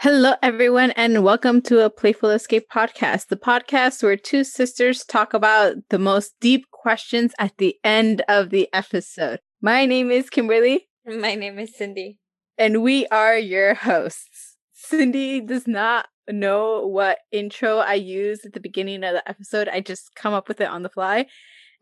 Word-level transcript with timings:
Hello, 0.00 0.34
everyone, 0.44 0.92
and 0.92 1.24
welcome 1.24 1.60
to 1.62 1.84
a 1.84 1.90
Playful 1.90 2.30
Escape 2.30 2.68
podcast, 2.72 3.26
the 3.26 3.36
podcast 3.36 4.00
where 4.00 4.16
two 4.16 4.44
sisters 4.44 5.04
talk 5.04 5.34
about 5.34 5.74
the 5.90 5.98
most 5.98 6.34
deep 6.40 6.70
questions 6.70 7.32
at 7.40 7.58
the 7.58 7.74
end 7.82 8.22
of 8.28 8.50
the 8.50 8.68
episode. 8.72 9.40
My 9.60 9.86
name 9.86 10.12
is 10.12 10.30
Kimberly. 10.30 10.86
My 11.04 11.34
name 11.34 11.58
is 11.58 11.76
Cindy. 11.76 12.16
And 12.56 12.80
we 12.84 13.08
are 13.08 13.36
your 13.36 13.74
hosts. 13.74 14.56
Cindy 14.72 15.40
does 15.40 15.66
not 15.66 16.06
know 16.28 16.86
what 16.86 17.18
intro 17.32 17.78
I 17.78 17.94
use 17.94 18.46
at 18.46 18.52
the 18.52 18.60
beginning 18.60 19.02
of 19.02 19.14
the 19.14 19.28
episode. 19.28 19.66
I 19.66 19.80
just 19.80 20.14
come 20.14 20.32
up 20.32 20.46
with 20.46 20.60
it 20.60 20.68
on 20.68 20.84
the 20.84 20.90
fly. 20.90 21.26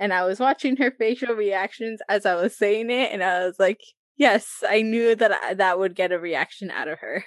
And 0.00 0.14
I 0.14 0.24
was 0.24 0.40
watching 0.40 0.78
her 0.78 0.90
facial 0.90 1.34
reactions 1.34 2.00
as 2.08 2.24
I 2.24 2.34
was 2.36 2.56
saying 2.56 2.88
it, 2.88 3.12
and 3.12 3.22
I 3.22 3.44
was 3.44 3.56
like, 3.58 3.82
yes, 4.16 4.64
I 4.66 4.80
knew 4.80 5.14
that 5.16 5.32
I, 5.32 5.52
that 5.52 5.78
would 5.78 5.94
get 5.94 6.12
a 6.12 6.18
reaction 6.18 6.70
out 6.70 6.88
of 6.88 7.00
her. 7.00 7.22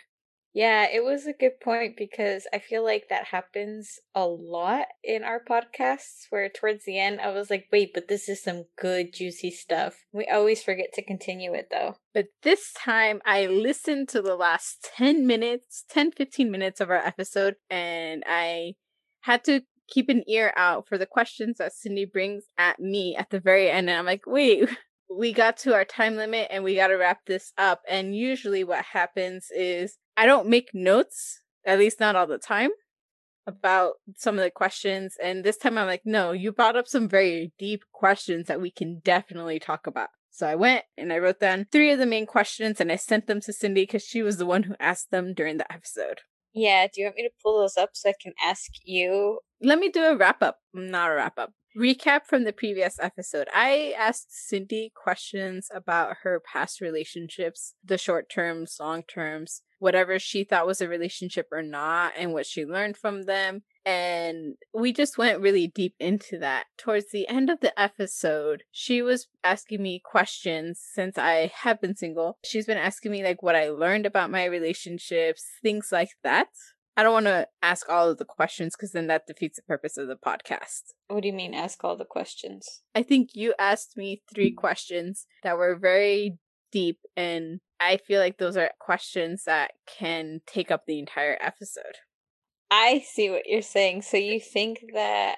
Yeah, 0.54 0.88
it 0.92 1.04
was 1.04 1.28
a 1.28 1.34
good 1.34 1.60
point 1.62 1.96
because 1.96 2.48
I 2.52 2.60
feel 2.60 2.84
like 2.84 3.08
that 3.10 3.26
happens 3.26 4.00
a 4.16 4.26
lot 4.26 4.86
in 5.04 5.24
our 5.24 5.40
podcasts 5.40 6.26
where 6.32 6.50
towards 6.50 6.86
the 6.86 6.98
end 6.98 7.22
I 7.22 7.30
was 7.30 7.50
like, 7.50 7.68
wait, 7.72 7.92
but 7.94 8.08
this 8.08 8.28
is 8.28 8.44
some 8.44 8.66
good, 8.78 9.14
juicy 9.14 9.52
stuff. 9.52 10.06
We 10.12 10.26
always 10.26 10.64
forget 10.64 10.92
to 10.94 11.06
continue 11.06 11.54
it 11.54 11.70
though. 11.70 11.98
But 12.14 12.28
this 12.42 12.74
time 12.74 13.22
I 13.26 13.46
listened 13.46 14.10
to 14.10 14.22
the 14.22 14.36
last 14.36 14.90
10 14.98 15.28
minutes, 15.28 15.86
10, 15.90 16.12
15 16.14 16.50
minutes 16.50 16.82
of 16.82 16.90
our 16.90 16.98
episode, 16.98 17.56
and 17.70 18.24
I 18.28 18.74
had 19.22 19.44
to 19.44 19.62
keep 19.88 20.10
an 20.10 20.24
ear 20.28 20.54
out 20.56 20.88
for 20.88 20.98
the 20.98 21.06
questions 21.06 21.58
that 21.58 21.74
Cindy 21.74 22.06
brings 22.06 22.46
at 22.58 22.80
me 22.80 23.16
at 23.16 23.30
the 23.30 23.40
very 23.40 23.70
end. 23.70 23.90
And 23.90 24.00
I'm 24.00 24.06
like, 24.06 24.26
wait, 24.26 24.70
we 25.16 25.34
got 25.34 25.58
to 25.58 25.74
our 25.74 25.86
time 25.86 26.16
limit 26.16 26.48
and 26.52 26.64
we 26.64 26.76
got 26.76 26.88
to 26.88 26.96
wrap 26.96 27.26
this 27.26 27.52
up. 27.58 27.82
And 27.88 28.16
usually 28.16 28.64
what 28.64 28.86
happens 28.86 29.48
is 29.56 29.98
I 30.20 30.26
don't 30.26 30.50
make 30.50 30.72
notes, 30.74 31.40
at 31.66 31.80
least 31.80 32.02
not 32.02 32.18
all 32.18 32.28
the 32.28 32.38
time, 32.38 32.72
about 33.48 33.94
some 34.18 34.38
of 34.38 34.44
the 34.44 34.52
questions. 34.52 35.16
And 35.24 35.46
this 35.46 35.56
time 35.56 35.78
I'm 35.78 35.88
like, 35.88 36.02
no, 36.04 36.34
you 36.34 36.52
brought 36.52 36.76
up 36.76 36.90
some 36.90 37.08
very 37.08 37.54
deep 37.58 37.86
questions 37.94 38.48
that 38.48 38.60
we 38.60 38.70
can 38.70 39.00
definitely 39.00 39.60
talk 39.60 39.88
about. 39.88 40.10
So 40.30 40.46
I 40.46 40.56
went 40.56 40.84
and 40.98 41.14
I 41.14 41.20
wrote 41.20 41.40
down 41.40 41.68
three 41.72 41.94
of 41.94 42.00
the 42.00 42.06
main 42.06 42.26
questions 42.26 42.82
and 42.82 42.92
I 42.92 42.98
sent 42.98 43.28
them 43.28 43.40
to 43.40 43.54
Cindy 43.54 43.84
because 43.84 44.04
she 44.04 44.22
was 44.22 44.36
the 44.36 44.46
one 44.46 44.64
who 44.64 44.76
asked 44.78 45.10
them 45.10 45.34
during 45.34 45.56
the 45.56 45.72
episode. 45.72 46.20
Yeah, 46.54 46.88
do 46.88 47.00
you 47.00 47.08
want 47.08 47.16
me 47.16 47.24
to 47.24 47.34
pull 47.42 47.62
those 47.62 47.78
up 47.78 47.92
so 47.94 48.10
I 48.10 48.14
can 48.22 48.34
ask 48.44 48.72
you? 48.84 49.40
Let 49.62 49.80
me 49.80 49.90
do 49.90 50.04
a 50.04 50.16
wrap 50.16 50.42
up. 50.42 50.60
Mm, 50.76 50.90
not 50.90 51.12
a 51.12 51.16
wrap 51.16 51.38
up 51.38 51.54
recap 51.78 52.26
from 52.26 52.44
the 52.44 52.54
previous 52.54 53.00
episode, 53.00 53.48
I 53.54 53.94
asked 53.98 54.28
Cindy 54.30 54.92
questions 54.96 55.70
about 55.74 56.18
her 56.24 56.42
past 56.52 56.82
relationships, 56.82 57.76
the 57.84 57.98
short 57.98 58.30
terms, 58.30 58.78
long 58.80 59.04
terms, 59.04 59.62
whatever 59.80 60.20
she 60.20 60.44
thought 60.44 60.68
was 60.68 60.82
a 60.82 60.90
relationship 60.90 61.48
or 61.52 61.62
not, 61.62 62.14
and 62.18 62.34
what 62.34 62.46
she 62.46 62.66
learned 62.66 62.98
from 62.98 63.24
them. 63.24 63.64
And 63.86 64.56
we 64.74 64.92
just 64.92 65.18
went 65.18 65.40
really 65.40 65.68
deep 65.68 65.96
into 66.00 66.38
that. 66.40 66.66
Towards 66.78 67.12
the 67.12 67.28
end 67.28 67.50
of 67.50 67.62
the 67.62 67.80
episode, 67.80 68.64
she 68.72 69.02
was 69.02 69.28
asking 69.44 69.82
me 69.82 70.02
questions 70.04 70.82
since 70.94 71.18
I 71.18 71.52
have 71.64 71.82
been 71.82 71.96
single. 71.96 72.38
She's 72.44 72.66
been 72.66 72.78
asking 72.78 73.12
me 73.12 73.24
like 73.24 73.42
what 73.42 73.56
I 73.56 73.70
learned 73.70 74.06
about 74.06 74.32
my 74.32 74.46
relationships, 74.46 75.46
things 75.64 75.90
like 75.92 76.12
that. 76.24 76.50
I 77.00 77.04
don't 77.04 77.14
want 77.14 77.28
to 77.28 77.48
ask 77.62 77.88
all 77.88 78.10
of 78.10 78.18
the 78.18 78.26
questions 78.26 78.76
because 78.76 78.92
then 78.92 79.08
that 79.08 79.26
defeats 79.26 79.56
the 79.56 79.62
purpose 79.62 79.96
of 79.96 80.10
the 80.10 80.18
podcast. 80.18 80.82
What 81.08 81.22
do 81.22 81.30
you 81.30 81.34
mean, 81.34 81.54
ask 81.54 81.82
all 81.82 81.96
the 81.96 82.04
questions? 82.04 82.82
I 82.94 83.04
think 83.04 83.30
you 83.36 83.54
asked 83.58 83.96
me 83.96 84.22
three 84.36 84.52
questions 84.52 85.26
that 85.42 85.58
were 85.58 85.78
very 85.78 86.40
deep, 86.74 87.00
and 87.16 87.62
I 87.80 88.00
feel 88.06 88.20
like 88.20 88.38
those 88.38 88.58
are 88.58 88.72
questions 88.82 89.46
that 89.46 89.72
can 89.88 90.42
take 90.46 90.72
up 90.72 90.88
the 90.88 91.00
entire 91.00 91.38
episode. 91.40 92.00
I 92.70 93.06
see 93.10 93.30
what 93.30 93.46
you're 93.46 93.62
saying. 93.62 94.02
So 94.02 94.18
you 94.18 94.42
think 94.42 94.84
that 94.94 95.38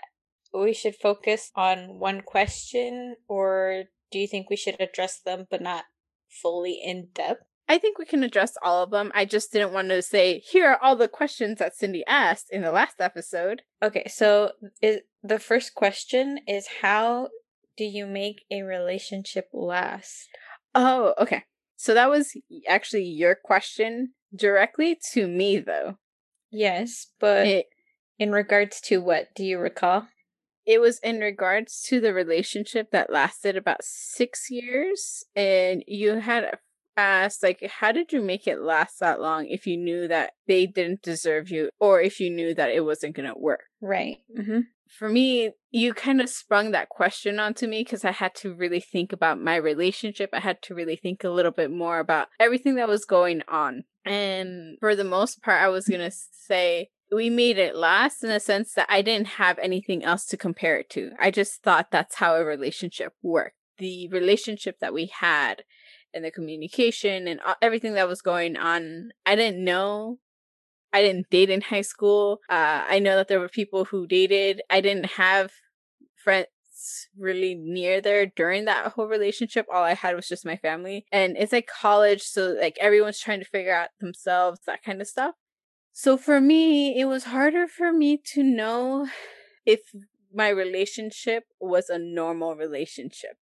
we 0.52 0.74
should 0.74 0.96
focus 0.96 1.52
on 1.56 2.00
one 2.00 2.22
question, 2.22 3.18
or 3.28 3.84
do 4.12 4.18
you 4.18 4.28
think 4.28 4.50
we 4.50 4.56
should 4.56 4.82
address 4.82 5.20
them 5.24 5.46
but 5.52 5.62
not 5.62 5.84
fully 6.42 6.82
in 6.84 7.10
depth? 7.14 7.44
I 7.72 7.78
think 7.78 7.98
we 7.98 8.04
can 8.04 8.22
address 8.22 8.58
all 8.62 8.84
of 8.84 8.92
them. 8.92 9.14
I 9.16 9.24
just 9.24 9.54
didn't 9.54 9.72
want 9.72 9.88
to 9.90 10.02
say, 10.02 10.40
here 10.40 10.68
are 10.68 10.80
all 10.82 10.98
the 10.98 11.08
questions 11.08 11.60
that 11.60 11.74
Cindy 11.74 12.04
asked 12.06 12.48
in 12.52 12.64
the 12.64 12.72
last 12.74 13.00
episode. 13.00 13.62
Okay, 13.82 14.04
so 14.10 14.52
is, 14.82 15.00
the 15.24 15.40
first 15.40 15.74
question 15.74 16.40
is 16.50 16.68
how 16.82 17.30
do 17.78 17.86
you 17.86 18.06
make 18.06 18.44
a 18.52 18.64
relationship 18.64 19.48
last? 19.54 20.28
Oh, 20.76 21.14
okay. 21.18 21.46
So 21.78 21.94
that 21.94 22.10
was 22.10 22.34
actually 22.68 23.06
your 23.06 23.36
question 23.42 24.16
directly 24.36 25.00
to 25.14 25.26
me, 25.26 25.58
though. 25.58 25.96
Yes, 26.52 27.08
but 27.22 27.48
it, 27.48 27.68
in 28.20 28.34
regards 28.34 28.82
to 28.82 28.98
what? 28.98 29.30
Do 29.34 29.46
you 29.46 29.58
recall? 29.60 30.10
It 30.66 30.82
was 30.82 31.00
in 31.00 31.22
regards 31.22 31.82
to 31.84 32.02
the 32.02 32.14
relationship 32.14 32.92
that 32.92 33.14
lasted 33.14 33.56
about 33.56 33.86
six 33.86 34.52
years, 34.52 35.24
and 35.38 35.86
you 35.88 36.16
had 36.16 36.44
asked 36.98 37.44
like 37.44 37.64
how 37.80 37.92
did 37.92 38.12
you 38.12 38.22
make 38.22 38.48
it 38.48 38.62
last 38.62 39.00
that 39.00 39.22
long 39.22 39.48
if 39.48 39.66
you 39.66 39.78
knew 39.78 40.08
that 40.08 40.34
they 40.48 40.66
didn't 40.66 41.02
deserve 41.02 41.50
you 41.50 41.70
or 41.80 42.02
if 42.02 42.20
you 42.20 42.30
knew 42.30 42.54
that 42.54 42.70
it 42.70 42.84
wasn't 42.86 43.16
going 43.16 43.28
to 43.28 43.38
work? 43.38 43.62
Right. 43.82 44.18
Mm-hmm. 44.38 44.60
for 44.90 45.10
me 45.10 45.52
you 45.72 45.94
kind 45.94 46.20
of 46.22 46.30
sprung 46.30 46.72
that 46.72 46.90
question 46.90 47.40
onto 47.40 47.66
me 47.66 47.82
because 47.84 48.04
i 48.04 48.12
had 48.12 48.36
to 48.36 48.54
really 48.54 48.82
think 48.82 49.14
about 49.14 49.40
my 49.40 49.56
relationship. 49.56 50.30
I 50.34 50.40
had 50.42 50.62
to 50.64 50.76
really 50.76 50.98
think 50.98 51.24
a 51.24 51.30
little 51.30 51.52
bit 51.52 51.72
more 51.72 52.00
about 52.00 52.28
everything 52.40 52.76
that 52.76 52.90
was 52.90 53.06
going 53.06 53.42
on. 53.48 53.84
And 54.04 54.78
for 54.80 54.96
the 54.96 55.04
most 55.04 55.42
part 55.42 55.62
i 55.62 55.70
was 55.70 55.88
going 55.88 56.02
to 56.02 56.16
say 56.32 56.90
we 57.14 57.30
made 57.30 57.58
it 57.58 57.76
last 57.76 58.24
in 58.24 58.32
a 58.32 58.40
sense 58.40 58.74
that 58.74 58.88
i 58.90 59.02
didn't 59.02 59.28
have 59.28 59.58
anything 59.60 60.04
else 60.04 60.26
to 60.26 60.38
compare 60.38 60.78
it 60.80 60.90
to. 60.92 61.12
I 61.20 61.32
just 61.32 61.64
thought 61.64 61.92
that's 61.92 62.16
how 62.16 62.36
a 62.36 62.44
relationship 62.44 63.14
worked. 63.22 63.56
The 63.78 64.10
relationship 64.10 64.80
that 64.80 64.94
we 64.94 65.06
had 65.20 65.64
and 66.14 66.24
the 66.24 66.32
communication 66.32 67.28
and 67.28 67.40
everything 67.62 67.94
that 67.94 68.08
was 68.08 68.22
going 68.22 68.58
on. 68.58 69.12
I 69.26 69.36
didn't 69.36 69.64
know. 69.64 70.20
I 70.94 71.02
didn't 71.02 71.30
date 71.30 71.50
in 71.50 71.62
high 71.62 71.82
school. 71.82 72.40
Uh, 72.50 72.84
I 72.88 73.00
know 73.00 73.16
that 73.16 73.28
there 73.28 73.40
were 73.40 73.50
people 73.50 73.86
who 73.86 74.08
dated. 74.08 74.62
I 74.70 74.82
didn't 74.82 75.12
have 75.12 75.52
friends 76.16 76.48
really 77.18 77.56
near 77.56 78.02
there 78.02 78.26
during 78.26 78.66
that 78.66 78.94
whole 78.94 79.08
relationship. 79.08 79.66
All 79.72 79.84
I 79.84 79.94
had 79.94 80.16
was 80.16 80.28
just 80.28 80.46
my 80.46 80.58
family. 80.58 81.06
And 81.12 81.38
it's 81.38 81.54
like 81.54 81.68
college, 81.68 82.24
so 82.24 82.58
like 82.60 82.78
everyone's 82.80 83.20
trying 83.20 83.40
to 83.40 83.46
figure 83.46 83.74
out 83.74 83.90
themselves, 84.00 84.60
that 84.68 84.84
kind 84.84 85.02
of 85.02 85.08
stuff. 85.08 85.36
So 85.94 86.18
for 86.18 86.42
me, 86.42 87.00
it 87.00 87.06
was 87.06 87.26
harder 87.26 87.68
for 87.68 87.92
me 87.92 88.18
to 88.34 88.44
know 88.44 89.08
if 89.66 89.80
my 90.34 90.50
relationship 90.50 91.44
was 91.60 91.90
a 91.90 92.00
normal 92.00 92.56
relationship. 92.56 93.38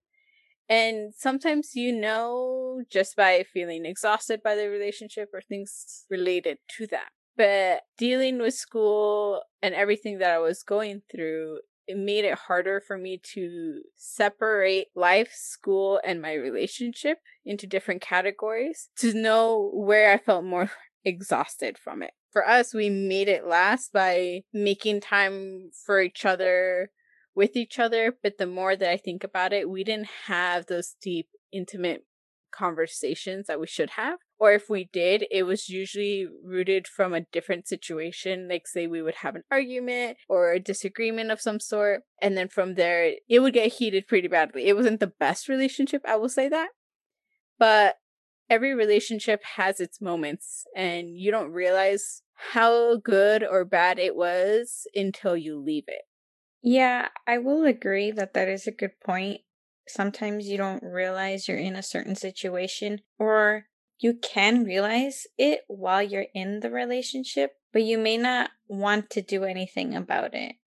And 0.70 1.14
sometimes 1.16 1.76
you 1.76 1.94
know 1.94 2.82
just 2.90 3.16
by 3.16 3.46
feeling 3.54 3.86
exhausted 3.86 4.42
by 4.44 4.56
the 4.56 4.70
relationship 4.70 5.30
or 5.34 5.42
things 5.42 6.06
related 6.10 6.58
to 6.78 6.88
that. 6.88 7.10
But 7.38 7.84
dealing 7.98 8.40
with 8.40 8.56
school 8.56 9.44
and 9.62 9.76
everything 9.76 10.18
that 10.20 10.32
I 10.32 10.40
was 10.40 10.64
going 10.64 11.04
through, 11.12 11.60
it 11.88 11.98
made 11.98 12.26
it 12.26 12.38
harder 12.38 12.82
for 12.86 12.98
me 12.98 13.22
to 13.34 13.82
separate 13.96 14.88
life, 14.96 15.32
school, 15.34 16.02
and 16.04 16.22
my 16.22 16.34
relationship 16.34 17.20
into 17.46 17.66
different 17.66 18.02
categories 18.02 18.90
to 18.98 19.14
know 19.14 19.72
where 19.74 20.12
I 20.12 20.18
felt 20.18 20.44
more 20.44 20.72
exhausted 21.06 21.78
from 21.78 22.04
it. 22.04 22.12
For 22.32 22.48
us, 22.48 22.74
we 22.74 22.90
made 22.90 23.30
it 23.30 23.48
last 23.48 23.94
by 23.94 24.42
making 24.54 25.02
time 25.02 25.70
for 25.86 26.02
each 26.02 26.26
other, 26.26 26.90
with 27.38 27.56
each 27.56 27.78
other, 27.78 28.18
but 28.24 28.40
the 28.40 28.48
more 28.48 28.75
that 28.75 28.90
I 28.90 28.98
think 28.98 29.24
about 29.24 29.53
it, 29.53 29.70
we 29.70 29.84
didn't 29.84 30.09
have 30.25 30.66
those 30.66 30.96
deep, 31.00 31.28
intimate 31.53 32.03
conversations 32.52 33.46
that 33.46 33.59
we 33.59 33.68
should 33.68 33.92
have. 33.92 34.18
Or 34.40 34.53
if 34.53 34.72
we 34.72 34.90
did, 34.92 35.25
it 35.30 35.44
was 35.44 35.70
usually 35.70 36.28
rooted 36.44 36.88
from 36.88 37.14
a 37.14 37.25
different 37.31 37.68
situation. 37.68 38.48
Like, 38.50 38.68
say, 38.68 38.88
we 38.88 39.04
would 39.04 39.16
have 39.16 39.36
an 39.36 39.44
argument 39.51 40.18
or 40.28 40.51
a 40.51 40.60
disagreement 40.60 41.30
of 41.30 41.39
some 41.39 41.60
sort. 41.60 42.01
And 42.24 42.36
then 42.36 42.48
from 42.48 42.74
there, 42.74 43.13
it 43.30 43.39
would 43.39 43.54
get 43.54 43.74
heated 43.74 44.07
pretty 44.07 44.28
badly. 44.28 44.66
It 44.66 44.75
wasn't 44.75 45.00
the 45.00 45.13
best 45.19 45.48
relationship, 45.48 46.01
I 46.07 46.16
will 46.16 46.30
say 46.30 46.50
that. 46.50 46.69
But 47.60 47.98
every 48.50 48.74
relationship 48.74 49.44
has 49.57 49.80
its 49.80 50.01
moments, 50.01 50.66
and 50.75 51.16
you 51.16 51.30
don't 51.30 51.51
realize 51.51 52.24
how 52.54 52.98
good 52.98 53.44
or 53.44 53.63
bad 53.63 54.00
it 54.00 54.16
was 54.16 54.88
until 54.95 55.38
you 55.38 55.60
leave 55.60 55.86
it. 55.88 56.01
Yeah, 56.69 57.08
I 57.25 57.38
will 57.38 57.64
agree 57.64 58.12
that 58.12 58.34
that 58.34 58.50
is 58.50 58.68
a 58.68 58.72
good 58.72 59.00
point. 59.00 59.40
Sometimes 59.88 60.50
you 60.50 60.58
don't 60.58 60.84
realize 60.84 61.48
you're 61.48 61.58
in 61.58 61.78
a 61.78 61.81
certain 61.81 62.14
situation, 62.14 63.00
or 63.18 63.68
you 64.00 64.16
can 64.16 64.66
realize 64.66 65.28
it 65.38 65.62
while 65.69 66.04
you're 66.04 66.25
in 66.34 66.60
the 66.60 66.69
relationship, 66.69 67.54
but 67.72 67.84
you 67.84 67.98
may 67.98 68.18
not 68.18 68.50
want 68.68 69.10
to 69.12 69.22
do 69.22 69.46
anything 69.46 69.96
about 69.96 70.34
it. 70.34 70.58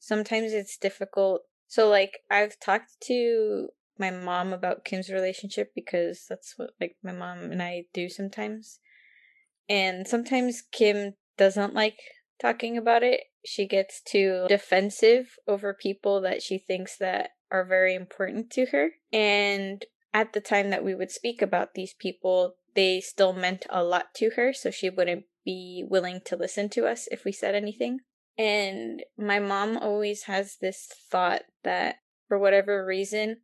Sometimes 0.00 0.52
it's 0.52 0.76
difficult. 0.76 1.42
So, 1.68 1.88
like, 1.88 2.18
I've 2.28 2.58
talked 2.58 3.00
to 3.02 3.68
my 3.96 4.10
mom 4.10 4.52
about 4.52 4.84
Kim's 4.84 5.08
relationship 5.08 5.70
because 5.72 6.26
that's 6.28 6.54
what, 6.56 6.70
like, 6.80 6.96
my 7.00 7.12
mom 7.12 7.52
and 7.52 7.62
I 7.62 7.84
do 7.94 8.08
sometimes. 8.08 8.80
And 9.68 10.08
sometimes 10.08 10.64
Kim 10.72 11.14
doesn't 11.36 11.74
like 11.74 12.00
talking 12.40 12.76
about 12.76 13.04
it. 13.04 13.20
She 13.48 13.66
gets 13.66 14.02
too 14.02 14.44
defensive 14.48 15.36
over 15.46 15.72
people 15.72 16.20
that 16.20 16.42
she 16.42 16.58
thinks 16.58 16.96
that 16.98 17.30
are 17.50 17.64
very 17.64 17.94
important 17.94 18.50
to 18.50 18.66
her. 18.66 18.90
And 19.12 19.84
at 20.12 20.32
the 20.32 20.40
time 20.40 20.70
that 20.70 20.84
we 20.84 20.94
would 20.94 21.10
speak 21.10 21.40
about 21.40 21.74
these 21.74 21.94
people, 21.94 22.56
they 22.74 23.00
still 23.00 23.32
meant 23.32 23.66
a 23.70 23.82
lot 23.82 24.14
to 24.16 24.30
her, 24.36 24.52
so 24.52 24.70
she 24.70 24.90
wouldn't 24.90 25.24
be 25.44 25.84
willing 25.88 26.20
to 26.26 26.36
listen 26.36 26.68
to 26.70 26.86
us 26.86 27.08
if 27.10 27.24
we 27.24 27.32
said 27.32 27.54
anything. 27.54 28.00
And 28.36 29.02
my 29.16 29.38
mom 29.38 29.76
always 29.78 30.24
has 30.24 30.56
this 30.60 30.88
thought 31.10 31.42
that 31.64 31.96
for 32.28 32.38
whatever 32.38 32.84
reason, 32.84 33.38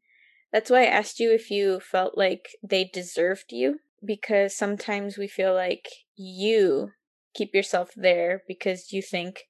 that's 0.53 0.71
why 0.71 0.83
I 0.83 0.89
asked 0.89 1.19
you 1.19 1.33
if 1.33 1.51
you 1.51 1.81
felt 1.81 2.17
like 2.17 2.51
they 2.63 2.85
deserved 2.85 3.47
you, 3.51 3.81
because 4.05 4.57
sometimes 4.57 5.17
we 5.17 5.27
feel 5.27 5.55
like 5.55 5.89
you 6.15 6.91
keep 7.35 7.55
yourself 7.55 7.91
there 7.97 8.43
because 8.47 8.93
you 8.93 9.03
think, 9.03 9.45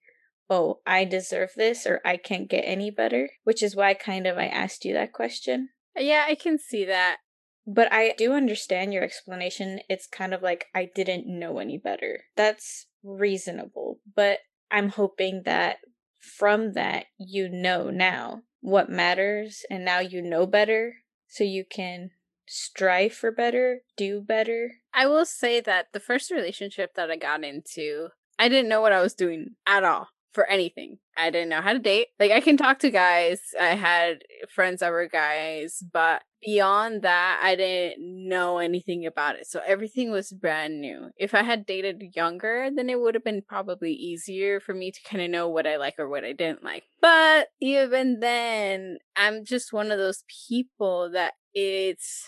oh, 0.50 0.81
I 0.87 1.05
deserve 1.05 1.50
this 1.56 1.87
or 1.87 2.00
I 2.05 2.17
can't 2.17 2.49
get 2.49 2.62
any 2.62 2.91
better, 2.91 3.31
which 3.44 3.62
is 3.62 3.76
why 3.76 3.94
kind 3.94 4.26
of 4.26 4.38
I 4.38 4.46
asked 4.46 4.85
you 4.85 4.93
that 4.94 5.12
question. 5.12 5.70
Yeah, 5.96 6.25
I 6.29 6.35
can 6.35 6.58
see 6.58 6.85
that. 6.85 7.19
But 7.67 7.91
I 7.93 8.14
do 8.19 8.32
understand 8.32 8.93
your 8.93 9.02
explanation. 9.02 9.81
It's 9.88 10.06
kind 10.06 10.35
of 10.35 10.43
like 10.43 10.67
I 10.75 10.91
didn't 10.94 11.26
know 11.26 11.58
any 11.58 11.79
better. 11.79 12.25
That's 12.37 12.87
reasonable. 13.02 14.00
But 14.14 14.41
I'm 14.70 14.91
hoping 14.91 15.43
that 15.46 15.79
from 16.20 16.73
that, 16.73 17.06
you 17.19 17.49
know 17.49 17.90
now 17.90 18.43
what 18.61 18.90
matters 18.90 19.64
and 19.70 19.85
now 19.85 20.00
you 20.00 20.23
know 20.23 20.47
better 20.47 20.97
so 21.29 21.44
you 21.44 21.64
can 21.64 22.11
strive 22.47 23.12
for 23.12 23.31
better, 23.31 23.81
do 23.97 24.20
better. 24.20 24.73
I 24.93 25.06
will 25.06 25.26
say 25.26 25.61
that 25.61 25.87
the 25.93 26.00
first 26.00 26.31
relationship 26.31 26.94
that 26.94 27.11
I 27.11 27.17
got 27.17 27.44
into, 27.44 28.08
I 28.38 28.49
didn't 28.49 28.69
know 28.69 28.81
what 28.81 28.93
I 28.93 29.00
was 29.00 29.14
doing 29.14 29.56
at 29.67 29.85
all 29.85 30.08
for 30.34 30.44
anything. 30.50 30.98
I 31.16 31.31
didn't 31.31 31.48
know 31.48 31.62
how 31.62 31.72
to 31.72 31.78
date. 31.78 32.08
Like 32.19 32.32
I 32.32 32.40
can 32.40 32.56
talk 32.56 32.81
to 32.81 32.90
guys. 32.90 33.40
I 33.58 33.76
had 33.76 34.22
friends 34.52 34.81
that 34.81 34.90
were 34.90 35.08
guys, 35.08 35.82
but 35.92 36.22
beyond 36.44 37.02
that, 37.02 37.40
I 37.42 37.54
didn't 37.54 38.28
know 38.28 38.58
anything 38.58 39.06
about 39.06 39.36
it. 39.36 39.46
So 39.46 39.60
everything 39.64 40.10
was 40.10 40.32
brand 40.32 40.81
new. 40.81 41.10
If 41.16 41.34
I 41.34 41.42
had 41.42 41.64
dated 41.64 42.02
younger, 42.14 42.69
then 42.75 42.90
it 42.90 43.00
would 43.00 43.14
have 43.14 43.25
been 43.25 43.42
probably 43.48 43.92
easier 43.92 44.60
for 44.60 44.75
me 44.75 44.90
to 44.90 45.00
kind 45.08 45.22
of 45.22 45.31
know 45.31 45.48
what 45.48 45.66
I 45.66 45.76
like 45.76 45.94
or 45.98 46.08
what 46.08 46.25
I 46.25 46.32
didn't 46.32 46.64
like. 46.64 46.82
But 47.00 47.48
even 47.60 48.20
then, 48.20 48.98
I'm 49.16 49.44
just 49.44 49.72
one 49.72 49.92
of 49.92 49.98
those 49.98 50.25
people 50.48 51.10
that 51.12 51.34
it's 51.54 52.26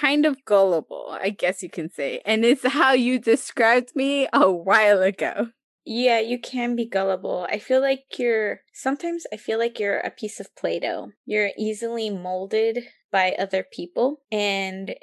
kind 0.00 0.26
of 0.26 0.44
gullible, 0.44 1.16
I 1.20 1.30
guess 1.30 1.62
you 1.62 1.70
can 1.70 1.90
say. 1.90 2.20
And 2.24 2.44
it's 2.44 2.66
how 2.66 2.92
you 2.92 3.18
described 3.18 3.94
me 3.94 4.26
a 4.32 4.50
while 4.50 5.02
ago. 5.02 5.50
Yeah, 5.88 6.18
you 6.18 6.40
can 6.40 6.74
be 6.74 6.84
gullible. 6.84 7.46
I 7.48 7.60
feel 7.60 7.80
like 7.80 8.18
you're 8.18 8.62
sometimes 8.74 9.24
I 9.32 9.36
feel 9.36 9.60
like 9.60 9.78
you're 9.78 9.98
a 10.00 10.10
piece 10.10 10.40
of 10.40 10.54
Play 10.56 10.80
Doh. 10.80 11.12
You're 11.24 11.50
easily 11.56 12.10
molded 12.10 12.88
by 13.12 13.36
other 13.38 13.62
people 13.62 14.22
and 14.32 14.96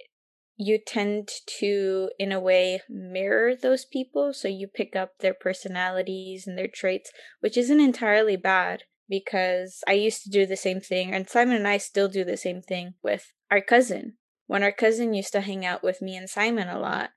you 0.57 0.77
tend 0.77 1.29
to, 1.59 2.09
in 2.19 2.33
a 2.33 2.39
way, 2.39 2.81
mirror 2.89 3.55
those 3.55 3.85
people. 3.85 4.33
So 4.33 4.49
you 4.49 4.67
pick 4.67 4.93
up 4.93 5.13
their 5.19 5.33
personalities 5.33 6.45
and 6.45 6.57
their 6.57 6.67
traits, 6.67 7.11
which 7.39 7.57
isn't 7.57 7.79
entirely 7.79 8.35
bad 8.35 8.83
because 9.09 9.83
I 9.87 9.93
used 9.93 10.23
to 10.23 10.29
do 10.29 10.45
the 10.45 10.57
same 10.57 10.79
thing, 10.79 11.11
and 11.13 11.29
Simon 11.29 11.57
and 11.57 11.67
I 11.67 11.77
still 11.77 12.07
do 12.07 12.23
the 12.23 12.37
same 12.37 12.61
thing 12.61 12.93
with 13.03 13.31
our 13.49 13.61
cousin. 13.61 14.17
When 14.47 14.63
our 14.63 14.71
cousin 14.71 15.13
used 15.13 15.31
to 15.33 15.41
hang 15.41 15.65
out 15.65 15.83
with 15.83 16.01
me 16.01 16.15
and 16.15 16.29
Simon 16.29 16.67
a 16.67 16.79
lot, 16.79 17.11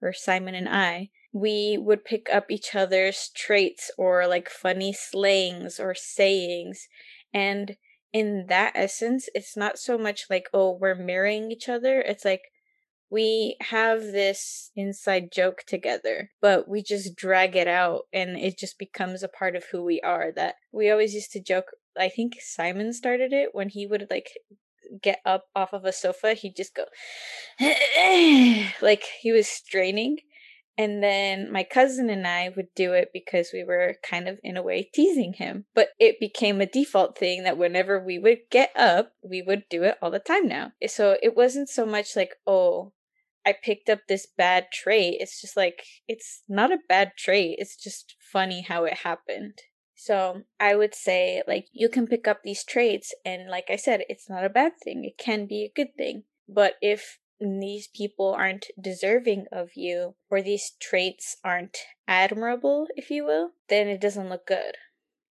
or 0.00 0.12
Simon 0.12 0.54
and 0.54 0.68
I, 0.68 1.10
we 1.32 1.78
would 1.78 2.04
pick 2.04 2.28
up 2.32 2.50
each 2.50 2.74
other's 2.74 3.30
traits 3.34 3.90
or 3.96 4.26
like 4.26 4.48
funny 4.48 4.92
slangs 4.92 5.78
or 5.78 5.94
sayings. 5.94 6.88
And 7.32 7.76
in 8.12 8.46
that 8.48 8.72
essence, 8.74 9.28
it's 9.34 9.56
not 9.56 9.78
so 9.78 9.96
much 9.96 10.24
like, 10.28 10.48
oh, 10.52 10.76
we're 10.80 10.96
mirroring 10.96 11.52
each 11.52 11.68
other. 11.68 12.00
It's 12.00 12.24
like 12.24 12.42
we 13.10 13.56
have 13.60 14.02
this 14.02 14.70
inside 14.74 15.32
joke 15.32 15.62
together, 15.66 16.30
but 16.40 16.68
we 16.68 16.82
just 16.82 17.16
drag 17.16 17.56
it 17.56 17.68
out 17.68 18.02
and 18.12 18.38
it 18.38 18.58
just 18.58 18.78
becomes 18.78 19.22
a 19.22 19.28
part 19.28 19.56
of 19.56 19.64
who 19.70 19.84
we 19.84 20.00
are. 20.00 20.32
That 20.34 20.56
we 20.72 20.90
always 20.90 21.14
used 21.14 21.32
to 21.32 21.42
joke. 21.42 21.66
I 21.98 22.08
think 22.08 22.34
Simon 22.40 22.92
started 22.92 23.32
it 23.32 23.50
when 23.52 23.68
he 23.68 23.86
would 23.86 24.06
like 24.10 24.30
get 25.02 25.20
up 25.24 25.46
off 25.54 25.72
of 25.72 25.84
a 25.84 25.92
sofa, 25.92 26.34
he'd 26.34 26.56
just 26.56 26.74
go 26.74 26.84
like 28.80 29.04
he 29.20 29.32
was 29.32 29.48
straining. 29.48 30.18
And 30.80 31.02
then 31.02 31.52
my 31.52 31.62
cousin 31.62 32.08
and 32.08 32.26
I 32.26 32.48
would 32.56 32.68
do 32.74 32.94
it 32.94 33.10
because 33.12 33.50
we 33.52 33.62
were 33.62 33.96
kind 34.02 34.26
of, 34.26 34.38
in 34.42 34.56
a 34.56 34.62
way, 34.62 34.88
teasing 34.94 35.34
him. 35.34 35.66
But 35.74 35.90
it 35.98 36.18
became 36.18 36.62
a 36.62 36.66
default 36.66 37.18
thing 37.18 37.44
that 37.44 37.58
whenever 37.58 38.02
we 38.02 38.18
would 38.18 38.38
get 38.50 38.70
up, 38.74 39.12
we 39.22 39.42
would 39.42 39.64
do 39.68 39.82
it 39.82 39.98
all 40.00 40.10
the 40.10 40.18
time 40.18 40.48
now. 40.48 40.72
So 40.86 41.18
it 41.22 41.36
wasn't 41.36 41.68
so 41.68 41.84
much 41.84 42.16
like, 42.16 42.30
oh, 42.46 42.94
I 43.44 43.52
picked 43.62 43.90
up 43.90 43.98
this 44.08 44.26
bad 44.38 44.68
trait. 44.72 45.18
It's 45.20 45.38
just 45.38 45.54
like, 45.54 45.84
it's 46.08 46.44
not 46.48 46.72
a 46.72 46.78
bad 46.88 47.12
trait. 47.14 47.56
It's 47.58 47.76
just 47.76 48.16
funny 48.32 48.62
how 48.62 48.84
it 48.84 49.00
happened. 49.04 49.58
So 49.96 50.44
I 50.58 50.76
would 50.76 50.94
say, 50.94 51.42
like, 51.46 51.66
you 51.72 51.90
can 51.90 52.06
pick 52.06 52.26
up 52.26 52.38
these 52.42 52.64
traits, 52.64 53.14
and 53.22 53.50
like 53.50 53.66
I 53.68 53.76
said, 53.76 54.00
it's 54.08 54.30
not 54.30 54.46
a 54.46 54.48
bad 54.48 54.72
thing. 54.82 55.04
It 55.04 55.22
can 55.22 55.44
be 55.44 55.62
a 55.62 55.76
good 55.76 55.94
thing. 55.98 56.22
But 56.48 56.76
if 56.80 57.18
these 57.40 57.88
people 57.88 58.32
aren't 58.32 58.66
deserving 58.80 59.46
of 59.50 59.70
you, 59.74 60.14
or 60.30 60.42
these 60.42 60.72
traits 60.80 61.36
aren't 61.42 61.78
admirable, 62.06 62.86
if 62.96 63.10
you 63.10 63.24
will, 63.24 63.52
then 63.68 63.88
it 63.88 64.00
doesn't 64.00 64.28
look 64.28 64.46
good. 64.46 64.76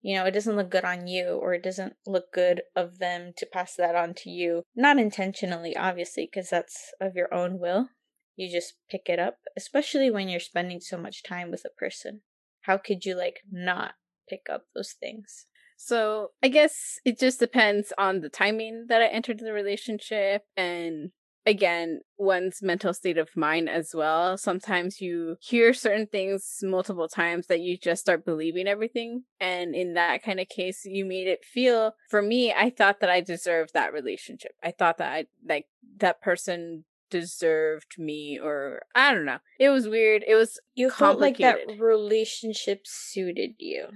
You 0.02 0.16
know, 0.16 0.26
it 0.26 0.32
doesn't 0.32 0.56
look 0.56 0.70
good 0.70 0.86
on 0.86 1.08
you, 1.08 1.32
or 1.42 1.54
it 1.54 1.64
doesn't 1.64 1.96
look 2.06 2.32
good 2.32 2.62
of 2.76 3.00
them 3.00 3.34
to 3.38 3.46
pass 3.46 3.76
that 3.76 3.96
on 3.96 4.14
to 4.16 4.30
you. 4.30 4.64
Not 4.76 5.00
intentionally, 5.00 5.76
obviously, 5.76 6.30
because 6.32 6.50
that's 6.50 6.94
of 7.02 7.16
your 7.16 7.34
own 7.34 7.60
will. 7.60 7.90
You 8.36 8.52
just 8.52 8.76
pick 8.90 9.10
it 9.10 9.20
up, 9.20 9.40
especially 9.58 10.10
when 10.10 10.30
you're 10.30 10.40
spending 10.40 10.80
so 10.80 10.98
much 10.98 11.24
time 11.24 11.52
with 11.52 11.66
a 11.66 11.78
person. 11.78 12.22
How 12.62 12.78
could 12.78 13.04
you, 13.04 13.16
like, 13.16 13.42
not 13.52 13.96
pick 14.30 14.44
up 14.50 14.66
those 14.76 14.94
things? 14.98 15.46
So 15.78 16.32
I 16.42 16.48
guess 16.48 17.00
it 17.06 17.20
just 17.20 17.40
depends 17.40 17.94
on 17.98 18.22
the 18.22 18.30
timing 18.30 18.86
that 18.90 19.02
I 19.02 19.08
entered 19.08 19.40
the 19.40 19.54
relationship 19.54 20.44
and 20.56 21.12
again 21.48 22.02
one's 22.18 22.62
mental 22.62 22.94
state 22.94 23.18
of 23.18 23.30
mind 23.36 23.70
as 23.70 23.96
well. 23.96 24.38
Sometimes 24.38 25.00
you 25.00 25.38
hear 25.40 25.74
certain 25.74 26.06
things 26.06 26.60
multiple 26.62 27.08
times 27.08 27.48
that 27.48 27.62
you 27.62 27.78
just 27.78 28.02
start 28.02 28.26
believing 28.26 28.68
everything 28.68 29.24
and 29.40 29.74
in 29.74 29.94
that 29.94 30.22
kind 30.22 30.40
of 30.40 30.50
case 30.50 30.82
you 30.84 31.06
made 31.06 31.28
it 31.28 31.46
feel 31.46 31.94
for 32.10 32.22
me 32.22 32.52
i 32.52 32.70
thought 32.70 33.00
that 33.00 33.10
i 33.10 33.22
deserved 33.22 33.74
that 33.74 33.94
relationship. 33.94 34.52
I 34.62 34.72
thought 34.72 34.98
that 34.98 35.12
i 35.12 35.26
like 35.48 35.66
that 35.98 36.22
person 36.22 36.84
deserved 37.10 37.96
me 37.98 38.38
or 38.42 38.82
i 38.94 39.14
don't 39.14 39.26
know. 39.26 39.40
It 39.60 39.70
was 39.70 39.88
weird. 39.88 40.26
It 40.28 40.36
was 40.36 40.60
you 40.76 40.90
felt 40.90 41.20
like 41.20 41.38
that 41.38 41.60
relationship 41.80 42.82
suited 42.86 43.52
you. 43.58 43.88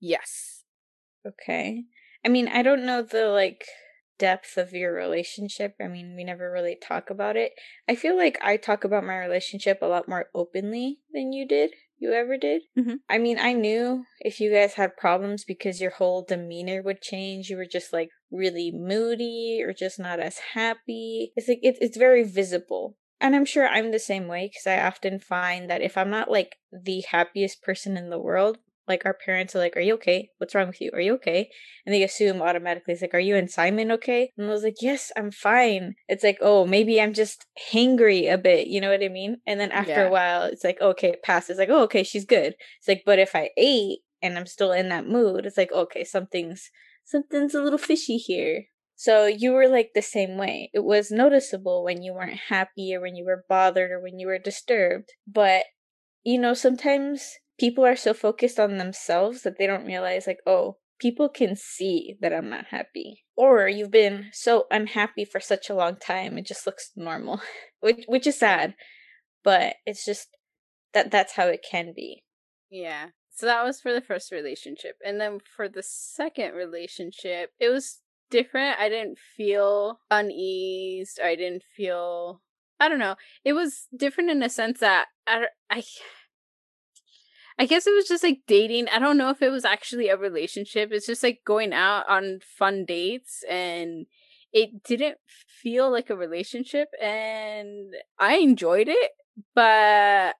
Yes. 0.00 0.62
Okay. 1.26 1.84
I 2.24 2.28
mean 2.28 2.48
i 2.48 2.62
don't 2.62 2.86
know 2.86 3.02
the 3.02 3.26
like 3.28 3.64
depth 4.18 4.56
of 4.56 4.72
your 4.72 4.92
relationship. 4.92 5.74
I 5.80 5.88
mean, 5.88 6.14
we 6.16 6.24
never 6.24 6.50
really 6.50 6.76
talk 6.76 7.10
about 7.10 7.36
it. 7.36 7.52
I 7.88 7.94
feel 7.94 8.16
like 8.16 8.38
I 8.42 8.56
talk 8.56 8.84
about 8.84 9.04
my 9.04 9.16
relationship 9.16 9.78
a 9.82 9.86
lot 9.86 10.08
more 10.08 10.26
openly 10.34 10.98
than 11.12 11.32
you 11.32 11.46
did. 11.46 11.70
You 11.98 12.12
ever 12.12 12.36
did? 12.36 12.62
Mm-hmm. 12.78 12.96
I 13.08 13.18
mean, 13.18 13.38
I 13.38 13.54
knew 13.54 14.04
if 14.20 14.38
you 14.38 14.52
guys 14.52 14.74
had 14.74 14.98
problems 14.98 15.44
because 15.44 15.80
your 15.80 15.92
whole 15.92 16.22
demeanor 16.22 16.82
would 16.82 17.00
change. 17.00 17.48
You 17.48 17.56
were 17.56 17.66
just 17.66 17.92
like 17.92 18.10
really 18.30 18.70
moody 18.70 19.62
or 19.64 19.72
just 19.72 19.98
not 19.98 20.20
as 20.20 20.38
happy. 20.54 21.32
It's 21.36 21.48
like 21.48 21.60
it, 21.62 21.78
it's 21.80 21.96
very 21.96 22.22
visible. 22.22 22.96
And 23.18 23.34
I'm 23.34 23.46
sure 23.46 23.66
I'm 23.66 23.92
the 23.92 23.98
same 23.98 24.28
way 24.28 24.50
because 24.52 24.66
I 24.66 24.86
often 24.86 25.18
find 25.18 25.70
that 25.70 25.80
if 25.80 25.96
I'm 25.96 26.10
not 26.10 26.30
like 26.30 26.56
the 26.70 27.02
happiest 27.10 27.62
person 27.62 27.96
in 27.96 28.10
the 28.10 28.18
world, 28.18 28.58
like 28.88 29.04
our 29.04 29.14
parents 29.14 29.54
are 29.54 29.58
like, 29.58 29.76
"Are 29.76 29.80
you 29.80 29.94
okay? 29.94 30.30
What's 30.38 30.54
wrong 30.54 30.68
with 30.68 30.80
you? 30.80 30.90
Are 30.92 31.00
you 31.00 31.14
okay?" 31.14 31.50
And 31.84 31.94
they 31.94 32.02
assume 32.02 32.42
automatically 32.42 32.94
it's 32.94 33.02
like, 33.02 33.14
"Are 33.14 33.20
you 33.20 33.36
and 33.36 33.50
Simon 33.50 33.90
okay?" 33.92 34.32
And 34.36 34.46
I 34.46 34.50
was 34.50 34.62
like, 34.62 34.80
"Yes, 34.80 35.12
I'm 35.16 35.30
fine." 35.30 35.94
It's 36.08 36.24
like, 36.24 36.38
"Oh, 36.40 36.66
maybe 36.66 37.00
I'm 37.00 37.12
just 37.12 37.46
hangry 37.72 38.32
a 38.32 38.38
bit." 38.38 38.68
You 38.68 38.80
know 38.80 38.90
what 38.90 39.02
I 39.02 39.08
mean? 39.08 39.40
And 39.46 39.58
then 39.60 39.72
after 39.72 39.92
yeah. 39.92 40.06
a 40.08 40.10
while, 40.10 40.42
it's 40.44 40.64
like, 40.64 40.80
"Okay, 40.80 41.10
it 41.10 41.22
passes." 41.22 41.58
Like, 41.58 41.70
"Oh, 41.70 41.82
okay, 41.84 42.02
she's 42.02 42.24
good." 42.24 42.54
It's 42.78 42.88
like, 42.88 43.02
but 43.06 43.18
if 43.18 43.34
I 43.34 43.50
ate 43.56 44.00
and 44.22 44.38
I'm 44.38 44.46
still 44.46 44.72
in 44.72 44.88
that 44.90 45.06
mood, 45.08 45.46
it's 45.46 45.56
like, 45.56 45.72
"Okay, 45.72 46.04
something's 46.04 46.70
something's 47.04 47.54
a 47.54 47.62
little 47.62 47.78
fishy 47.78 48.16
here." 48.16 48.66
So 48.96 49.26
you 49.26 49.52
were 49.52 49.68
like 49.68 49.92
the 49.94 50.02
same 50.02 50.38
way. 50.38 50.70
It 50.72 50.82
was 50.84 51.10
noticeable 51.10 51.84
when 51.84 52.02
you 52.02 52.14
weren't 52.14 52.40
happy 52.48 52.94
or 52.94 53.00
when 53.00 53.14
you 53.14 53.26
were 53.26 53.44
bothered 53.48 53.90
or 53.90 54.00
when 54.00 54.18
you 54.18 54.26
were 54.26 54.38
disturbed. 54.38 55.12
But 55.26 55.64
you 56.24 56.38
know, 56.38 56.54
sometimes 56.54 57.36
people 57.58 57.84
are 57.84 57.96
so 57.96 58.12
focused 58.12 58.58
on 58.58 58.76
themselves 58.76 59.42
that 59.42 59.58
they 59.58 59.66
don't 59.66 59.86
realize 59.86 60.26
like 60.26 60.40
oh 60.46 60.76
people 60.98 61.28
can 61.28 61.54
see 61.54 62.16
that 62.20 62.32
i'm 62.32 62.48
not 62.48 62.66
happy 62.70 63.24
or 63.36 63.68
you've 63.68 63.90
been 63.90 64.26
so 64.32 64.64
unhappy 64.70 65.24
for 65.24 65.40
such 65.40 65.68
a 65.68 65.74
long 65.74 65.96
time 65.96 66.38
it 66.38 66.46
just 66.46 66.66
looks 66.66 66.90
normal 66.96 67.40
which 67.80 68.04
which 68.08 68.26
is 68.26 68.38
sad 68.38 68.74
but 69.46 69.76
it's 69.86 70.04
just 70.04 70.28
that 70.92 71.12
that's 71.12 71.34
how 71.34 71.46
it 71.46 71.64
can 71.70 71.92
be. 71.94 72.24
Yeah. 72.68 73.10
So 73.30 73.46
that 73.46 73.64
was 73.64 73.80
for 73.80 73.92
the 73.92 74.00
first 74.00 74.32
relationship. 74.32 74.96
And 75.04 75.20
then 75.20 75.38
for 75.56 75.68
the 75.68 75.84
second 75.84 76.54
relationship, 76.54 77.50
it 77.60 77.68
was 77.68 78.00
different. 78.30 78.80
I 78.80 78.88
didn't 78.88 79.18
feel 79.36 80.00
uneased. 80.10 81.20
I 81.22 81.36
didn't 81.36 81.62
feel 81.76 82.40
I 82.80 82.88
don't 82.88 82.98
know. 82.98 83.14
It 83.44 83.52
was 83.52 83.86
different 83.96 84.30
in 84.30 84.42
a 84.42 84.48
sense 84.48 84.80
that 84.80 85.06
I, 85.26 85.44
I 85.70 85.84
I 87.58 87.66
guess 87.66 87.86
it 87.86 87.94
was 87.94 88.06
just 88.06 88.22
like 88.22 88.40
dating. 88.46 88.88
I 88.88 88.98
don't 88.98 89.16
know 89.16 89.30
if 89.30 89.40
it 89.40 89.50
was 89.50 89.64
actually 89.64 90.08
a 90.08 90.16
relationship. 90.16 90.90
It's 90.92 91.06
just 91.06 91.22
like 91.22 91.40
going 91.46 91.72
out 91.72 92.08
on 92.08 92.40
fun 92.40 92.84
dates 92.84 93.42
and 93.48 94.06
it 94.52 94.82
didn't 94.82 95.18
feel 95.26 95.90
like 95.90 96.10
a 96.10 96.16
relationship 96.16 96.88
and 97.02 97.94
I 98.18 98.36
enjoyed 98.36 98.88
it, 98.88 99.10
but 99.54 100.36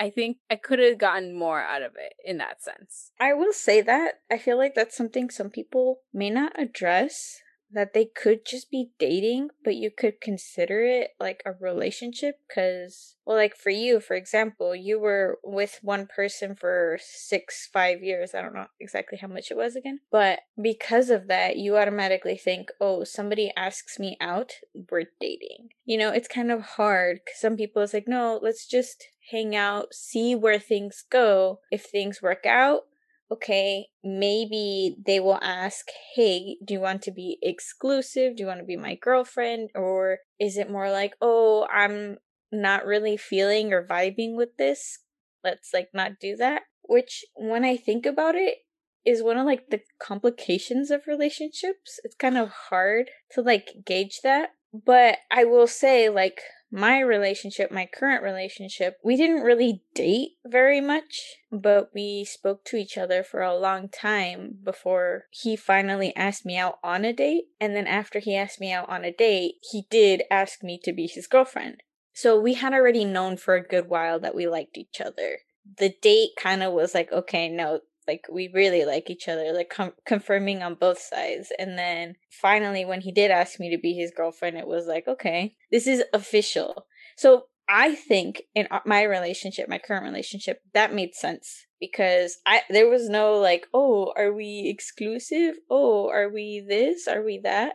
I 0.00 0.10
think 0.10 0.38
I 0.50 0.56
could 0.56 0.78
have 0.78 0.98
gotten 0.98 1.36
more 1.36 1.60
out 1.60 1.82
of 1.82 1.92
it 1.96 2.14
in 2.24 2.38
that 2.38 2.62
sense. 2.62 3.12
I 3.20 3.34
will 3.34 3.52
say 3.52 3.80
that. 3.82 4.20
I 4.30 4.38
feel 4.38 4.56
like 4.56 4.74
that's 4.74 4.96
something 4.96 5.28
some 5.28 5.50
people 5.50 6.00
may 6.12 6.30
not 6.30 6.58
address 6.58 7.40
that 7.72 7.92
they 7.92 8.06
could 8.06 8.46
just 8.46 8.70
be 8.70 8.90
dating, 8.98 9.50
but 9.64 9.76
you 9.76 9.90
could 9.90 10.20
consider 10.20 10.82
it 10.82 11.10
like 11.20 11.42
a 11.44 11.52
relationship 11.52 12.36
because, 12.48 13.16
well, 13.26 13.36
like 13.36 13.56
for 13.56 13.70
you, 13.70 14.00
for 14.00 14.14
example, 14.14 14.74
you 14.74 14.98
were 14.98 15.38
with 15.44 15.78
one 15.82 16.06
person 16.06 16.54
for 16.54 16.98
six, 17.00 17.68
five 17.72 18.02
years. 18.02 18.34
I 18.34 18.42
don't 18.42 18.54
know 18.54 18.66
exactly 18.80 19.18
how 19.18 19.28
much 19.28 19.50
it 19.50 19.56
was 19.56 19.76
again. 19.76 20.00
But 20.10 20.40
because 20.60 21.10
of 21.10 21.28
that, 21.28 21.56
you 21.56 21.76
automatically 21.76 22.36
think, 22.36 22.70
oh, 22.80 23.04
somebody 23.04 23.52
asks 23.56 23.98
me 23.98 24.16
out, 24.20 24.52
we're 24.90 25.06
dating. 25.20 25.70
You 25.84 25.98
know, 25.98 26.10
it's 26.10 26.28
kind 26.28 26.50
of 26.50 26.62
hard 26.62 27.20
because 27.24 27.40
some 27.40 27.56
people 27.56 27.82
it's 27.82 27.94
like, 27.94 28.08
no, 28.08 28.38
let's 28.42 28.66
just 28.66 29.04
hang 29.30 29.54
out, 29.54 29.92
see 29.92 30.34
where 30.34 30.58
things 30.58 31.04
go. 31.10 31.60
If 31.70 31.84
things 31.84 32.22
work 32.22 32.46
out, 32.46 32.82
okay, 33.30 33.88
maybe 34.02 34.96
they 35.04 35.20
will 35.20 35.38
ask, 35.42 35.86
hey, 36.14 36.56
do 36.64 36.74
you 36.74 36.80
want 36.80 37.02
to 37.02 37.10
be 37.10 37.38
exclusive? 37.42 38.36
Do 38.36 38.42
you 38.42 38.46
want 38.46 38.60
to 38.60 38.66
be 38.66 38.76
my 38.76 38.94
girlfriend? 38.94 39.70
Or 39.74 40.18
is 40.40 40.56
it 40.56 40.70
more 40.70 40.90
like, 40.90 41.14
oh, 41.20 41.66
I'm 41.72 42.18
not 42.50 42.86
really 42.86 43.16
feeling 43.16 43.72
or 43.72 43.86
vibing 43.86 44.36
with 44.36 44.56
this? 44.56 45.00
Let's 45.44 45.70
like 45.74 45.88
not 45.92 46.12
do 46.20 46.36
that. 46.36 46.62
Which, 46.82 47.24
when 47.34 47.64
I 47.64 47.76
think 47.76 48.06
about 48.06 48.34
it, 48.34 48.58
is 49.04 49.22
one 49.22 49.38
of 49.38 49.46
like 49.46 49.70
the 49.70 49.80
complications 50.00 50.90
of 50.90 51.06
relationships. 51.06 52.00
It's 52.04 52.14
kind 52.14 52.36
of 52.36 52.50
hard 52.70 53.10
to 53.32 53.42
like 53.42 53.68
gauge 53.86 54.20
that. 54.22 54.50
But 54.72 55.18
I 55.30 55.44
will 55.44 55.66
say, 55.66 56.08
like, 56.10 56.40
my 56.70 57.00
relationship, 57.00 57.70
my 57.70 57.86
current 57.86 58.22
relationship, 58.22 58.98
we 59.02 59.16
didn't 59.16 59.42
really 59.42 59.82
date 59.94 60.32
very 60.46 60.80
much, 60.80 61.36
but 61.50 61.90
we 61.94 62.24
spoke 62.24 62.64
to 62.66 62.76
each 62.76 62.98
other 62.98 63.22
for 63.22 63.40
a 63.40 63.56
long 63.56 63.88
time 63.88 64.58
before 64.62 65.24
he 65.30 65.56
finally 65.56 66.14
asked 66.14 66.44
me 66.44 66.56
out 66.56 66.78
on 66.84 67.04
a 67.04 67.12
date. 67.12 67.44
And 67.60 67.74
then 67.74 67.86
after 67.86 68.18
he 68.18 68.36
asked 68.36 68.60
me 68.60 68.72
out 68.72 68.88
on 68.88 69.04
a 69.04 69.12
date, 69.12 69.54
he 69.70 69.86
did 69.90 70.22
ask 70.30 70.62
me 70.62 70.78
to 70.84 70.92
be 70.92 71.06
his 71.06 71.26
girlfriend. 71.26 71.82
So 72.12 72.38
we 72.38 72.54
had 72.54 72.72
already 72.72 73.04
known 73.04 73.36
for 73.36 73.54
a 73.54 73.66
good 73.66 73.88
while 73.88 74.20
that 74.20 74.34
we 74.34 74.46
liked 74.46 74.76
each 74.76 75.00
other. 75.00 75.38
The 75.78 75.94
date 76.02 76.30
kind 76.38 76.62
of 76.62 76.72
was 76.72 76.94
like, 76.94 77.12
okay, 77.12 77.48
no, 77.48 77.80
like 78.08 78.24
we 78.32 78.50
really 78.52 78.84
like 78.84 79.10
each 79.10 79.28
other 79.28 79.52
like 79.52 79.70
com- 79.70 79.92
confirming 80.06 80.62
on 80.62 80.74
both 80.74 80.98
sides. 80.98 81.52
And 81.58 81.78
then 81.78 82.14
finally 82.30 82.84
when 82.84 83.02
he 83.02 83.12
did 83.12 83.30
ask 83.30 83.60
me 83.60 83.70
to 83.70 83.80
be 83.80 83.92
his 83.92 84.10
girlfriend 84.10 84.56
it 84.56 84.66
was 84.66 84.86
like 84.86 85.06
okay 85.06 85.54
this 85.70 85.86
is 85.86 86.02
official. 86.12 86.86
So 87.16 87.44
i 87.70 87.94
think 87.94 88.42
in 88.54 88.66
my 88.86 89.02
relationship 89.02 89.68
my 89.68 89.76
current 89.78 90.04
relationship 90.04 90.62
that 90.72 90.94
made 90.94 91.14
sense 91.14 91.66
because 91.78 92.38
i 92.46 92.62
there 92.70 92.88
was 92.88 93.10
no 93.10 93.34
like 93.34 93.66
oh 93.74 94.12
are 94.16 94.32
we 94.32 94.70
exclusive? 94.74 95.56
Oh 95.70 96.08
are 96.08 96.30
we 96.30 96.64
this? 96.66 97.06
Are 97.06 97.22
we 97.22 97.40
that? 97.44 97.74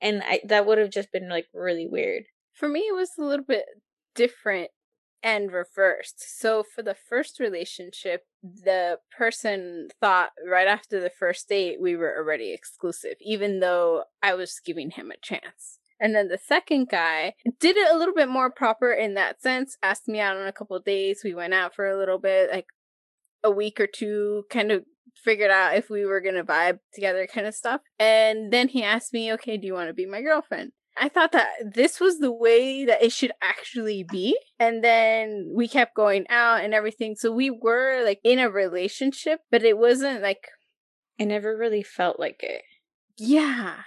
And 0.00 0.22
i 0.24 0.40
that 0.48 0.66
would 0.66 0.78
have 0.78 0.90
just 0.90 1.10
been 1.12 1.28
like 1.28 1.46
really 1.52 1.88
weird. 1.90 2.24
For 2.54 2.68
me 2.68 2.80
it 2.80 2.94
was 2.94 3.10
a 3.18 3.24
little 3.24 3.44
bit 3.44 3.64
different 4.14 4.70
and 5.24 5.50
reversed. 5.50 6.38
So 6.38 6.62
for 6.62 6.82
the 6.82 6.94
first 6.94 7.40
relationship, 7.40 8.26
the 8.42 8.98
person 9.16 9.88
thought 9.98 10.30
right 10.46 10.68
after 10.68 11.00
the 11.00 11.10
first 11.10 11.48
date 11.48 11.80
we 11.80 11.96
were 11.96 12.14
already 12.14 12.52
exclusive, 12.52 13.14
even 13.22 13.60
though 13.60 14.04
I 14.22 14.34
was 14.34 14.60
giving 14.64 14.90
him 14.90 15.10
a 15.10 15.16
chance. 15.16 15.78
And 15.98 16.14
then 16.14 16.28
the 16.28 16.38
second 16.38 16.88
guy 16.90 17.34
did 17.58 17.76
it 17.78 17.90
a 17.90 17.96
little 17.96 18.14
bit 18.14 18.28
more 18.28 18.50
proper 18.50 18.92
in 18.92 19.14
that 19.14 19.40
sense, 19.40 19.78
asked 19.82 20.08
me 20.08 20.20
out 20.20 20.36
on 20.36 20.46
a 20.46 20.52
couple 20.52 20.78
days. 20.80 21.22
We 21.24 21.34
went 21.34 21.54
out 21.54 21.74
for 21.74 21.88
a 21.88 21.98
little 21.98 22.18
bit, 22.18 22.50
like 22.52 22.66
a 23.42 23.50
week 23.50 23.80
or 23.80 23.86
two, 23.86 24.44
kind 24.50 24.70
of 24.70 24.84
figured 25.24 25.50
out 25.50 25.76
if 25.76 25.88
we 25.88 26.04
were 26.04 26.20
going 26.20 26.34
to 26.34 26.44
vibe 26.44 26.80
together, 26.92 27.26
kind 27.26 27.46
of 27.46 27.54
stuff. 27.54 27.80
And 27.98 28.52
then 28.52 28.68
he 28.68 28.82
asked 28.82 29.14
me, 29.14 29.32
okay, 29.34 29.56
do 29.56 29.66
you 29.66 29.72
want 29.72 29.88
to 29.88 29.94
be 29.94 30.04
my 30.04 30.20
girlfriend? 30.20 30.72
I 30.96 31.08
thought 31.08 31.32
that 31.32 31.48
this 31.64 31.98
was 31.98 32.18
the 32.18 32.32
way 32.32 32.84
that 32.84 33.02
it 33.02 33.12
should 33.12 33.32
actually 33.42 34.04
be. 34.04 34.38
And 34.58 34.82
then 34.84 35.50
we 35.54 35.66
kept 35.66 35.96
going 35.96 36.26
out 36.28 36.62
and 36.62 36.72
everything. 36.72 37.16
So 37.16 37.32
we 37.32 37.50
were 37.50 38.04
like 38.04 38.20
in 38.22 38.38
a 38.38 38.50
relationship, 38.50 39.40
but 39.50 39.62
it 39.62 39.78
wasn't 39.78 40.22
like. 40.22 40.48
It 41.16 41.26
never 41.26 41.56
really 41.56 41.84
felt 41.84 42.18
like 42.18 42.42
it. 42.42 42.62
Yeah. 43.16 43.82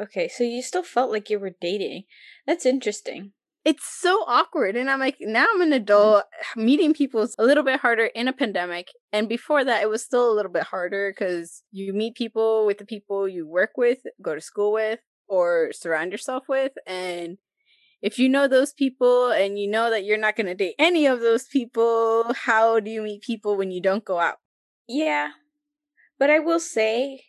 Okay, 0.00 0.28
so 0.28 0.44
you 0.44 0.62
still 0.62 0.84
felt 0.84 1.10
like 1.10 1.28
you 1.28 1.40
were 1.40 1.56
dating. 1.60 2.04
That's 2.46 2.64
interesting. 2.64 3.32
It's 3.64 3.84
so 3.84 4.22
awkward. 4.28 4.76
And 4.76 4.88
I'm 4.88 5.00
like, 5.00 5.16
now 5.20 5.46
I'm 5.52 5.60
an 5.60 5.68
mm-hmm. 5.68 5.82
adult. 5.82 6.24
Meeting 6.56 6.94
people 6.94 7.22
is 7.22 7.34
a 7.36 7.44
little 7.44 7.64
bit 7.64 7.80
harder 7.80 8.06
in 8.06 8.28
a 8.28 8.32
pandemic. 8.32 8.88
And 9.12 9.28
before 9.28 9.64
that, 9.64 9.82
it 9.82 9.90
was 9.90 10.04
still 10.04 10.30
a 10.30 10.34
little 10.34 10.52
bit 10.52 10.62
harder 10.62 11.12
because 11.12 11.64
you 11.72 11.92
meet 11.92 12.14
people 12.14 12.64
with 12.64 12.78
the 12.78 12.86
people 12.86 13.28
you 13.28 13.48
work 13.48 13.72
with, 13.76 13.98
go 14.22 14.36
to 14.36 14.40
school 14.40 14.72
with 14.72 15.00
or 15.28 15.72
surround 15.72 16.12
yourself 16.12 16.44
with. 16.48 16.72
And 16.86 17.38
if 18.00 18.18
you 18.18 18.28
know 18.28 18.46
those 18.46 18.72
people 18.72 19.30
and 19.30 19.58
you 19.58 19.68
know 19.68 19.90
that 19.90 20.04
you're 20.04 20.18
not 20.18 20.36
going 20.36 20.46
to 20.46 20.54
date 20.54 20.74
any 20.78 21.06
of 21.06 21.20
those 21.20 21.44
people, 21.44 22.32
how 22.44 22.80
do 22.80 22.90
you 22.90 23.02
meet 23.02 23.22
people 23.22 23.56
when 23.56 23.70
you 23.70 23.82
don't 23.82 24.04
go 24.04 24.18
out? 24.18 24.36
Yeah. 24.86 25.30
But 26.18 26.30
I 26.30 26.38
will 26.38 26.60
say 26.60 27.24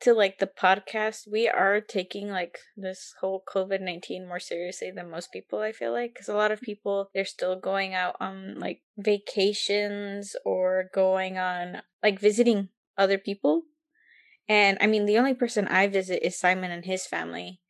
to 0.00 0.12
like 0.12 0.38
the 0.38 0.46
podcast, 0.48 1.30
we 1.30 1.48
are 1.48 1.80
taking 1.80 2.28
like 2.28 2.58
this 2.76 3.14
whole 3.20 3.42
COVID 3.52 3.80
19 3.80 4.26
more 4.26 4.40
seriously 4.40 4.90
than 4.90 5.10
most 5.10 5.32
people, 5.32 5.60
I 5.60 5.72
feel 5.72 5.92
like. 5.92 6.12
Because 6.12 6.28
a 6.28 6.34
lot 6.34 6.50
of 6.50 6.60
mm. 6.60 6.64
people, 6.64 7.08
they're 7.14 7.24
still 7.24 7.58
going 7.58 7.94
out 7.94 8.16
on 8.20 8.58
like 8.58 8.82
vacations 8.98 10.36
or 10.44 10.90
going 10.92 11.38
on 11.38 11.82
like 12.02 12.20
visiting 12.20 12.68
other 12.98 13.18
people 13.18 13.62
and 14.48 14.78
I 14.80 14.86
mean, 14.86 15.06
the 15.06 15.18
only 15.18 15.34
person 15.34 15.68
I 15.68 15.86
visit 15.86 16.24
is 16.26 16.38
Simon 16.38 16.70
and 16.70 16.84
his 16.84 17.06
family. 17.06 17.60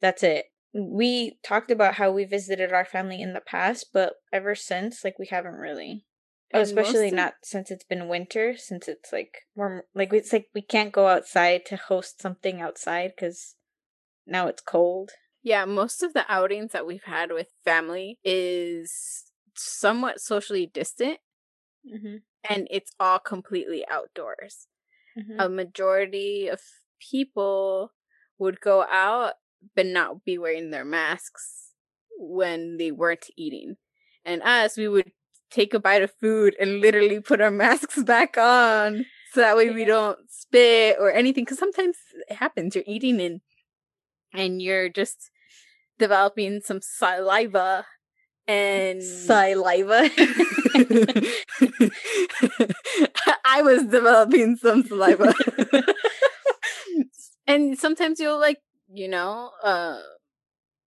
That's 0.00 0.22
it. 0.22 0.46
We 0.74 1.38
talked 1.42 1.70
about 1.70 1.94
how 1.94 2.10
we 2.10 2.24
visited 2.24 2.72
our 2.72 2.84
family 2.84 3.22
in 3.22 3.32
the 3.32 3.40
past, 3.40 3.86
but 3.92 4.14
ever 4.32 4.54
since, 4.54 5.04
like, 5.04 5.18
we 5.18 5.26
haven't 5.26 5.54
really. 5.54 6.04
And 6.52 6.62
especially 6.62 7.10
not 7.10 7.34
since 7.42 7.70
it's 7.70 7.84
been 7.84 8.06
winter, 8.06 8.56
since 8.56 8.86
it's 8.86 9.12
like 9.12 9.38
more 9.56 9.86
like 9.92 10.12
it's 10.12 10.32
like 10.32 10.46
we 10.54 10.62
can't 10.62 10.92
go 10.92 11.08
outside 11.08 11.66
to 11.66 11.76
host 11.76 12.22
something 12.22 12.60
outside 12.60 13.12
because 13.16 13.56
now 14.24 14.46
it's 14.46 14.62
cold. 14.62 15.10
Yeah, 15.42 15.64
most 15.64 16.04
of 16.04 16.12
the 16.12 16.24
outings 16.28 16.70
that 16.70 16.86
we've 16.86 17.04
had 17.04 17.32
with 17.32 17.48
family 17.64 18.20
is 18.22 19.24
somewhat 19.56 20.20
socially 20.20 20.70
distant, 20.72 21.18
mm-hmm. 21.92 22.18
and 22.48 22.68
it's 22.70 22.92
all 23.00 23.18
completely 23.18 23.84
outdoors 23.90 24.68
mm-hmm. 25.18 25.38
a 25.38 25.48
majority 25.48 26.48
of 26.48 26.60
people 27.00 27.92
would 28.38 28.60
go 28.60 28.84
out 28.90 29.34
but 29.74 29.86
not 29.86 30.24
be 30.24 30.36
wearing 30.38 30.70
their 30.70 30.84
masks 30.84 31.70
when 32.18 32.76
they 32.76 32.92
weren't 32.92 33.26
eating. 33.36 33.76
And 34.24 34.42
us, 34.42 34.76
we 34.76 34.88
would 34.88 35.12
take 35.50 35.74
a 35.74 35.80
bite 35.80 36.02
of 36.02 36.12
food 36.20 36.54
and 36.60 36.80
literally 36.80 37.20
put 37.20 37.40
our 37.40 37.50
masks 37.64 38.02
back 38.02 38.36
on 38.36 39.06
so 39.32 39.40
that 39.40 39.56
way 39.56 39.66
yeah. 39.66 39.74
we 39.74 39.84
don't 39.84 40.18
spit 40.28 40.96
or 40.98 41.12
anything 41.12 41.44
because 41.44 41.58
sometimes 41.58 41.96
it 42.28 42.36
happens 42.36 42.74
you're 42.74 42.84
eating 42.86 43.20
and 43.20 43.40
and 44.32 44.60
you're 44.60 44.88
just 44.88 45.30
developing 45.98 46.60
some 46.60 46.80
saliva 46.82 47.86
and 48.46 49.02
saliva. 49.02 50.10
I 53.44 53.62
was 53.62 53.84
developing 53.84 54.56
some 54.56 54.84
saliva. 54.84 55.34
and 57.46 57.78
sometimes 57.78 58.20
you'll 58.20 58.40
like, 58.40 58.58
you 58.92 59.08
know, 59.08 59.50
uh 59.62 59.98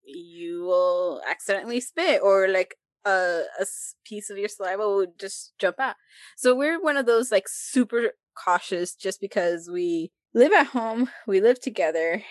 you 0.05 0.63
will 0.63 1.21
accidentally 1.29 1.81
spit 1.81 2.21
or 2.23 2.49
like 2.49 2.77
a, 3.05 3.43
a 3.61 3.67
piece 4.05 4.31
of 4.31 4.39
your 4.39 4.49
saliva 4.49 4.89
will 4.89 5.07
just 5.19 5.53
jump 5.59 5.81
out. 5.81 5.97
So 6.37 6.55
we're 6.55 6.81
one 6.81 6.97
of 6.97 7.07
those 7.07 7.33
like 7.33 7.49
super 7.49 8.13
cautious 8.37 8.95
just 8.95 9.21
because 9.21 9.69
we 9.73 10.13
live 10.35 10.53
at 10.53 10.69
home, 10.69 11.09
we 11.27 11.41
live 11.41 11.61
together, 11.61 12.23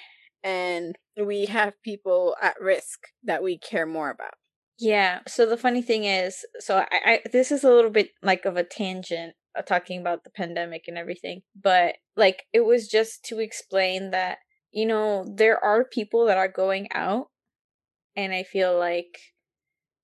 and 0.44 0.96
we 1.22 1.46
have 1.46 1.82
people 1.82 2.36
at 2.42 2.60
risk 2.62 3.08
that 3.24 3.44
we 3.44 3.58
care 3.58 3.86
more 3.86 4.10
about. 4.10 4.36
Yeah. 4.78 5.20
So 5.28 5.46
the 5.46 5.58
funny 5.58 5.82
thing 5.82 6.04
is, 6.04 6.46
so 6.60 6.78
I, 6.78 6.88
I 6.92 7.20
this 7.32 7.52
is 7.52 7.64
a 7.64 7.72
little 7.72 7.92
bit 7.92 8.10
like 8.22 8.46
of 8.46 8.58
a 8.58 8.64
tangent 8.64 9.36
uh, 9.58 9.62
talking 9.62 10.02
about 10.02 10.24
the 10.24 10.30
pandemic 10.30 10.84
and 10.88 10.98
everything, 10.98 11.44
but 11.60 11.96
like 12.18 12.44
it 12.54 12.62
was 12.66 12.88
just 12.88 13.24
to 13.26 13.40
explain 13.40 14.12
that 14.12 14.40
you 14.72 14.86
know 14.86 15.26
there 15.34 15.64
are 15.64 15.86
people 15.86 16.26
that 16.26 16.38
are 16.38 16.50
going 16.50 16.90
out, 16.94 17.28
and 18.16 18.34
I 18.34 18.44
feel 18.44 18.78
like 18.78 19.18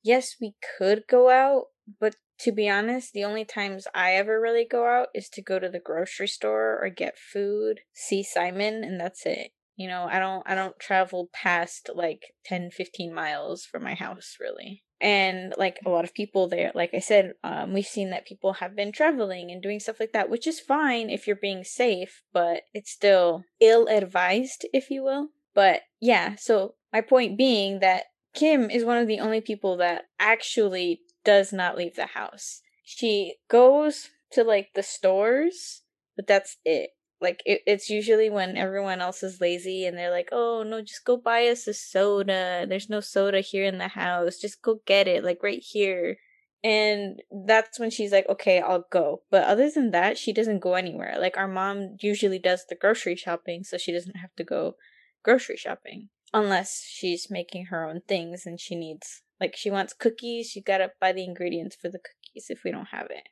yes, 0.04 0.36
we 0.42 0.56
could 0.78 1.04
go 1.10 1.30
out, 1.30 1.66
but 2.00 2.16
to 2.40 2.52
be 2.52 2.70
honest, 2.70 3.14
the 3.14 3.24
only 3.26 3.46
times 3.46 3.88
I 3.96 4.14
ever 4.16 4.42
really 4.42 4.66
go 4.70 4.88
out 4.88 5.10
is 5.16 5.30
to 5.30 5.42
go 5.44 5.60
to 5.60 5.70
the 5.70 5.80
grocery 5.80 6.28
store 6.28 6.80
or 6.84 6.90
get 6.90 7.18
food, 7.18 7.82
see 7.94 8.24
Simon, 8.24 8.84
and 8.84 9.00
that's 9.00 9.26
it 9.26 9.52
you 9.82 9.88
know 9.88 10.08
i 10.10 10.20
don't 10.20 10.44
i 10.46 10.54
don't 10.54 10.80
travel 10.80 11.30
past 11.34 11.90
like 11.96 12.36
10 12.46 12.70
15 12.70 13.14
miles 13.14 13.66
from 13.66 13.84
my 13.84 13.96
house 13.96 14.38
really. 14.40 14.84
And 15.04 15.56
like 15.58 15.80
a 15.84 15.90
lot 15.90 16.04
of 16.04 16.14
people 16.14 16.48
there 16.48 16.72
like 16.76 16.92
i 16.94 17.00
said 17.00 17.34
um, 17.44 17.74
we've 17.74 17.88
seen 17.88 18.12
that 18.12 18.28
people 18.28 18.54
have 18.54 18.76
been 18.76 18.92
traveling 18.92 19.50
and 19.50 19.60
doing 19.60 19.80
stuff 19.80 20.00
like 20.00 20.14
that 20.14 20.30
which 20.30 20.46
is 20.46 20.60
fine 20.60 21.10
if 21.10 21.26
you're 21.26 21.36
being 21.36 21.64
safe 21.64 22.22
but 22.32 22.62
it's 22.76 22.92
still 22.92 23.44
ill 23.60 23.88
advised 23.88 24.68
if 24.72 24.92
you 24.92 25.04
will. 25.04 25.30
But 25.56 25.82
yeah 26.00 26.36
so 26.36 26.76
my 26.94 27.02
point 27.02 27.36
being 27.36 27.80
that 27.80 28.04
kim 28.36 28.70
is 28.70 28.86
one 28.86 29.00
of 29.00 29.08
the 29.08 29.20
only 29.20 29.42
people 29.42 29.76
that 29.78 30.04
actually 30.20 31.02
does 31.26 31.52
not 31.52 31.76
leave 31.76 31.96
the 31.96 32.08
house. 32.08 32.62
She 32.84 33.38
goes 33.50 34.10
to 34.34 34.44
like 34.44 34.70
the 34.76 34.84
stores 34.84 35.82
but 36.16 36.28
that's 36.28 36.58
it 36.64 36.92
like 37.22 37.44
it, 37.46 37.62
it's 37.68 37.90
usually 37.90 38.30
when 38.30 38.58
everyone 38.58 39.00
else 39.00 39.22
is 39.22 39.40
lazy 39.40 39.86
and 39.86 39.98
they're 39.98 40.12
like 40.12 40.30
oh 40.32 40.64
no 40.64 40.82
just 40.82 41.06
go 41.06 41.16
buy 41.18 41.48
us 41.48 41.68
a 41.68 41.74
soda. 41.74 42.66
There's 42.68 42.90
no 42.90 43.00
soda 43.00 43.42
here 43.42 43.66
in 43.66 43.78
the 43.78 43.90
house. 43.90 44.38
Just 44.38 44.62
go 44.62 44.82
get 44.86 45.08
it 45.08 45.24
like 45.24 45.44
right 45.44 45.62
here. 45.62 46.18
And 46.64 47.22
that's 47.46 47.80
when 47.80 47.90
she's 47.90 48.12
like 48.12 48.28
okay 48.30 48.60
i'll 48.60 48.86
go. 48.92 49.22
But 49.30 49.44
other 49.46 49.70
than 49.70 49.92
that 49.92 50.18
she 50.18 50.34
doesn't 50.34 50.60
go 50.60 50.74
anywhere. 50.74 51.16
Like 51.20 51.38
our 51.38 51.48
mom 51.48 51.98
usually 52.02 52.40
does 52.40 52.66
the 52.68 52.76
grocery 52.76 53.16
shopping 53.16 53.64
so 53.64 53.78
she 53.78 53.92
doesn't 53.92 54.18
have 54.18 54.34
to 54.38 54.44
go 54.44 54.76
grocery 55.24 55.58
shopping 55.58 56.10
unless 56.34 56.84
she's 56.88 57.28
making 57.30 57.66
her 57.66 57.88
own 57.88 58.02
things 58.08 58.46
and 58.46 58.60
she 58.60 58.76
needs 58.76 59.22
like 59.40 59.56
she 59.56 59.70
wants 59.70 59.94
cookies. 59.94 60.48
She 60.48 60.62
gotta 60.62 60.92
buy 61.00 61.12
the 61.12 61.24
ingredients 61.24 61.76
for 61.80 61.90
the 61.90 62.00
cookies 62.00 62.48
if 62.50 62.62
we 62.66 62.72
don't 62.72 62.88
have 62.88 63.08
it 63.12 63.28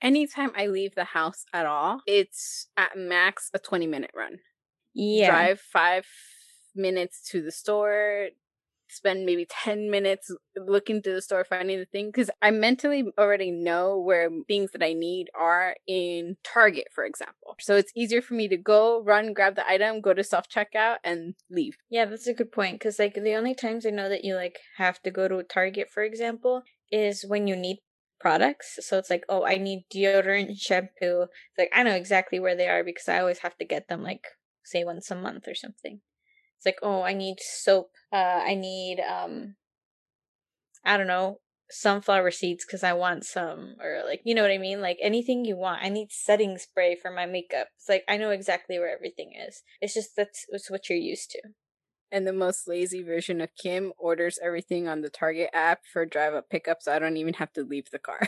anytime 0.00 0.50
I 0.56 0.66
leave 0.66 0.94
the 0.94 1.04
house 1.04 1.44
at 1.52 1.66
all, 1.66 2.00
it's 2.06 2.68
at 2.76 2.96
max 2.96 3.50
a 3.54 3.58
20 3.58 3.86
minute 3.86 4.10
run. 4.14 4.38
Yeah. 4.94 5.30
Drive 5.30 5.60
five 5.60 6.06
minutes 6.74 7.28
to 7.30 7.42
the 7.42 7.52
store, 7.52 8.28
spend 8.88 9.26
maybe 9.26 9.46
10 9.48 9.90
minutes 9.90 10.30
looking 10.56 11.02
through 11.02 11.14
the 11.14 11.22
store 11.22 11.44
finding 11.44 11.78
the 11.78 11.84
thing 11.86 12.06
because 12.06 12.30
I 12.40 12.50
mentally 12.50 13.04
already 13.18 13.50
know 13.50 13.98
where 13.98 14.30
things 14.46 14.72
that 14.72 14.82
I 14.82 14.92
need 14.92 15.28
are 15.38 15.76
in 15.86 16.36
Target, 16.44 16.88
for 16.94 17.04
example. 17.04 17.56
So 17.60 17.76
it's 17.76 17.92
easier 17.96 18.22
for 18.22 18.34
me 18.34 18.48
to 18.48 18.56
go, 18.56 19.02
run, 19.02 19.32
grab 19.32 19.56
the 19.56 19.68
item, 19.68 20.00
go 20.00 20.14
to 20.14 20.24
self 20.24 20.48
checkout, 20.48 20.96
and 21.04 21.34
leave. 21.50 21.76
Yeah, 21.90 22.04
that's 22.04 22.26
a 22.26 22.34
good 22.34 22.52
point 22.52 22.76
because, 22.76 22.98
like, 22.98 23.14
the 23.14 23.34
only 23.34 23.54
times 23.54 23.86
I 23.86 23.90
know 23.90 24.08
that 24.08 24.24
you, 24.24 24.36
like, 24.36 24.58
have 24.76 25.02
to 25.02 25.10
go 25.10 25.28
to 25.28 25.42
Target, 25.42 25.88
for 25.90 26.02
example, 26.02 26.62
is 26.90 27.24
when 27.26 27.46
you 27.46 27.56
need 27.56 27.78
products. 28.24 28.78
So 28.80 28.96
it's 28.96 29.10
like, 29.10 29.24
oh, 29.28 29.44
I 29.44 29.56
need 29.56 29.84
deodorant, 29.94 30.58
shampoo. 30.58 31.26
It's 31.28 31.58
like 31.58 31.68
I 31.74 31.82
know 31.82 31.94
exactly 31.94 32.40
where 32.40 32.56
they 32.56 32.68
are 32.68 32.82
because 32.82 33.06
I 33.06 33.20
always 33.20 33.40
have 33.40 33.54
to 33.58 33.66
get 33.66 33.88
them 33.88 34.02
like 34.02 34.24
say 34.64 34.82
once 34.82 35.10
a 35.10 35.14
month 35.14 35.46
or 35.46 35.54
something. 35.54 36.00
It's 36.56 36.64
like, 36.64 36.78
oh, 36.82 37.02
I 37.02 37.12
need 37.12 37.36
soap. 37.40 37.90
Uh 38.10 38.40
I 38.50 38.54
need 38.54 38.98
um 39.00 39.56
I 40.86 40.96
don't 40.96 41.06
know, 41.06 41.40
sunflower 41.70 42.30
seeds 42.30 42.64
because 42.64 42.82
I 42.82 42.94
want 42.94 43.26
some 43.26 43.76
or 43.78 44.02
like 44.06 44.22
you 44.24 44.34
know 44.34 44.40
what 44.40 44.50
I 44.50 44.56
mean? 44.56 44.80
Like 44.80 44.96
anything 45.02 45.44
you 45.44 45.58
want. 45.58 45.82
I 45.82 45.90
need 45.90 46.10
setting 46.10 46.56
spray 46.56 46.96
for 46.96 47.10
my 47.10 47.26
makeup. 47.26 47.68
It's 47.76 47.90
like 47.90 48.04
I 48.08 48.16
know 48.16 48.30
exactly 48.30 48.78
where 48.78 48.94
everything 48.96 49.32
is. 49.46 49.62
It's 49.82 49.92
just 49.92 50.16
that's 50.16 50.46
it's 50.48 50.70
what 50.70 50.88
you're 50.88 50.98
used 50.98 51.30
to. 51.32 51.42
And 52.14 52.28
the 52.28 52.32
most 52.32 52.68
lazy 52.68 53.02
version 53.02 53.40
of 53.40 53.48
Kim 53.60 53.92
orders 53.98 54.38
everything 54.40 54.86
on 54.86 55.00
the 55.00 55.10
Target 55.10 55.50
app 55.52 55.80
for 55.92 56.06
drive 56.06 56.32
up 56.32 56.48
pickup, 56.48 56.80
so 56.80 56.92
I 56.94 57.00
don't 57.00 57.16
even 57.16 57.34
have 57.34 57.52
to 57.54 57.64
leave 57.64 57.90
the 57.90 57.98
car. 57.98 58.20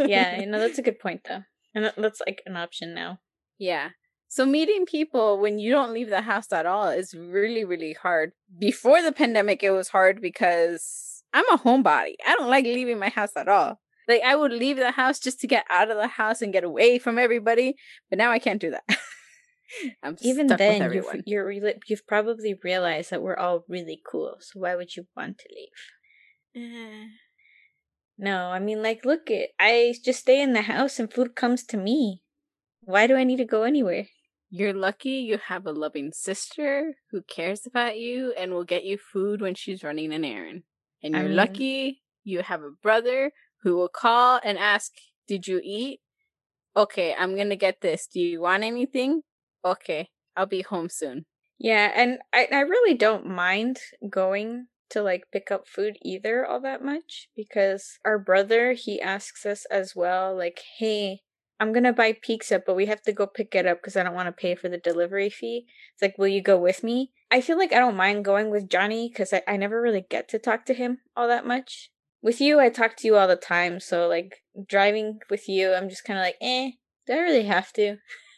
yeah, 0.00 0.40
you 0.40 0.46
know, 0.46 0.58
that's 0.58 0.78
a 0.78 0.82
good 0.82 0.98
point, 1.00 1.20
though. 1.28 1.44
And 1.76 1.92
that's 1.96 2.20
like 2.26 2.42
an 2.44 2.56
option 2.56 2.92
now. 2.92 3.20
Yeah. 3.56 3.90
So 4.26 4.44
meeting 4.44 4.84
people 4.84 5.38
when 5.38 5.60
you 5.60 5.70
don't 5.70 5.94
leave 5.94 6.10
the 6.10 6.22
house 6.22 6.50
at 6.50 6.66
all 6.66 6.88
is 6.88 7.14
really, 7.14 7.64
really 7.64 7.92
hard. 7.92 8.32
Before 8.58 9.00
the 9.00 9.12
pandemic, 9.12 9.62
it 9.62 9.70
was 9.70 9.88
hard 9.88 10.20
because 10.20 11.22
I'm 11.32 11.48
a 11.52 11.58
homebody. 11.58 12.14
I 12.26 12.34
don't 12.34 12.50
like 12.50 12.64
leaving 12.64 12.98
my 12.98 13.10
house 13.10 13.36
at 13.36 13.46
all. 13.46 13.78
Like 14.08 14.22
I 14.26 14.34
would 14.34 14.52
leave 14.52 14.76
the 14.76 14.90
house 14.90 15.20
just 15.20 15.38
to 15.42 15.46
get 15.46 15.64
out 15.70 15.88
of 15.88 15.98
the 15.98 16.08
house 16.08 16.42
and 16.42 16.52
get 16.52 16.64
away 16.64 16.98
from 16.98 17.16
everybody, 17.16 17.76
but 18.10 18.18
now 18.18 18.32
I 18.32 18.40
can't 18.40 18.60
do 18.60 18.72
that. 18.72 18.82
I'm 20.02 20.16
even 20.20 20.56
then 20.56 20.90
you've, 20.92 21.14
you're 21.24 21.50
you've 21.50 22.06
probably 22.06 22.54
realized 22.62 23.10
that 23.10 23.22
we're 23.22 23.36
all 23.36 23.64
really 23.68 24.00
cool. 24.06 24.36
So 24.40 24.60
why 24.60 24.74
would 24.76 24.96
you 24.96 25.06
want 25.16 25.38
to 25.38 25.48
leave? 25.54 25.68
Uh, 26.54 27.08
no, 28.18 28.50
I 28.50 28.58
mean 28.58 28.82
like 28.82 29.04
look 29.04 29.30
it. 29.30 29.50
I 29.58 29.94
just 30.02 30.20
stay 30.20 30.40
in 30.40 30.52
the 30.52 30.62
house 30.62 30.98
and 30.98 31.12
food 31.12 31.34
comes 31.34 31.64
to 31.66 31.76
me. 31.76 32.22
Why 32.82 33.06
do 33.06 33.16
I 33.16 33.24
need 33.24 33.38
to 33.38 33.44
go 33.46 33.64
anywhere? 33.64 34.08
You're 34.50 34.72
lucky 34.74 35.10
you 35.18 35.38
have 35.38 35.66
a 35.66 35.72
loving 35.72 36.12
sister 36.12 36.94
who 37.10 37.22
cares 37.22 37.66
about 37.66 37.98
you 37.98 38.32
and 38.34 38.52
will 38.52 38.64
get 38.64 38.84
you 38.84 38.98
food 38.98 39.40
when 39.40 39.54
she's 39.54 39.82
running 39.82 40.12
an 40.12 40.24
errand. 40.24 40.64
And 41.02 41.16
you're 41.16 41.24
I 41.24 41.28
mean, 41.28 41.36
lucky 41.36 42.02
you 42.22 42.42
have 42.42 42.62
a 42.62 42.70
brother 42.70 43.32
who 43.62 43.76
will 43.76 43.88
call 43.88 44.40
and 44.44 44.58
ask, 44.58 44.92
"Did 45.26 45.48
you 45.48 45.60
eat?" 45.64 46.00
Okay, 46.76 47.14
I'm 47.14 47.34
going 47.36 47.50
to 47.50 47.56
get 47.56 47.80
this. 47.82 48.06
Do 48.06 48.20
you 48.20 48.40
want 48.42 48.64
anything? 48.64 49.22
Okay, 49.64 50.10
I'll 50.36 50.46
be 50.46 50.62
home 50.62 50.88
soon. 50.88 51.26
Yeah, 51.58 51.92
and 51.94 52.18
I, 52.32 52.48
I 52.50 52.60
really 52.60 52.94
don't 52.94 53.26
mind 53.26 53.78
going 54.10 54.66
to 54.92 55.02
like 55.02 55.24
pick 55.32 55.50
up 55.50 55.66
food 55.66 55.96
either 56.02 56.44
all 56.46 56.60
that 56.60 56.84
much 56.84 57.28
because 57.34 57.98
our 58.04 58.18
brother 58.18 58.72
he 58.72 59.00
asks 59.00 59.46
us 59.46 59.64
as 59.70 59.96
well 59.96 60.36
like 60.36 60.60
hey 60.78 61.20
i'm 61.58 61.72
gonna 61.72 61.94
buy 61.94 62.12
pizza 62.12 62.62
but 62.64 62.76
we 62.76 62.84
have 62.86 63.00
to 63.00 63.12
go 63.12 63.26
pick 63.26 63.54
it 63.54 63.66
up 63.66 63.78
because 63.78 63.96
i 63.96 64.02
don't 64.02 64.14
want 64.14 64.26
to 64.26 64.32
pay 64.32 64.54
for 64.54 64.68
the 64.68 64.76
delivery 64.76 65.30
fee. 65.30 65.64
It's 65.94 66.02
like 66.02 66.18
will 66.18 66.28
you 66.28 66.42
go 66.42 66.58
with 66.58 66.84
me? 66.84 67.10
I 67.30 67.40
feel 67.40 67.56
like 67.56 67.72
i 67.72 67.78
don't 67.78 67.96
mind 67.96 68.24
going 68.24 68.50
with 68.50 68.68
johnny 68.68 69.08
because 69.08 69.32
I, 69.32 69.42
I 69.48 69.56
never 69.56 69.80
really 69.80 70.04
get 70.08 70.28
to 70.28 70.38
talk 70.38 70.66
to 70.66 70.74
him 70.74 70.98
all 71.16 71.26
that 71.28 71.46
much. 71.46 71.90
With 72.20 72.40
you 72.40 72.60
i 72.60 72.68
talk 72.68 72.96
to 72.98 73.06
you 73.06 73.16
all 73.16 73.28
the 73.28 73.36
time 73.36 73.80
so 73.80 74.06
like 74.08 74.42
driving 74.68 75.20
with 75.30 75.48
you 75.48 75.72
i'm 75.72 75.88
just 75.88 76.04
kind 76.04 76.18
of 76.18 76.24
like 76.24 76.36
eh 76.40 76.72
do 77.06 77.14
i 77.14 77.16
really 77.16 77.44
have 77.44 77.72
to 77.74 77.96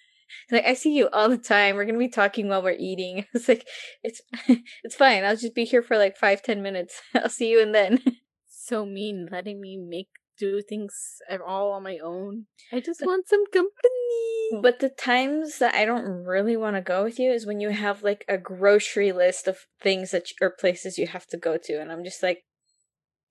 like 0.50 0.64
I 0.64 0.74
see 0.74 0.94
you 0.94 1.08
all 1.12 1.28
the 1.28 1.38
time. 1.38 1.76
We're 1.76 1.84
gonna 1.84 1.98
be 1.98 2.08
talking 2.08 2.48
while 2.48 2.62
we're 2.62 2.76
eating. 2.78 3.26
It's 3.34 3.48
like 3.48 3.66
it's 4.02 4.20
it's 4.84 4.96
fine. 4.96 5.24
I'll 5.24 5.36
just 5.36 5.54
be 5.54 5.64
here 5.64 5.82
for 5.82 5.98
like 5.98 6.16
five 6.16 6.42
ten 6.42 6.62
minutes. 6.62 7.00
I'll 7.14 7.28
see 7.28 7.50
you 7.50 7.60
and 7.60 7.74
then. 7.74 8.00
So 8.48 8.86
mean, 8.86 9.28
letting 9.30 9.60
me 9.60 9.76
make 9.76 10.08
do 10.38 10.62
things 10.62 11.18
all 11.46 11.72
on 11.72 11.82
my 11.82 11.98
own. 12.02 12.46
I 12.72 12.80
just 12.80 13.02
want 13.04 13.28
some 13.28 13.44
company. 13.52 14.60
But 14.62 14.80
the 14.80 14.88
times 14.88 15.58
that 15.58 15.74
I 15.74 15.84
don't 15.84 16.24
really 16.24 16.56
want 16.56 16.76
to 16.76 16.82
go 16.82 17.04
with 17.04 17.18
you 17.18 17.30
is 17.30 17.46
when 17.46 17.60
you 17.60 17.70
have 17.70 18.02
like 18.02 18.24
a 18.28 18.38
grocery 18.38 19.12
list 19.12 19.48
of 19.48 19.66
things 19.80 20.10
that 20.10 20.30
you, 20.30 20.36
or 20.40 20.50
places 20.50 20.98
you 20.98 21.06
have 21.06 21.26
to 21.28 21.36
go 21.36 21.56
to, 21.62 21.80
and 21.80 21.90
I'm 21.92 22.04
just 22.04 22.22
like, 22.22 22.44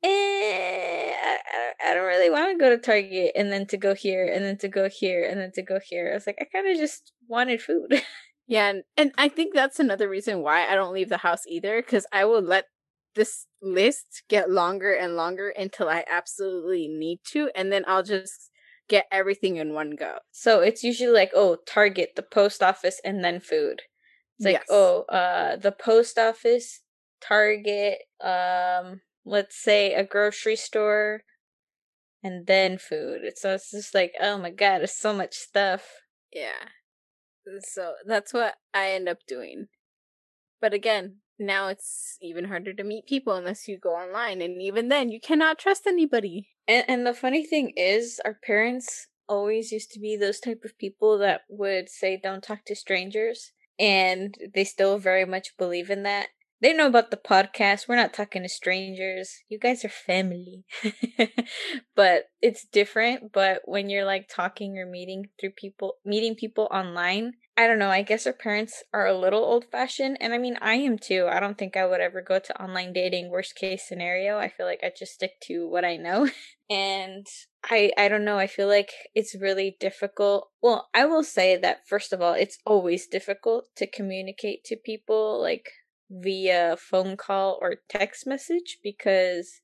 eh, 0.04 1.14
I, 1.14 1.38
I 1.86 1.94
don't 1.94 2.06
really 2.06 2.30
want 2.30 2.52
to 2.52 2.64
go 2.64 2.70
to 2.70 2.78
Target 2.78 3.32
and 3.36 3.52
then 3.52 3.66
to 3.68 3.78
go 3.78 3.94
here 3.94 4.26
and 4.26 4.44
then 4.44 4.58
to 4.60 4.68
go 4.68 4.90
here 4.90 5.28
and 5.30 5.40
then 5.40 5.52
to 5.54 5.62
go 5.62 5.80
here. 5.84 6.10
I 6.12 6.16
was 6.16 6.28
like, 6.28 6.38
I 6.42 6.46
kind 6.46 6.68
of 6.68 6.78
just 6.78 7.12
wanted 7.28 7.62
food. 7.62 8.02
yeah, 8.48 8.70
and, 8.70 8.84
and 8.98 9.12
I 9.18 9.30
think 9.30 9.54
that's 9.54 9.80
another 9.80 10.10
reason 10.10 10.42
why 10.42 10.68
I 10.68 10.76
don't 10.76 10.94
leave 10.94 11.10
the 11.10 11.18
house 11.18 11.46
either, 11.48 11.82
because 11.82 12.06
I 12.12 12.26
will 12.26 12.42
let 12.42 12.66
this 13.16 13.46
list 13.62 14.24
get 14.30 14.50
longer 14.50 14.94
and 14.94 15.16
longer 15.16 15.50
until 15.50 15.88
I 15.88 16.04
absolutely 16.10 16.88
need 16.88 17.20
to, 17.32 17.50
and 17.56 17.72
then 17.72 17.84
I'll 17.88 18.04
just 18.04 18.50
get 18.90 19.06
everything 19.12 19.58
in 19.58 19.74
one 19.74 19.92
go. 19.98 20.18
So 20.32 20.62
it's 20.62 20.84
usually 20.84 21.14
like, 21.14 21.32
oh, 21.34 21.58
Target, 21.68 22.12
the 22.16 22.24
post 22.24 22.62
office, 22.62 23.00
and 23.04 23.24
then 23.24 23.40
food. 23.40 23.82
It's 24.38 24.46
like, 24.46 24.56
yes. 24.56 24.66
oh, 24.70 25.04
uh, 25.04 25.56
the 25.58 25.72
post 25.72 26.18
office, 26.18 26.82
Target, 27.22 28.00
um, 28.22 29.02
let's 29.26 29.62
say 29.62 29.94
a 29.94 30.04
grocery 30.04 30.56
store 30.56 31.24
and 32.24 32.48
then 32.48 32.78
food. 32.78 33.22
So 33.36 33.54
it's 33.54 33.72
just 33.72 33.94
like, 33.94 34.14
oh 34.22 34.38
my 34.38 34.50
god, 34.50 34.80
there's 34.80 34.94
so 34.94 35.14
much 35.14 35.36
stuff. 35.36 35.84
Yeah. 36.32 36.70
So 37.60 37.94
that's 38.06 38.34
what 38.34 38.56
I 38.74 38.92
end 38.92 39.10
up 39.10 39.20
doing. 39.28 39.68
But 40.62 40.74
again, 40.74 41.18
now 41.38 41.68
it's 41.68 42.18
even 42.22 42.46
harder 42.46 42.74
to 42.74 42.84
meet 42.84 43.06
people 43.08 43.34
unless 43.34 43.68
you 43.68 43.78
go 43.78 43.92
online 43.92 44.42
and 44.42 44.62
even 44.62 44.88
then 44.88 45.10
you 45.10 45.20
cannot 45.20 45.60
trust 45.60 45.86
anybody. 45.86 46.50
And 46.68 46.86
and 46.88 47.06
the 47.06 47.14
funny 47.14 47.46
thing 47.46 47.74
is 47.76 48.22
our 48.24 48.38
parents 48.46 49.08
always 49.28 49.72
used 49.72 49.92
to 49.92 50.00
be 50.00 50.16
those 50.16 50.40
type 50.40 50.62
of 50.64 50.78
people 50.78 51.18
that 51.18 51.42
would 51.50 51.90
say 51.90 52.20
don't 52.22 52.44
talk 52.44 52.66
to 52.66 52.76
strangers 52.76 53.52
and 53.80 54.36
they 54.54 54.64
still 54.64 54.98
very 54.98 55.26
much 55.26 55.58
believe 55.58 55.90
in 55.90 56.04
that 56.04 56.28
They 56.64 56.72
know 56.72 56.88
about 56.88 57.12
the 57.12 57.18
podcast. 57.18 57.90
We're 57.90 57.98
not 57.98 58.14
talking 58.14 58.42
to 58.42 58.48
strangers. 58.48 59.44
You 59.50 59.60
guys 59.60 59.84
are 59.84 59.90
family. 59.90 60.64
but 61.96 62.30
it's 62.42 62.66
different. 62.72 63.34
But 63.34 63.64
when 63.66 63.90
you're 63.90 64.06
like 64.06 64.30
talking 64.34 64.80
or 64.80 64.86
meeting 64.86 65.26
through 65.38 65.50
people, 65.58 65.96
meeting 66.06 66.36
people 66.36 66.70
online, 66.72 67.34
I 67.58 67.68
don't 67.68 67.80
know. 67.80 67.90
I 67.90 68.02
guess 68.02 68.26
our 68.26 68.32
parents 68.32 68.82
are 68.94 69.06
a 69.06 69.18
little 69.18 69.44
old 69.44 69.66
fashioned. 69.74 70.20
And 70.22 70.34
I 70.34 70.38
mean, 70.38 70.58
I 70.62 70.76
am 70.76 70.98
too. 70.98 71.28
I 71.30 71.42
don't 71.42 71.58
think 71.58 71.76
I 71.76 71.86
would 71.86 72.00
ever 72.00 72.22
go 72.22 72.40
to 72.40 72.64
online 72.64 72.94
dating, 72.94 73.30
worst 73.30 73.56
case 73.56 73.86
scenario. 73.86 74.38
I 74.38 74.48
feel 74.48 74.66
like 74.66 74.80
I 74.84 74.92
just 74.98 75.16
stick 75.16 75.42
to 75.48 75.68
what 75.68 75.84
I 75.84 75.98
know. 75.98 76.30
and 76.70 77.28
I 77.70 77.92
I 77.98 78.08
don't 78.08 78.24
know. 78.24 78.38
I 78.38 78.48
feel 78.48 78.70
like 78.70 78.94
it's 79.14 79.36
really 79.36 79.76
difficult. 79.82 80.48
Well, 80.62 80.88
I 80.94 81.08
will 81.08 81.24
say 81.24 81.58
that 81.58 81.90
first 81.90 82.14
of 82.14 82.22
all, 82.22 82.36
it's 82.36 82.58
always 82.66 83.06
difficult 83.06 83.66
to 83.76 83.86
communicate 83.86 84.64
to 84.64 84.78
people 84.78 85.42
like 85.42 85.68
via 86.10 86.76
phone 86.78 87.18
call 87.18 87.58
or 87.62 87.76
text 87.90 88.28
message 88.28 88.80
because 88.84 89.62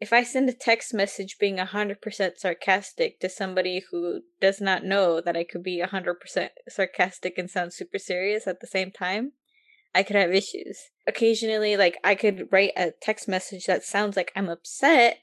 if 0.00 0.12
I 0.12 0.22
send 0.22 0.48
a 0.48 0.52
text 0.52 0.94
message 0.94 1.38
being 1.40 1.56
100% 1.56 2.38
sarcastic 2.38 3.18
to 3.20 3.28
somebody 3.28 3.82
who 3.90 4.20
does 4.40 4.60
not 4.60 4.84
know 4.84 5.20
that 5.20 5.36
I 5.36 5.44
could 5.44 5.62
be 5.62 5.82
100% 5.84 6.48
sarcastic 6.68 7.36
and 7.36 7.50
sound 7.50 7.72
super 7.72 7.98
serious 7.98 8.46
at 8.46 8.60
the 8.60 8.66
same 8.66 8.92
time, 8.92 9.32
I 9.94 10.04
could 10.04 10.16
have 10.16 10.32
issues. 10.32 10.90
Occasionally, 11.06 11.76
like, 11.76 11.98
I 12.04 12.14
could 12.14 12.48
write 12.52 12.72
a 12.76 12.92
text 13.02 13.26
message 13.26 13.66
that 13.66 13.82
sounds 13.82 14.16
like 14.16 14.30
I'm 14.36 14.48
upset 14.48 15.18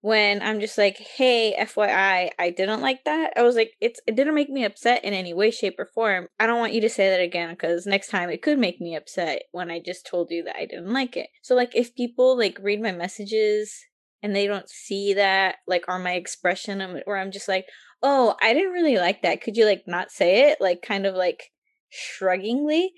when 0.00 0.42
I'm 0.42 0.60
just 0.60 0.78
like, 0.78 0.96
"Hey, 0.96 1.54
FYI, 1.58 2.30
I 2.38 2.50
didn't 2.50 2.80
like 2.80 3.04
that." 3.04 3.32
I 3.36 3.42
was 3.42 3.56
like, 3.56 3.72
"It's 3.80 4.00
it 4.06 4.14
didn't 4.16 4.34
make 4.34 4.48
me 4.50 4.64
upset 4.64 5.04
in 5.04 5.12
any 5.14 5.34
way, 5.34 5.50
shape, 5.50 5.78
or 5.78 5.86
form. 5.86 6.28
I 6.38 6.46
don't 6.46 6.60
want 6.60 6.72
you 6.72 6.80
to 6.82 6.88
say 6.88 7.10
that 7.10 7.20
again 7.20 7.50
because 7.50 7.86
next 7.86 8.08
time 8.08 8.30
it 8.30 8.42
could 8.42 8.58
make 8.58 8.80
me 8.80 8.94
upset 8.94 9.42
when 9.52 9.70
I 9.70 9.80
just 9.80 10.06
told 10.06 10.30
you 10.30 10.44
that 10.44 10.56
I 10.56 10.66
didn't 10.66 10.92
like 10.92 11.16
it." 11.16 11.28
So 11.42 11.54
like, 11.54 11.74
if 11.74 11.94
people 11.94 12.36
like 12.38 12.58
read 12.62 12.80
my 12.80 12.92
messages 12.92 13.74
and 14.22 14.34
they 14.34 14.46
don't 14.46 14.68
see 14.68 15.14
that 15.14 15.56
like 15.66 15.84
or 15.88 15.98
my 15.98 16.12
expression, 16.12 16.80
um, 16.80 16.98
where 17.04 17.16
I'm 17.18 17.32
just 17.32 17.48
like, 17.48 17.66
"Oh, 18.02 18.36
I 18.40 18.54
didn't 18.54 18.72
really 18.72 18.96
like 18.98 19.22
that. 19.22 19.40
Could 19.42 19.56
you 19.56 19.66
like 19.66 19.84
not 19.86 20.10
say 20.12 20.50
it?" 20.50 20.60
Like 20.60 20.82
kind 20.82 21.06
of 21.06 21.14
like 21.14 21.50
shruggingly 21.90 22.88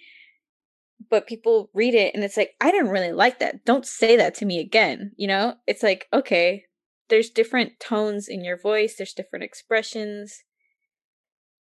but 1.09 1.27
people 1.27 1.71
read 1.73 1.95
it 1.95 2.15
and 2.15 2.23
it's 2.25 2.37
like 2.37 2.51
i 2.61 2.71
didn't 2.71 2.91
really 2.91 3.13
like 3.13 3.39
that 3.39 3.65
don't 3.65 3.87
say 3.87 4.17
that 4.17 4.35
to 4.35 4.45
me 4.45 4.59
again 4.59 5.13
you 5.17 5.27
know 5.27 5.55
it's 5.67 5.83
like 5.83 6.07
okay 6.13 6.65
there's 7.11 7.31
different 7.31 7.79
tones 7.81 8.29
in 8.29 8.45
your 8.45 8.59
voice, 8.59 8.97
there's 8.97 9.13
different 9.13 9.45
expressions. 9.45 10.43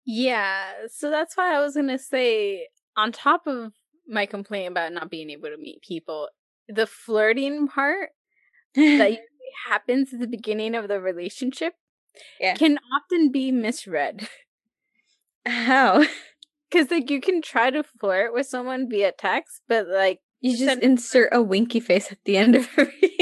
Yeah, 0.04 0.72
so 0.88 1.10
that's 1.10 1.36
why 1.36 1.56
I 1.56 1.60
was 1.60 1.74
going 1.74 1.88
to 1.88 1.98
say 1.98 2.68
on 2.96 3.12
top 3.12 3.46
of 3.46 3.72
my 4.06 4.26
complaint 4.26 4.70
about 4.70 4.92
not 4.92 5.10
being 5.10 5.30
able 5.30 5.48
to 5.48 5.56
meet 5.56 5.82
people, 5.82 6.28
the 6.68 6.86
flirting 6.86 7.68
part 7.68 8.10
that 8.74 9.18
happens 9.68 10.12
at 10.12 10.20
the 10.20 10.26
beginning 10.26 10.74
of 10.74 10.88
the 10.88 11.00
relationship 11.00 11.74
yeah. 12.40 12.54
can 12.54 12.78
often 12.94 13.32
be 13.32 13.50
misread. 13.50 14.28
How? 15.46 16.04
Because 16.68 16.90
like 16.90 17.10
you 17.10 17.20
can 17.20 17.42
try 17.42 17.70
to 17.70 17.84
flirt 17.84 18.34
with 18.34 18.48
someone 18.48 18.90
via 18.90 19.12
text, 19.12 19.62
but 19.68 19.86
like 19.86 20.18
you 20.40 20.56
just 20.56 20.82
insert 20.82 21.28
a 21.30 21.40
winky 21.40 21.78
face 21.78 22.10
at 22.10 22.18
the 22.24 22.36
end 22.36 22.56
of 22.56 22.68
every 22.76 22.92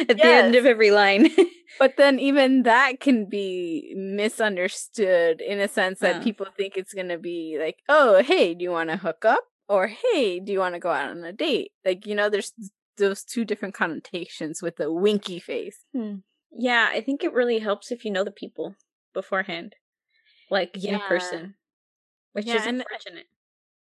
at 0.08 0.18
yes. 0.18 0.24
the 0.24 0.24
end 0.24 0.54
of 0.54 0.66
every 0.66 0.90
line. 0.90 1.30
but 1.78 1.96
then 1.96 2.18
even 2.18 2.62
that 2.62 3.00
can 3.00 3.28
be 3.28 3.92
misunderstood 3.96 5.40
in 5.40 5.60
a 5.60 5.68
sense 5.68 6.00
that 6.00 6.16
uh-huh. 6.16 6.24
people 6.24 6.46
think 6.56 6.76
it's 6.76 6.94
going 6.94 7.08
to 7.08 7.18
be 7.18 7.56
like, 7.58 7.78
"Oh, 7.88 8.22
hey, 8.22 8.54
do 8.54 8.62
you 8.62 8.70
want 8.70 8.90
to 8.90 8.96
hook 8.96 9.24
up?" 9.24 9.44
or 9.68 9.88
"Hey, 9.88 10.40
do 10.40 10.52
you 10.52 10.58
want 10.58 10.74
to 10.74 10.80
go 10.80 10.90
out 10.90 11.10
on 11.10 11.24
a 11.24 11.32
date?" 11.32 11.72
Like, 11.84 12.06
you 12.06 12.14
know, 12.14 12.28
there's 12.28 12.52
those 12.96 13.24
two 13.24 13.44
different 13.44 13.74
connotations 13.74 14.62
with 14.62 14.76
the 14.76 14.92
winky 14.92 15.40
face. 15.40 15.84
Hmm. 15.92 16.16
Yeah, 16.56 16.88
I 16.92 17.00
think 17.00 17.24
it 17.24 17.32
really 17.32 17.58
helps 17.58 17.90
if 17.90 18.04
you 18.04 18.10
know 18.10 18.24
the 18.24 18.30
people 18.30 18.76
beforehand. 19.12 19.74
Like 20.50 20.70
yeah. 20.74 20.94
in 20.94 21.00
person. 21.00 21.54
Which 22.32 22.46
yeah, 22.46 22.56
is 22.56 22.66
uh, 22.66 22.70
unfortunate. 22.70 23.26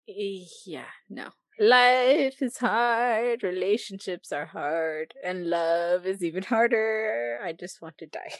Eh, 0.09 0.45
yeah, 0.67 0.91
no. 1.09 1.31
Life 1.59 2.41
is 2.41 2.59
hard, 2.59 3.43
relationships 3.43 4.33
are 4.33 4.47
hard, 4.47 5.15
and 5.23 5.49
love 5.49 6.07
is 6.07 6.23
even 6.23 6.43
harder. 6.43 7.39
I 7.43 7.53
just 7.53 7.83
want 7.83 7.99
to 7.99 8.07
die. 8.07 8.33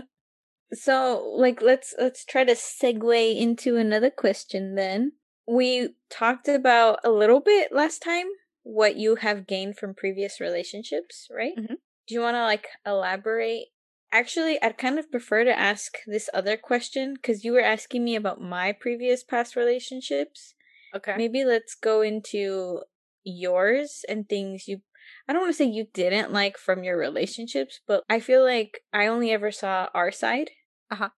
so, 0.72 1.34
like 1.36 1.62
let's 1.62 1.94
let's 1.98 2.24
try 2.24 2.44
to 2.44 2.54
segue 2.54 3.36
into 3.36 3.76
another 3.76 4.10
question 4.10 4.74
then. 4.74 5.12
We 5.46 5.90
talked 6.10 6.48
about 6.48 6.98
a 7.04 7.10
little 7.10 7.40
bit 7.40 7.72
last 7.72 8.02
time 8.02 8.26
what 8.64 8.96
you 8.96 9.14
have 9.16 9.46
gained 9.46 9.78
from 9.78 9.94
previous 9.94 10.40
relationships, 10.40 11.28
right? 11.30 11.56
Mm-hmm. 11.56 11.74
Do 12.08 12.14
you 12.14 12.20
want 12.20 12.34
to 12.34 12.42
like 12.42 12.66
elaborate 12.84 13.68
Actually, 14.12 14.60
I'd 14.62 14.78
kind 14.78 14.98
of 14.98 15.10
prefer 15.10 15.44
to 15.44 15.58
ask 15.58 15.98
this 16.06 16.30
other 16.32 16.56
question 16.56 17.14
because 17.14 17.44
you 17.44 17.52
were 17.52 17.60
asking 17.60 18.04
me 18.04 18.14
about 18.16 18.40
my 18.40 18.72
previous 18.72 19.24
past 19.24 19.56
relationships. 19.56 20.54
Okay. 20.94 21.14
Maybe 21.16 21.44
let's 21.44 21.74
go 21.74 22.00
into 22.02 22.80
yours 23.24 24.04
and 24.08 24.28
things 24.28 24.68
you 24.68 24.80
I 25.28 25.32
don't 25.32 25.42
want 25.42 25.52
to 25.52 25.56
say 25.56 25.64
you 25.64 25.86
didn't 25.92 26.32
like 26.32 26.56
from 26.58 26.84
your 26.84 26.96
relationships, 26.96 27.80
but 27.86 28.04
I 28.08 28.20
feel 28.20 28.44
like 28.44 28.80
I 28.92 29.06
only 29.06 29.30
ever 29.30 29.50
saw 29.50 29.88
our 29.94 30.10
side. 30.10 30.50
Uh-huh. 30.90 31.10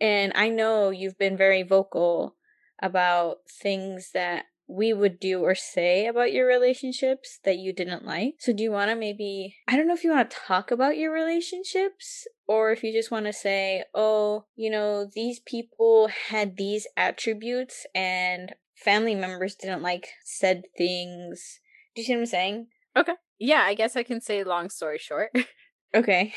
And 0.00 0.32
I 0.34 0.48
know 0.48 0.90
you've 0.90 1.18
been 1.18 1.36
very 1.36 1.62
vocal 1.62 2.36
about 2.82 3.38
things 3.50 4.10
that 4.12 4.44
we 4.68 4.92
would 4.92 5.20
do 5.20 5.40
or 5.40 5.54
say 5.54 6.06
about 6.06 6.32
your 6.32 6.46
relationships 6.46 7.38
that 7.44 7.58
you 7.58 7.72
didn't 7.72 8.04
like. 8.04 8.34
So 8.38 8.52
do 8.52 8.62
you 8.62 8.72
want 8.72 8.90
to 8.90 8.96
maybe 8.96 9.56
I 9.68 9.76
don't 9.76 9.86
know 9.86 9.94
if 9.94 10.02
you 10.02 10.10
want 10.10 10.30
to 10.30 10.36
talk 10.36 10.70
about 10.70 10.96
your 10.96 11.12
relationships 11.12 12.26
or 12.48 12.72
if 12.72 12.82
you 12.82 12.92
just 12.92 13.10
want 13.10 13.26
to 13.26 13.32
say, 13.32 13.84
"Oh, 13.94 14.44
you 14.56 14.70
know, 14.70 15.08
these 15.14 15.40
people 15.40 16.08
had 16.30 16.56
these 16.56 16.86
attributes 16.96 17.86
and 17.94 18.54
family 18.76 19.14
members 19.14 19.54
didn't 19.54 19.82
like 19.82 20.08
said 20.24 20.62
things." 20.76 21.60
Do 21.94 22.02
you 22.02 22.06
see 22.06 22.14
what 22.14 22.20
I'm 22.20 22.26
saying? 22.26 22.66
Okay. 22.96 23.14
Yeah, 23.38 23.62
I 23.62 23.74
guess 23.74 23.96
I 23.96 24.02
can 24.02 24.20
say 24.20 24.44
long 24.44 24.70
story 24.70 24.98
short. 24.98 25.30
okay. 25.94 26.34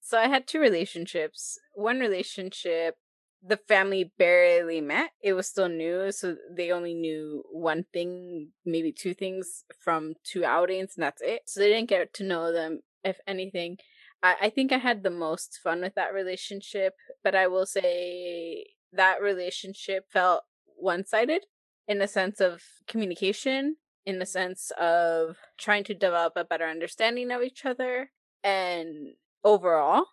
So 0.00 0.18
I 0.18 0.28
had 0.28 0.46
two 0.46 0.58
relationships. 0.58 1.58
One 1.74 2.00
relationship 2.00 2.96
the 3.42 3.56
family 3.56 4.12
barely 4.18 4.80
met. 4.80 5.10
It 5.20 5.32
was 5.32 5.48
still 5.48 5.68
new, 5.68 6.12
so 6.12 6.36
they 6.50 6.70
only 6.70 6.94
knew 6.94 7.42
one 7.50 7.84
thing, 7.92 8.50
maybe 8.64 8.92
two 8.92 9.14
things 9.14 9.64
from 9.80 10.14
two 10.24 10.44
outings, 10.44 10.92
and 10.96 11.02
that's 11.02 11.20
it. 11.22 11.42
So 11.46 11.60
they 11.60 11.68
didn't 11.68 11.88
get 11.88 12.14
to 12.14 12.24
know 12.24 12.52
them, 12.52 12.80
if 13.02 13.18
anything. 13.26 13.78
I, 14.22 14.36
I 14.42 14.50
think 14.50 14.70
I 14.70 14.78
had 14.78 15.02
the 15.02 15.10
most 15.10 15.58
fun 15.62 15.80
with 15.80 15.94
that 15.96 16.14
relationship, 16.14 16.94
but 17.24 17.34
I 17.34 17.48
will 17.48 17.66
say 17.66 18.66
that 18.92 19.20
relationship 19.20 20.06
felt 20.12 20.44
one 20.76 21.04
sided 21.04 21.42
in 21.88 21.98
the 21.98 22.08
sense 22.08 22.40
of 22.40 22.62
communication, 22.86 23.76
in 24.04 24.18
the 24.18 24.26
sense 24.26 24.70
of 24.80 25.36
trying 25.58 25.84
to 25.84 25.94
develop 25.94 26.34
a 26.36 26.44
better 26.44 26.66
understanding 26.66 27.30
of 27.30 27.42
each 27.42 27.64
other, 27.64 28.10
and 28.42 29.14
overall 29.44 30.06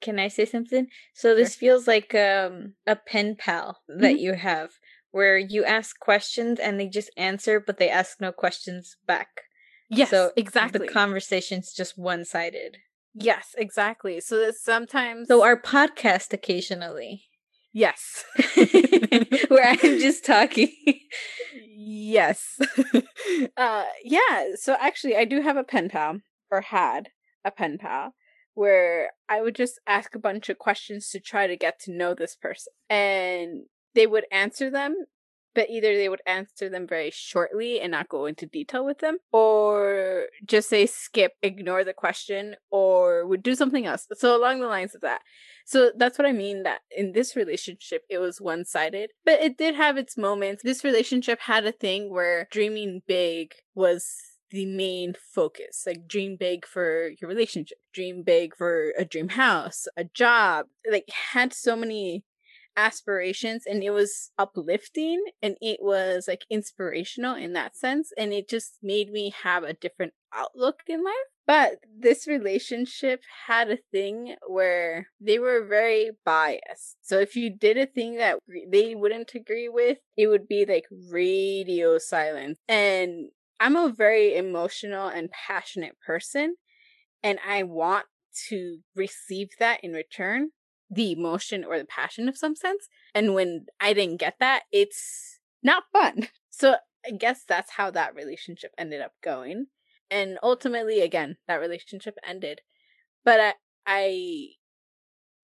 can 0.00 0.18
I 0.18 0.28
say 0.28 0.44
something? 0.44 0.86
So 1.14 1.34
this 1.34 1.54
sure. 1.54 1.60
feels 1.60 1.86
like 1.86 2.14
um, 2.14 2.74
a 2.86 2.96
pen 2.96 3.36
pal 3.36 3.78
that 3.88 4.14
mm-hmm. 4.14 4.16
you 4.16 4.34
have 4.34 4.70
where 5.10 5.38
you 5.38 5.64
ask 5.64 5.98
questions 5.98 6.60
and 6.60 6.78
they 6.78 6.88
just 6.88 7.10
answer, 7.16 7.60
but 7.60 7.78
they 7.78 7.88
ask 7.88 8.20
no 8.20 8.30
questions 8.30 8.96
back. 9.06 9.28
Yes, 9.90 10.10
so 10.10 10.32
exactly. 10.36 10.86
The 10.86 10.92
conversation's 10.92 11.72
just 11.72 11.96
one 11.96 12.24
sided. 12.24 12.76
Yes, 13.14 13.54
exactly. 13.56 14.20
So 14.20 14.38
that 14.38 14.54
sometimes. 14.56 15.28
So 15.28 15.42
our 15.42 15.60
podcast 15.60 16.32
occasionally. 16.32 17.24
Yes. 17.78 18.24
where 19.48 19.68
I'm 19.68 19.78
just 20.00 20.24
talking. 20.24 20.72
yes. 21.76 22.60
uh, 23.56 23.84
yeah. 24.02 24.46
So 24.56 24.76
actually, 24.80 25.16
I 25.16 25.24
do 25.24 25.40
have 25.42 25.56
a 25.56 25.62
pen 25.62 25.88
pal, 25.88 26.18
or 26.50 26.62
had 26.62 27.10
a 27.44 27.52
pen 27.52 27.78
pal 27.78 28.14
where 28.54 29.12
I 29.28 29.42
would 29.42 29.54
just 29.54 29.78
ask 29.86 30.16
a 30.16 30.18
bunch 30.18 30.48
of 30.48 30.58
questions 30.58 31.08
to 31.10 31.20
try 31.20 31.46
to 31.46 31.56
get 31.56 31.78
to 31.82 31.92
know 31.92 32.14
this 32.14 32.34
person. 32.34 32.72
And 32.90 33.66
they 33.94 34.08
would 34.08 34.24
answer 34.32 34.70
them, 34.70 34.96
but 35.54 35.70
either 35.70 35.94
they 35.94 36.08
would 36.08 36.22
answer 36.26 36.68
them 36.68 36.86
very 36.86 37.10
shortly 37.10 37.80
and 37.80 37.92
not 37.92 38.08
go 38.08 38.26
into 38.26 38.46
detail 38.46 38.84
with 38.84 38.98
them, 38.98 39.18
or 39.32 40.26
just 40.44 40.68
say 40.68 40.86
skip, 40.86 41.32
ignore 41.42 41.84
the 41.84 41.92
question, 41.92 42.56
or 42.70 43.26
would 43.26 43.42
do 43.42 43.54
something 43.54 43.86
else. 43.86 44.06
So, 44.14 44.36
along 44.36 44.60
the 44.60 44.66
lines 44.66 44.94
of 44.94 45.00
that. 45.02 45.22
So, 45.66 45.92
that's 45.96 46.18
what 46.18 46.26
I 46.26 46.32
mean 46.32 46.62
that 46.62 46.80
in 46.96 47.12
this 47.12 47.36
relationship, 47.36 48.02
it 48.08 48.18
was 48.18 48.40
one 48.40 48.64
sided, 48.64 49.10
but 49.24 49.40
it 49.40 49.58
did 49.58 49.74
have 49.74 49.96
its 49.96 50.16
moments. 50.16 50.62
This 50.62 50.84
relationship 50.84 51.40
had 51.40 51.66
a 51.66 51.72
thing 51.72 52.10
where 52.10 52.48
dreaming 52.50 53.02
big 53.06 53.54
was 53.74 54.14
the 54.50 54.66
main 54.66 55.14
focus. 55.34 55.84
Like 55.86 56.08
dream 56.08 56.36
big 56.38 56.66
for 56.66 57.10
your 57.20 57.28
relationship, 57.28 57.78
dream 57.92 58.22
big 58.22 58.56
for 58.56 58.92
a 58.98 59.04
dream 59.04 59.30
house, 59.30 59.86
a 59.96 60.04
job. 60.04 60.66
Like 60.90 61.08
had 61.32 61.52
so 61.52 61.76
many 61.76 62.24
aspirations 62.78 63.64
and 63.66 63.82
it 63.82 63.90
was 63.90 64.30
uplifting 64.38 65.20
and 65.42 65.56
it 65.60 65.80
was 65.82 66.28
like 66.28 66.44
inspirational 66.48 67.34
in 67.34 67.52
that 67.52 67.76
sense 67.76 68.12
and 68.16 68.32
it 68.32 68.48
just 68.48 68.78
made 68.82 69.10
me 69.10 69.34
have 69.42 69.64
a 69.64 69.72
different 69.74 70.12
outlook 70.32 70.82
in 70.86 71.04
life 71.04 71.14
but 71.48 71.78
this 71.98 72.26
relationship 72.26 73.22
had 73.46 73.70
a 73.70 73.78
thing 73.90 74.36
where 74.46 75.08
they 75.18 75.38
were 75.38 75.64
very 75.64 76.10
biased. 76.22 76.98
So 77.00 77.20
if 77.20 77.36
you 77.36 77.48
did 77.48 77.78
a 77.78 77.86
thing 77.86 78.18
that 78.18 78.40
they 78.70 78.94
wouldn't 78.94 79.34
agree 79.34 79.70
with, 79.70 79.96
it 80.14 80.26
would 80.26 80.46
be 80.46 80.66
like 80.66 80.84
radio 81.10 81.96
silence. 81.96 82.58
And 82.68 83.30
I'm 83.58 83.76
a 83.76 83.90
very 83.90 84.36
emotional 84.36 85.08
and 85.08 85.30
passionate 85.30 85.96
person, 86.06 86.56
and 87.22 87.38
I 87.48 87.62
want 87.62 88.04
to 88.50 88.80
receive 88.94 89.48
that 89.58 89.82
in 89.82 89.92
return 89.92 90.50
the 90.90 91.12
emotion 91.12 91.64
or 91.64 91.78
the 91.78 91.84
passion 91.84 92.28
of 92.28 92.36
some 92.36 92.56
sense. 92.56 92.88
And 93.14 93.34
when 93.34 93.66
I 93.80 93.92
didn't 93.92 94.20
get 94.20 94.36
that, 94.40 94.62
it's 94.72 95.38
not 95.62 95.84
fun. 95.92 96.28
So 96.50 96.74
I 97.06 97.12
guess 97.12 97.44
that's 97.46 97.70
how 97.70 97.92
that 97.92 98.16
relationship 98.16 98.72
ended 98.76 99.00
up 99.00 99.12
going. 99.22 99.66
And 100.10 100.40
ultimately 100.42 101.02
again 101.02 101.36
that 101.46 101.60
relationship 101.60 102.16
ended. 102.26 102.62
But 103.24 103.38
I, 103.38 103.54
I 103.86 104.48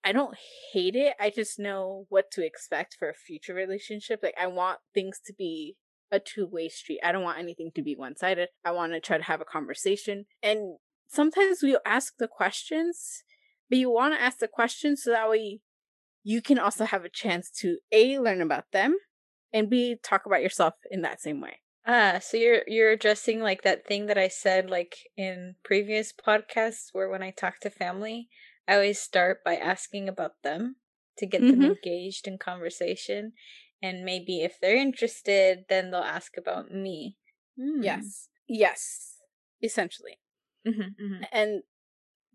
i 0.02 0.10
don't 0.10 0.36
hate 0.72 0.96
it. 0.96 1.14
I 1.20 1.30
just 1.30 1.60
know 1.60 2.06
what 2.08 2.32
to 2.32 2.44
expect 2.44 2.96
for 2.98 3.08
a 3.08 3.14
future 3.14 3.54
relationship. 3.54 4.24
Like 4.24 4.34
i 4.40 4.48
want 4.48 4.80
things 4.92 5.20
to 5.26 5.32
be 5.32 5.76
a 6.10 6.18
two-way 6.18 6.68
street. 6.68 6.98
I 7.04 7.12
don't 7.12 7.22
want 7.22 7.38
anything 7.38 7.70
to 7.76 7.82
be 7.82 7.94
one-sided. 7.94 8.48
I 8.64 8.72
want 8.72 8.92
to 8.92 9.00
try 9.00 9.16
to 9.16 9.24
have 9.24 9.40
a 9.40 9.44
conversation. 9.44 10.26
And 10.42 10.78
sometimes 11.06 11.62
we 11.62 11.76
ask 11.86 12.14
the 12.18 12.28
questions 12.28 13.22
but 13.68 13.78
you 13.78 13.90
want 13.90 14.14
to 14.14 14.20
ask 14.20 14.38
the 14.38 14.48
questions 14.48 15.02
so 15.02 15.10
that 15.10 15.28
way 15.28 15.60
you 16.22 16.40
can 16.40 16.58
also 16.58 16.84
have 16.84 17.04
a 17.04 17.10
chance 17.10 17.50
to 17.50 17.78
a 17.92 18.18
learn 18.18 18.40
about 18.40 18.64
them 18.72 18.96
and 19.52 19.70
b 19.70 19.96
talk 20.02 20.26
about 20.26 20.42
yourself 20.42 20.74
in 20.90 21.02
that 21.02 21.20
same 21.20 21.40
way 21.40 21.60
Ah, 21.86 22.18
so 22.18 22.38
you're 22.38 22.62
you're 22.66 22.92
addressing 22.92 23.40
like 23.40 23.62
that 23.62 23.86
thing 23.86 24.06
that 24.06 24.16
I 24.16 24.28
said 24.28 24.70
like 24.70 24.96
in 25.18 25.56
previous 25.62 26.14
podcasts 26.14 26.86
where 26.92 27.10
when 27.10 27.22
I 27.22 27.30
talk 27.30 27.60
to 27.60 27.68
family, 27.68 28.28
I 28.66 28.76
always 28.76 28.98
start 28.98 29.44
by 29.44 29.56
asking 29.56 30.08
about 30.08 30.42
them 30.42 30.76
to 31.18 31.26
get 31.26 31.42
mm-hmm. 31.42 31.60
them 31.60 31.76
engaged 31.76 32.26
in 32.26 32.38
conversation 32.38 33.32
and 33.82 34.02
maybe 34.02 34.42
if 34.42 34.58
they're 34.60 34.76
interested, 34.76 35.66
then 35.68 35.90
they'll 35.90 36.00
ask 36.00 36.38
about 36.38 36.70
me. 36.70 37.18
Mm. 37.60 37.84
Yes. 37.84 38.28
Yes. 38.48 39.16
Essentially. 39.62 40.20
Mm-hmm, 40.66 40.80
mm-hmm. 40.80 41.22
And 41.30 41.62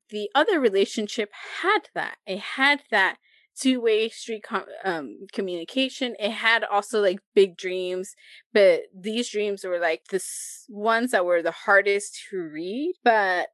the 0.10 0.30
other 0.36 0.60
relationship 0.60 1.32
had 1.62 1.89
that. 1.93 2.17
It 2.26 2.39
had 2.39 2.84
that 2.91 3.17
two 3.60 3.82
way 3.82 4.10
street 4.10 4.43
com- 4.43 4.65
um, 4.84 5.28
communication. 5.34 6.15
It 6.19 6.32
had 6.32 6.63
also 6.63 7.02
like 7.02 7.19
big 7.36 7.58
dreams, 7.58 8.15
but 8.54 8.84
these 8.98 9.30
dreams 9.30 9.63
were 9.63 9.80
like 9.80 10.06
the 10.10 10.17
s- 10.17 10.65
ones 10.69 11.12
that 11.12 11.26
were 11.26 11.41
the 11.41 11.52
hardest 11.52 12.19
to 12.30 12.38
read, 12.38 12.95
but 13.04 13.50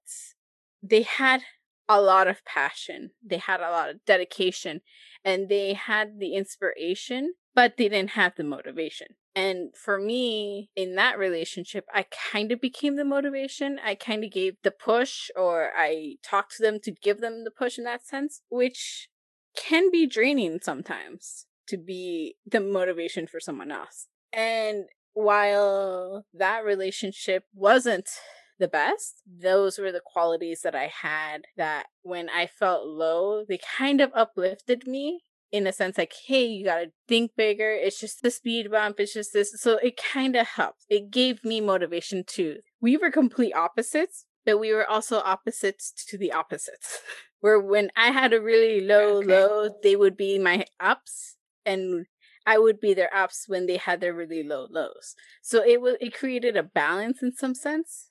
they 0.83 1.01
had 1.01 1.41
a 1.89 2.01
lot 2.01 2.27
of 2.27 2.45
passion. 2.45 3.11
They 3.25 3.37
had 3.37 3.61
a 3.61 3.71
lot 3.71 3.89
of 3.89 4.05
dedication 4.05 4.81
and 5.23 5.49
they 5.49 5.73
had 5.73 6.19
the 6.19 6.35
inspiration, 6.35 7.33
but 7.53 7.77
they 7.77 7.89
didn't 7.89 8.11
have 8.11 8.33
the 8.35 8.43
motivation. 8.43 9.07
And 9.35 9.75
for 9.75 9.99
me, 9.99 10.69
in 10.77 10.95
that 10.95 11.19
relationship, 11.19 11.85
I 11.93 12.05
kind 12.31 12.53
of 12.53 12.61
became 12.61 12.95
the 12.95 13.03
motivation. 13.03 13.79
I 13.83 13.95
kind 13.95 14.23
of 14.23 14.31
gave 14.31 14.55
the 14.63 14.71
push, 14.71 15.29
or 15.35 15.71
I 15.75 16.15
talked 16.23 16.55
to 16.55 16.63
them 16.63 16.79
to 16.83 16.91
give 16.91 17.19
them 17.19 17.43
the 17.43 17.51
push 17.51 17.77
in 17.77 17.83
that 17.83 18.05
sense, 18.05 18.41
which 18.47 19.09
can 19.57 19.91
be 19.91 20.07
draining 20.07 20.59
sometimes 20.61 21.47
to 21.67 21.77
be 21.77 22.35
the 22.45 22.61
motivation 22.61 23.27
for 23.27 23.41
someone 23.41 23.71
else. 23.71 24.07
And 24.31 24.85
while 25.13 26.25
that 26.33 26.63
relationship 26.63 27.43
wasn't 27.53 28.09
the 28.57 28.67
best, 28.69 29.21
those 29.25 29.77
were 29.77 29.91
the 29.91 30.01
qualities 30.05 30.61
that 30.61 30.75
I 30.75 30.91
had 31.01 31.43
that 31.57 31.87
when 32.03 32.29
I 32.29 32.47
felt 32.47 32.85
low, 32.85 33.43
they 33.47 33.59
kind 33.77 33.99
of 33.99 34.11
uplifted 34.13 34.87
me 34.87 35.23
in 35.55 35.67
a 35.67 35.73
sense 35.73 35.97
like, 35.97 36.13
hey, 36.27 36.45
you 36.45 36.65
gotta 36.65 36.91
think 37.07 37.31
bigger. 37.37 37.71
It's 37.71 37.99
just 37.99 38.21
the 38.21 38.31
speed 38.31 38.71
bump. 38.71 38.99
It's 38.99 39.13
just 39.13 39.33
this. 39.33 39.53
So 39.61 39.77
it 39.77 39.97
kind 39.97 40.35
of 40.35 40.47
helped. 40.47 40.85
It 40.89 41.11
gave 41.11 41.43
me 41.43 41.61
motivation 41.61 42.23
too. 42.25 42.57
We 42.81 42.97
were 42.97 43.11
complete 43.11 43.53
opposites, 43.53 44.25
but 44.45 44.59
we 44.59 44.73
were 44.73 44.89
also 44.89 45.19
opposites 45.19 45.93
to 46.09 46.17
the 46.17 46.31
opposites. 46.31 46.99
where 47.45 47.59
when 47.59 47.91
I 47.95 48.07
had 48.07 48.33
a 48.33 48.41
really 48.41 48.81
low 48.81 49.17
okay. 49.17 49.27
low, 49.27 49.69
they 49.83 49.95
would 49.95 50.17
be 50.17 50.39
my 50.39 50.65
ups 50.79 51.35
and 51.63 52.07
I 52.47 52.57
would 52.57 52.79
be 52.79 52.95
their 52.95 53.15
ups 53.15 53.45
when 53.47 53.67
they 53.67 53.77
had 53.77 54.01
their 54.01 54.15
really 54.15 54.41
low 54.41 54.67
lows. 54.69 55.15
So 55.43 55.63
it 55.63 55.79
was 55.79 55.95
it 56.01 56.17
created 56.17 56.57
a 56.57 56.63
balance 56.63 57.21
in 57.21 57.33
some 57.33 57.53
sense. 57.53 58.09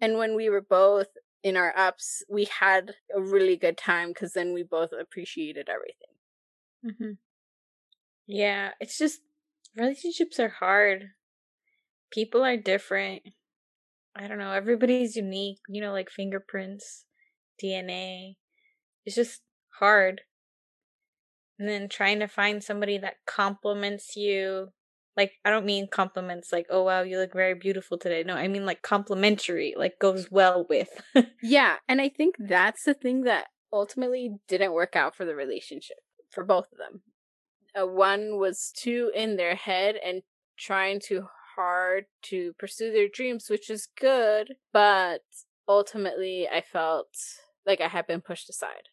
And 0.00 0.16
when 0.16 0.36
we 0.36 0.48
were 0.48 0.62
both 0.62 1.08
in 1.42 1.56
our 1.56 1.76
ups, 1.76 2.22
we 2.28 2.44
had 2.44 2.94
a 3.12 3.20
really 3.20 3.56
good 3.56 3.76
time 3.76 4.08
because 4.10 4.32
then 4.32 4.52
we 4.52 4.62
both 4.62 4.90
appreciated 4.92 5.68
everything. 5.68 6.14
Mm-hmm. 6.84 7.12
Yeah, 8.26 8.70
it's 8.80 8.98
just 8.98 9.20
relationships 9.76 10.38
are 10.38 10.48
hard. 10.48 11.10
People 12.12 12.44
are 12.44 12.56
different. 12.56 13.22
I 14.16 14.28
don't 14.28 14.38
know. 14.38 14.52
Everybody's 14.52 15.16
unique. 15.16 15.58
You 15.68 15.80
know, 15.80 15.92
like 15.92 16.10
fingerprints, 16.10 17.04
DNA. 17.62 18.36
It's 19.04 19.16
just 19.16 19.40
hard. 19.78 20.22
And 21.58 21.68
then 21.68 21.88
trying 21.88 22.20
to 22.20 22.28
find 22.28 22.62
somebody 22.62 22.98
that 22.98 23.16
compliments 23.26 24.14
you. 24.16 24.68
Like, 25.16 25.32
I 25.44 25.50
don't 25.50 25.66
mean 25.66 25.88
compliments 25.90 26.52
like, 26.52 26.66
oh 26.70 26.84
wow, 26.84 27.02
you 27.02 27.18
look 27.18 27.32
very 27.32 27.54
beautiful 27.54 27.98
today. 27.98 28.22
No, 28.24 28.34
I 28.34 28.46
mean 28.46 28.64
like 28.64 28.82
complimentary, 28.82 29.74
like 29.76 29.98
goes 29.98 30.30
well 30.30 30.64
with. 30.68 30.88
yeah. 31.42 31.76
And 31.88 32.00
I 32.00 32.08
think 32.08 32.36
that's 32.38 32.84
the 32.84 32.94
thing 32.94 33.22
that 33.22 33.46
ultimately 33.72 34.36
didn't 34.46 34.72
work 34.72 34.94
out 34.94 35.16
for 35.16 35.24
the 35.24 35.34
relationship 35.34 35.98
for 36.30 36.44
both 36.44 36.70
of 36.72 36.78
them. 36.78 37.02
Uh, 37.78 37.86
one 37.86 38.38
was 38.38 38.72
too 38.74 39.10
in 39.14 39.36
their 39.36 39.54
head 39.54 39.96
and 40.04 40.22
trying 40.56 41.00
too 41.00 41.26
hard 41.56 42.06
to 42.22 42.54
pursue 42.58 42.92
their 42.92 43.08
dreams, 43.08 43.48
which 43.48 43.68
is 43.68 43.88
good, 43.98 44.54
but 44.72 45.22
ultimately 45.66 46.48
I 46.48 46.60
felt 46.60 47.08
like 47.66 47.80
I 47.80 47.88
had 47.88 48.06
been 48.06 48.20
pushed 48.20 48.48
aside. 48.48 48.88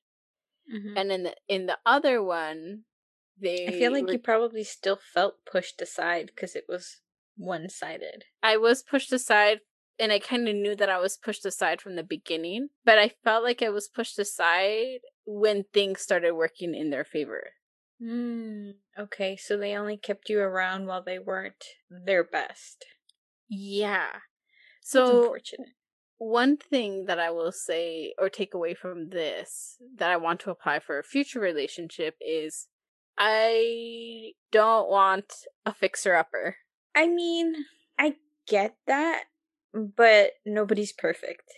Mm-hmm. 0.73 0.97
And 0.97 1.11
in 1.11 1.23
the 1.23 1.35
in 1.47 1.65
the 1.67 1.77
other 1.85 2.23
one, 2.23 2.83
they 3.39 3.67
I 3.67 3.71
feel 3.71 3.91
like 3.91 4.07
were... 4.07 4.13
you 4.13 4.19
probably 4.19 4.63
still 4.63 4.99
felt 5.13 5.45
pushed 5.49 5.81
aside 5.81 6.31
because 6.33 6.55
it 6.55 6.65
was 6.67 7.01
one 7.37 7.69
sided. 7.69 8.25
I 8.41 8.57
was 8.57 8.81
pushed 8.81 9.13
aside 9.13 9.59
and 9.99 10.11
I 10.11 10.19
kind 10.19 10.47
of 10.47 10.55
knew 10.55 10.75
that 10.75 10.89
I 10.89 10.99
was 10.99 11.17
pushed 11.17 11.45
aside 11.45 11.81
from 11.81 11.95
the 11.95 12.03
beginning, 12.03 12.69
but 12.83 12.99
I 12.99 13.11
felt 13.23 13.43
like 13.43 13.61
I 13.61 13.69
was 13.69 13.87
pushed 13.87 14.19
aside 14.19 14.99
when 15.25 15.65
things 15.73 16.01
started 16.01 16.33
working 16.33 16.75
in 16.75 16.89
their 16.89 17.05
favor. 17.05 17.51
Hmm. 17.99 18.71
okay, 18.99 19.37
so 19.37 19.55
they 19.55 19.73
only 19.73 19.95
kept 19.95 20.27
you 20.29 20.39
around 20.41 20.85
while 20.85 21.01
they 21.01 21.17
weren't 21.17 21.63
their 21.89 22.25
best. 22.25 22.85
Yeah. 23.47 24.09
So 24.81 25.21
unfortunate 25.23 25.69
one 26.17 26.57
thing 26.57 27.05
that 27.05 27.19
I 27.19 27.31
will 27.31 27.51
say 27.51 28.13
or 28.17 28.29
take 28.29 28.53
away 28.53 28.73
from 28.73 29.09
this 29.09 29.77
that 29.97 30.11
I 30.11 30.17
want 30.17 30.39
to 30.41 30.51
apply 30.51 30.79
for 30.79 30.99
a 30.99 31.03
future 31.03 31.39
relationship 31.39 32.15
is 32.21 32.67
I 33.17 34.31
don't 34.51 34.89
want 34.89 35.33
a 35.65 35.73
fixer 35.73 36.15
upper. 36.15 36.57
I 36.95 37.07
mean, 37.07 37.55
I 37.99 38.15
get 38.47 38.75
that, 38.87 39.25
but 39.75 40.31
nobody's 40.45 40.93
perfect. 40.93 41.53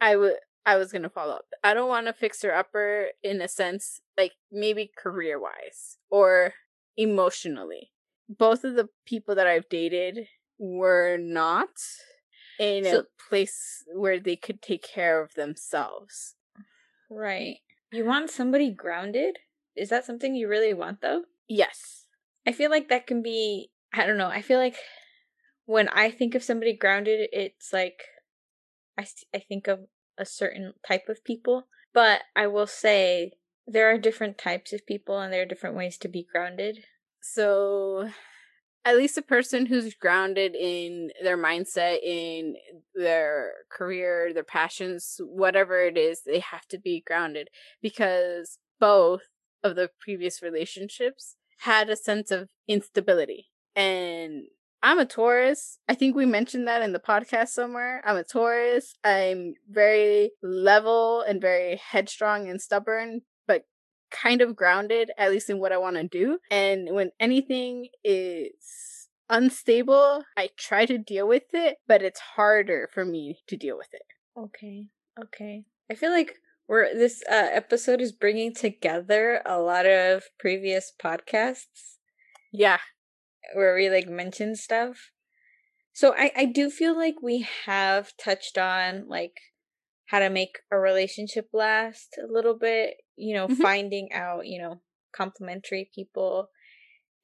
I 0.00 0.16
would 0.16 0.34
I 0.64 0.76
was 0.76 0.92
going 0.92 1.02
to 1.02 1.10
follow 1.10 1.34
up. 1.34 1.46
I 1.64 1.74
don't 1.74 1.88
want 1.88 2.06
to 2.06 2.12
fix 2.12 2.42
her 2.42 2.54
upper 2.54 3.08
in 3.22 3.40
a 3.40 3.48
sense 3.48 4.00
like 4.16 4.32
maybe 4.50 4.90
career 4.96 5.40
wise 5.40 5.98
or 6.10 6.54
emotionally. 6.96 7.90
Both 8.28 8.64
of 8.64 8.76
the 8.76 8.88
people 9.04 9.34
that 9.34 9.46
I've 9.46 9.68
dated 9.68 10.26
were 10.58 11.16
not 11.18 11.68
in 12.60 12.84
so, 12.84 13.00
a 13.00 13.04
place 13.28 13.84
where 13.92 14.20
they 14.20 14.36
could 14.36 14.62
take 14.62 14.82
care 14.82 15.20
of 15.20 15.34
themselves. 15.34 16.36
Right. 17.10 17.56
You 17.90 18.04
want 18.04 18.30
somebody 18.30 18.70
grounded? 18.70 19.38
Is 19.76 19.88
that 19.88 20.04
something 20.04 20.34
you 20.34 20.48
really 20.48 20.74
want 20.74 21.00
though? 21.00 21.24
Yes. 21.48 22.06
I 22.46 22.52
feel 22.52 22.70
like 22.70 22.88
that 22.88 23.06
can 23.06 23.22
be 23.22 23.70
I 23.92 24.06
don't 24.06 24.16
know. 24.16 24.28
I 24.28 24.42
feel 24.42 24.58
like 24.58 24.76
when 25.72 25.88
I 25.88 26.10
think 26.10 26.34
of 26.34 26.42
somebody 26.42 26.74
grounded, 26.76 27.30
it's 27.32 27.72
like 27.72 28.02
I 28.98 29.06
I 29.34 29.38
think 29.38 29.68
of 29.68 29.80
a 30.18 30.26
certain 30.26 30.74
type 30.86 31.08
of 31.08 31.24
people, 31.24 31.66
but 31.94 32.20
I 32.36 32.46
will 32.46 32.66
say 32.66 33.32
there 33.66 33.90
are 33.90 33.96
different 33.96 34.36
types 34.36 34.74
of 34.74 34.86
people 34.86 35.18
and 35.18 35.32
there 35.32 35.42
are 35.42 35.46
different 35.46 35.76
ways 35.76 35.96
to 35.98 36.08
be 36.08 36.26
grounded. 36.30 36.84
So 37.22 38.10
at 38.84 38.98
least 38.98 39.16
a 39.16 39.22
person 39.22 39.64
who's 39.64 39.94
grounded 39.94 40.54
in 40.54 41.10
their 41.22 41.38
mindset, 41.38 42.02
in 42.02 42.56
their 42.94 43.52
career, 43.70 44.32
their 44.34 44.44
passions, 44.44 45.20
whatever 45.24 45.80
it 45.86 45.96
is, 45.96 46.22
they 46.26 46.40
have 46.40 46.66
to 46.68 46.78
be 46.78 47.02
grounded 47.06 47.48
because 47.80 48.58
both 48.78 49.22
of 49.64 49.76
the 49.76 49.88
previous 50.00 50.42
relationships 50.42 51.36
had 51.60 51.88
a 51.88 51.96
sense 51.96 52.30
of 52.30 52.50
instability. 52.68 53.46
And 53.74 54.48
I'm 54.82 54.98
a 54.98 55.06
Taurus. 55.06 55.78
I 55.88 55.94
think 55.94 56.16
we 56.16 56.26
mentioned 56.26 56.66
that 56.66 56.82
in 56.82 56.92
the 56.92 56.98
podcast 56.98 57.48
somewhere. 57.48 58.02
I'm 58.04 58.16
a 58.16 58.24
Taurus. 58.24 58.94
I'm 59.04 59.54
very 59.70 60.32
level 60.42 61.22
and 61.22 61.40
very 61.40 61.76
headstrong 61.76 62.48
and 62.48 62.60
stubborn, 62.60 63.22
but 63.46 63.64
kind 64.10 64.40
of 64.40 64.56
grounded, 64.56 65.10
at 65.16 65.30
least 65.30 65.48
in 65.48 65.60
what 65.60 65.72
I 65.72 65.78
want 65.78 65.96
to 65.96 66.08
do. 66.08 66.38
And 66.50 66.88
when 66.90 67.12
anything 67.20 67.88
is 68.02 69.08
unstable, 69.30 70.24
I 70.36 70.50
try 70.56 70.84
to 70.86 70.98
deal 70.98 71.28
with 71.28 71.54
it, 71.54 71.76
but 71.86 72.02
it's 72.02 72.20
harder 72.20 72.90
for 72.92 73.04
me 73.04 73.38
to 73.46 73.56
deal 73.56 73.78
with 73.78 73.92
it. 73.92 74.02
Okay. 74.36 74.86
Okay. 75.22 75.64
I 75.90 75.94
feel 75.94 76.10
like 76.10 76.34
we're 76.66 76.94
this 76.94 77.22
uh, 77.30 77.48
episode 77.52 78.00
is 78.00 78.12
bringing 78.12 78.54
together 78.54 79.42
a 79.44 79.60
lot 79.60 79.86
of 79.86 80.24
previous 80.38 80.92
podcasts. 81.02 81.98
Yeah, 82.52 82.78
where 83.54 83.74
we 83.74 83.90
like 83.90 84.08
mention 84.08 84.56
stuff. 84.56 85.10
So 85.92 86.14
I 86.16 86.32
I 86.36 86.44
do 86.46 86.70
feel 86.70 86.96
like 86.96 87.16
we 87.22 87.46
have 87.66 88.12
touched 88.16 88.58
on 88.58 89.08
like 89.08 89.36
how 90.06 90.18
to 90.18 90.30
make 90.30 90.58
a 90.70 90.78
relationship 90.78 91.48
last 91.52 92.18
a 92.22 92.30
little 92.30 92.56
bit, 92.56 92.96
you 93.16 93.34
know, 93.34 93.46
mm-hmm. 93.46 93.62
finding 93.62 94.12
out, 94.12 94.46
you 94.46 94.60
know, 94.60 94.80
complementary 95.14 95.90
people 95.94 96.48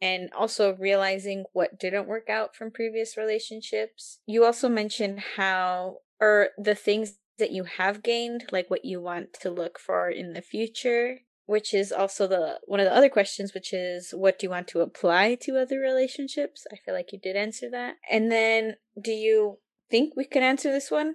and 0.00 0.30
also 0.36 0.76
realizing 0.76 1.44
what 1.52 1.78
didn't 1.78 2.06
work 2.06 2.30
out 2.30 2.54
from 2.54 2.70
previous 2.70 3.16
relationships. 3.16 4.20
You 4.26 4.44
also 4.44 4.68
mentioned 4.68 5.20
how 5.36 5.98
or 6.20 6.50
the 6.56 6.74
things 6.74 7.18
that 7.38 7.52
you 7.52 7.64
have 7.64 8.02
gained, 8.02 8.46
like 8.52 8.70
what 8.70 8.84
you 8.84 9.00
want 9.00 9.32
to 9.42 9.50
look 9.50 9.78
for 9.78 10.08
in 10.08 10.32
the 10.32 10.42
future 10.42 11.20
which 11.48 11.72
is 11.72 11.90
also 11.90 12.26
the 12.26 12.60
one 12.66 12.78
of 12.78 12.84
the 12.84 12.94
other 12.94 13.08
questions 13.08 13.54
which 13.54 13.72
is 13.72 14.10
what 14.10 14.38
do 14.38 14.44
you 14.44 14.50
want 14.50 14.68
to 14.68 14.80
apply 14.80 15.34
to 15.34 15.56
other 15.56 15.80
relationships? 15.80 16.66
I 16.70 16.76
feel 16.76 16.92
like 16.92 17.10
you 17.10 17.18
did 17.18 17.36
answer 17.36 17.70
that. 17.70 17.94
And 18.10 18.30
then 18.30 18.76
do 19.00 19.12
you 19.12 19.58
think 19.90 20.12
we 20.14 20.26
can 20.26 20.42
answer 20.42 20.70
this 20.70 20.90
one? 20.90 21.14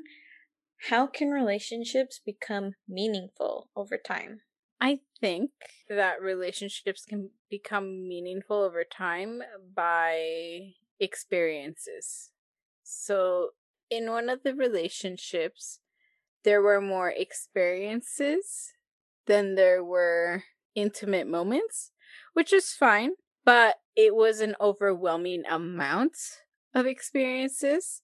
How 0.90 1.06
can 1.06 1.30
relationships 1.30 2.20
become 2.26 2.72
meaningful 2.90 3.70
over 3.76 3.96
time? 3.96 4.42
I 4.82 5.02
think 5.22 5.52
that 5.88 6.20
relationships 6.20 7.06
can 7.08 7.30
become 7.48 8.08
meaningful 8.08 8.58
over 8.58 8.84
time 8.84 9.44
by 9.76 10.72
experiences. 11.00 12.32
So 12.82 13.50
in 13.92 14.10
one 14.10 14.30
of 14.30 14.42
the 14.42 14.56
relationships 14.56 15.78
there 16.44 16.64
were 16.64 16.82
more 16.82 17.14
experiences 17.16 18.74
than 19.28 19.56
there 19.56 19.84
were 19.84 20.44
intimate 20.76 21.28
moments, 21.28 21.92
which 22.34 22.52
is 22.54 22.72
fine, 22.72 23.12
but 23.46 23.76
it 23.96 24.16
was 24.16 24.40
an 24.40 24.56
overwhelming 24.60 25.44
amount 25.50 26.18
of 26.74 26.86
experiences 26.86 28.02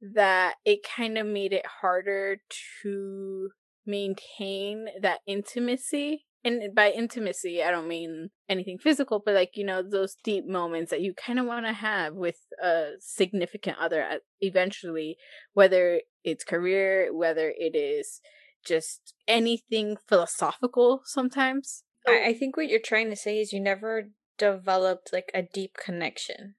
that 0.00 0.56
it 0.64 0.80
kind 0.84 1.16
of 1.16 1.26
made 1.26 1.52
it 1.52 1.66
harder 1.80 2.38
to 2.82 3.50
maintain 3.86 4.86
that 5.00 5.20
intimacy. 5.26 6.26
And 6.46 6.74
by 6.74 6.90
intimacy, 6.90 7.62
I 7.62 7.70
don't 7.70 7.88
mean 7.88 8.30
anything 8.50 8.78
physical, 8.78 9.22
but 9.24 9.34
like, 9.34 9.52
you 9.54 9.64
know, 9.64 9.82
those 9.82 10.16
deep 10.22 10.46
moments 10.46 10.90
that 10.90 11.00
you 11.00 11.14
kind 11.14 11.38
of 11.38 11.46
want 11.46 11.64
to 11.64 11.72
have 11.72 12.14
with 12.14 12.36
a 12.62 12.90
significant 13.00 13.78
other 13.80 14.02
uh, 14.02 14.18
eventually, 14.40 15.16
whether 15.54 16.02
it's 16.22 16.44
career, 16.44 17.08
whether 17.14 17.50
it 17.56 17.74
is 17.74 18.20
just 18.64 19.14
anything 19.26 19.96
philosophical 20.08 21.02
sometimes. 21.04 21.84
I, 22.06 22.26
I 22.26 22.34
think 22.34 22.56
what 22.56 22.68
you're 22.68 22.80
trying 22.80 23.10
to 23.10 23.16
say 23.16 23.40
is 23.40 23.52
you 23.52 23.60
never 23.60 24.10
developed 24.38 25.10
like 25.12 25.30
a 25.34 25.42
deep 25.42 25.76
connection. 25.76 26.54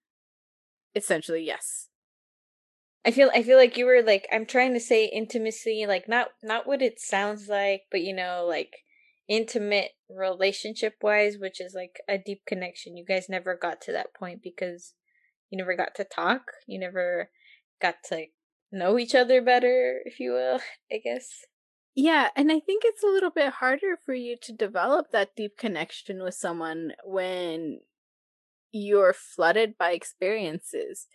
Essentially, 0.96 1.44
yes. 1.44 1.90
I 3.06 3.12
feel 3.12 3.30
I 3.36 3.44
feel 3.44 3.58
like 3.58 3.78
you 3.78 3.86
were 3.86 4.02
like 4.02 4.28
I'm 4.32 4.46
trying 4.46 4.74
to 4.74 4.80
say 4.80 5.06
intimacy, 5.06 5.86
like 5.88 6.08
not 6.08 6.30
not 6.42 6.66
what 6.66 6.82
it 6.82 7.00
sounds 7.00 7.48
like, 7.48 7.84
but 7.92 8.02
you 8.02 8.16
know, 8.16 8.46
like 8.48 8.78
intimate 9.28 9.92
relationship 10.10 10.96
wise, 11.02 11.38
which 11.40 11.62
is 11.62 11.74
like 11.76 11.98
a 12.10 12.18
deep 12.18 12.42
connection. 12.48 12.98
You 12.98 13.06
guys 13.06 13.30
never 13.30 13.56
got 13.56 13.82
to 13.82 13.92
that 13.92 14.14
point 14.14 14.42
because 14.42 14.94
you 15.50 15.58
never 15.58 15.76
got 15.76 15.94
to 15.96 16.04
talk. 16.04 16.42
You 16.68 16.80
never 16.80 17.30
got 17.82 17.96
to 18.06 18.26
know 18.72 18.98
each 18.98 19.14
other 19.14 19.42
better, 19.42 20.02
if 20.06 20.20
you 20.20 20.32
will, 20.32 20.60
I 20.92 20.98
guess. 21.04 21.46
Yeah, 21.96 22.30
and 22.36 22.52
I 22.52 22.60
think 22.60 22.84
it's 22.86 23.04
a 23.04 23.08
little 23.08 23.30
bit 23.30 23.54
harder 23.54 23.98
for 24.06 24.14
you 24.14 24.36
to 24.42 24.52
develop 24.52 25.12
that 25.12 25.36
deep 25.36 25.58
connection 25.58 26.22
with 26.22 26.36
someone 26.36 26.94
when 27.06 27.80
you're 28.72 29.14
flooded 29.14 29.78
by 29.78 29.92
experiences. 29.92 31.08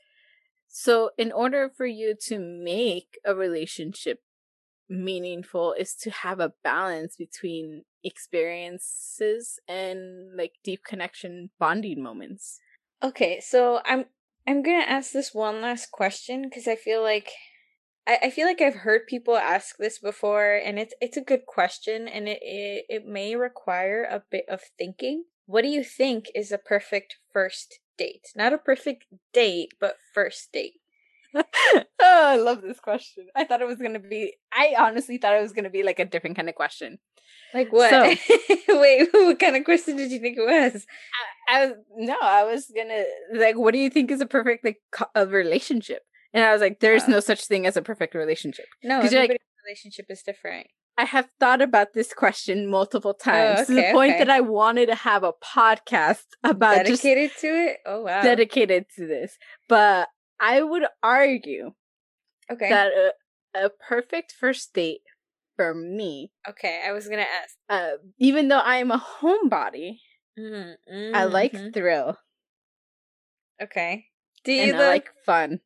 So, 0.68 1.10
in 1.18 1.32
order 1.32 1.70
for 1.70 1.86
you 1.86 2.14
to 2.28 2.38
make 2.38 3.18
a 3.24 3.34
relationship 3.34 4.22
meaningful 4.88 5.74
is 5.74 5.94
to 5.94 6.10
have 6.10 6.40
a 6.40 6.52
balance 6.64 7.16
between 7.16 7.84
experiences 8.04 9.58
and 9.68 10.36
like 10.36 10.54
deep 10.64 10.84
connection 10.84 11.50
bonding 11.58 12.02
moments. 12.02 12.60
Okay, 13.02 13.40
so 13.40 13.80
I'm 13.84 14.06
I'm 14.46 14.62
going 14.62 14.80
to 14.80 14.90
ask 14.90 15.12
this 15.12 15.34
one 15.34 15.60
last 15.60 15.92
question 15.92 16.42
because 16.42 16.66
I 16.66 16.76
feel 16.76 17.02
like 17.02 17.30
I, 18.06 18.18
I 18.24 18.30
feel 18.30 18.46
like 18.46 18.60
I've 18.60 18.74
heard 18.74 19.06
people 19.06 19.36
ask 19.36 19.76
this 19.78 19.98
before, 19.98 20.54
and 20.54 20.78
it's 20.78 20.94
it's 21.00 21.16
a 21.16 21.22
good 21.22 21.46
question, 21.46 22.08
and 22.08 22.28
it, 22.28 22.38
it 22.42 22.84
it 22.88 23.06
may 23.06 23.36
require 23.36 24.04
a 24.04 24.22
bit 24.30 24.44
of 24.48 24.60
thinking. 24.78 25.24
What 25.46 25.62
do 25.62 25.68
you 25.68 25.82
think 25.82 26.26
is 26.34 26.52
a 26.52 26.58
perfect 26.58 27.16
first 27.32 27.80
date? 27.98 28.28
Not 28.36 28.52
a 28.52 28.58
perfect 28.58 29.06
date, 29.32 29.74
but 29.80 29.96
first 30.14 30.52
date. 30.52 30.74
oh, 31.34 31.42
I 32.00 32.36
love 32.36 32.62
this 32.62 32.80
question. 32.80 33.26
I 33.36 33.44
thought 33.44 33.60
it 33.60 33.66
was 33.68 33.78
gonna 33.78 33.98
be. 34.00 34.34
I 34.52 34.74
honestly 34.78 35.18
thought 35.18 35.36
it 35.36 35.42
was 35.42 35.52
gonna 35.52 35.70
be 35.70 35.82
like 35.82 35.98
a 35.98 36.04
different 36.04 36.36
kind 36.36 36.48
of 36.48 36.54
question. 36.54 36.98
Like 37.52 37.72
what? 37.72 37.90
So, 37.90 38.02
Wait, 38.80 39.08
what 39.12 39.38
kind 39.38 39.56
of 39.56 39.64
question 39.64 39.96
did 39.96 40.10
you 40.10 40.20
think 40.20 40.38
it 40.38 40.46
was? 40.46 40.86
I, 41.48 41.62
I 41.62 41.66
was 41.66 41.76
no, 41.96 42.16
I 42.20 42.44
was 42.44 42.72
gonna 42.74 43.04
like. 43.34 43.56
What 43.56 43.72
do 43.72 43.78
you 43.78 43.90
think 43.90 44.10
is 44.10 44.20
a 44.20 44.26
perfect 44.26 44.64
like 44.64 44.80
co- 44.92 45.06
a 45.14 45.26
relationship? 45.26 46.02
And 46.32 46.44
I 46.44 46.52
was 46.52 46.60
like, 46.60 46.80
there's 46.80 47.08
no 47.08 47.20
such 47.20 47.44
thing 47.46 47.66
as 47.66 47.76
a 47.76 47.82
perfect 47.82 48.14
relationship. 48.14 48.66
No, 48.82 48.98
everybody's 48.98 49.30
like, 49.30 49.40
relationship 49.66 50.06
is 50.08 50.22
different. 50.22 50.68
I 50.96 51.04
have 51.04 51.28
thought 51.38 51.62
about 51.62 51.94
this 51.94 52.12
question 52.12 52.68
multiple 52.68 53.16
oh, 53.18 53.24
times 53.24 53.60
oh, 53.60 53.62
okay, 53.62 53.66
to 53.66 53.74
the 53.74 53.92
point 53.92 54.10
okay. 54.12 54.18
that 54.18 54.30
I 54.30 54.40
wanted 54.40 54.86
to 54.86 54.94
have 54.94 55.24
a 55.24 55.32
podcast 55.32 56.24
about 56.44 56.76
dedicated 56.76 57.30
to 57.40 57.46
it. 57.46 57.78
Oh 57.86 58.02
wow, 58.02 58.22
dedicated 58.22 58.86
to 58.96 59.06
this. 59.06 59.38
But 59.68 60.08
I 60.38 60.62
would 60.62 60.84
argue, 61.02 61.72
okay, 62.50 62.68
that 62.68 62.88
a, 62.88 63.66
a 63.66 63.70
perfect 63.70 64.34
first 64.38 64.74
date 64.74 65.00
for 65.56 65.74
me. 65.74 66.32
Okay, 66.48 66.82
I 66.86 66.92
was 66.92 67.08
gonna 67.08 67.22
ask. 67.22 67.56
Uh, 67.68 67.96
even 68.18 68.48
though 68.48 68.58
I 68.58 68.76
am 68.76 68.90
a 68.90 68.98
homebody, 68.98 70.00
mm-hmm. 70.38 71.14
I 71.14 71.24
like 71.24 71.52
mm-hmm. 71.52 71.70
thrill. 71.70 72.18
Okay. 73.62 74.06
Do 74.44 74.52
you 74.52 74.72
and 74.72 74.76
I 74.76 74.88
like 74.88 75.10
fun. 75.26 75.60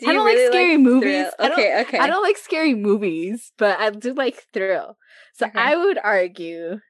Do 0.00 0.10
I 0.10 0.14
don't 0.14 0.24
really 0.24 0.44
like 0.44 0.52
scary 0.52 0.76
like 0.76 0.84
movies. 0.84 1.26
Okay, 1.38 1.80
okay. 1.82 1.98
I 1.98 2.06
don't 2.06 2.22
like 2.22 2.38
scary 2.38 2.74
movies, 2.74 3.52
but 3.58 3.78
I 3.78 3.90
do 3.90 4.14
like 4.14 4.46
thrill. 4.52 4.96
So 5.34 5.46
okay. 5.46 5.58
I 5.58 5.76
would 5.76 5.98
argue 6.02 6.80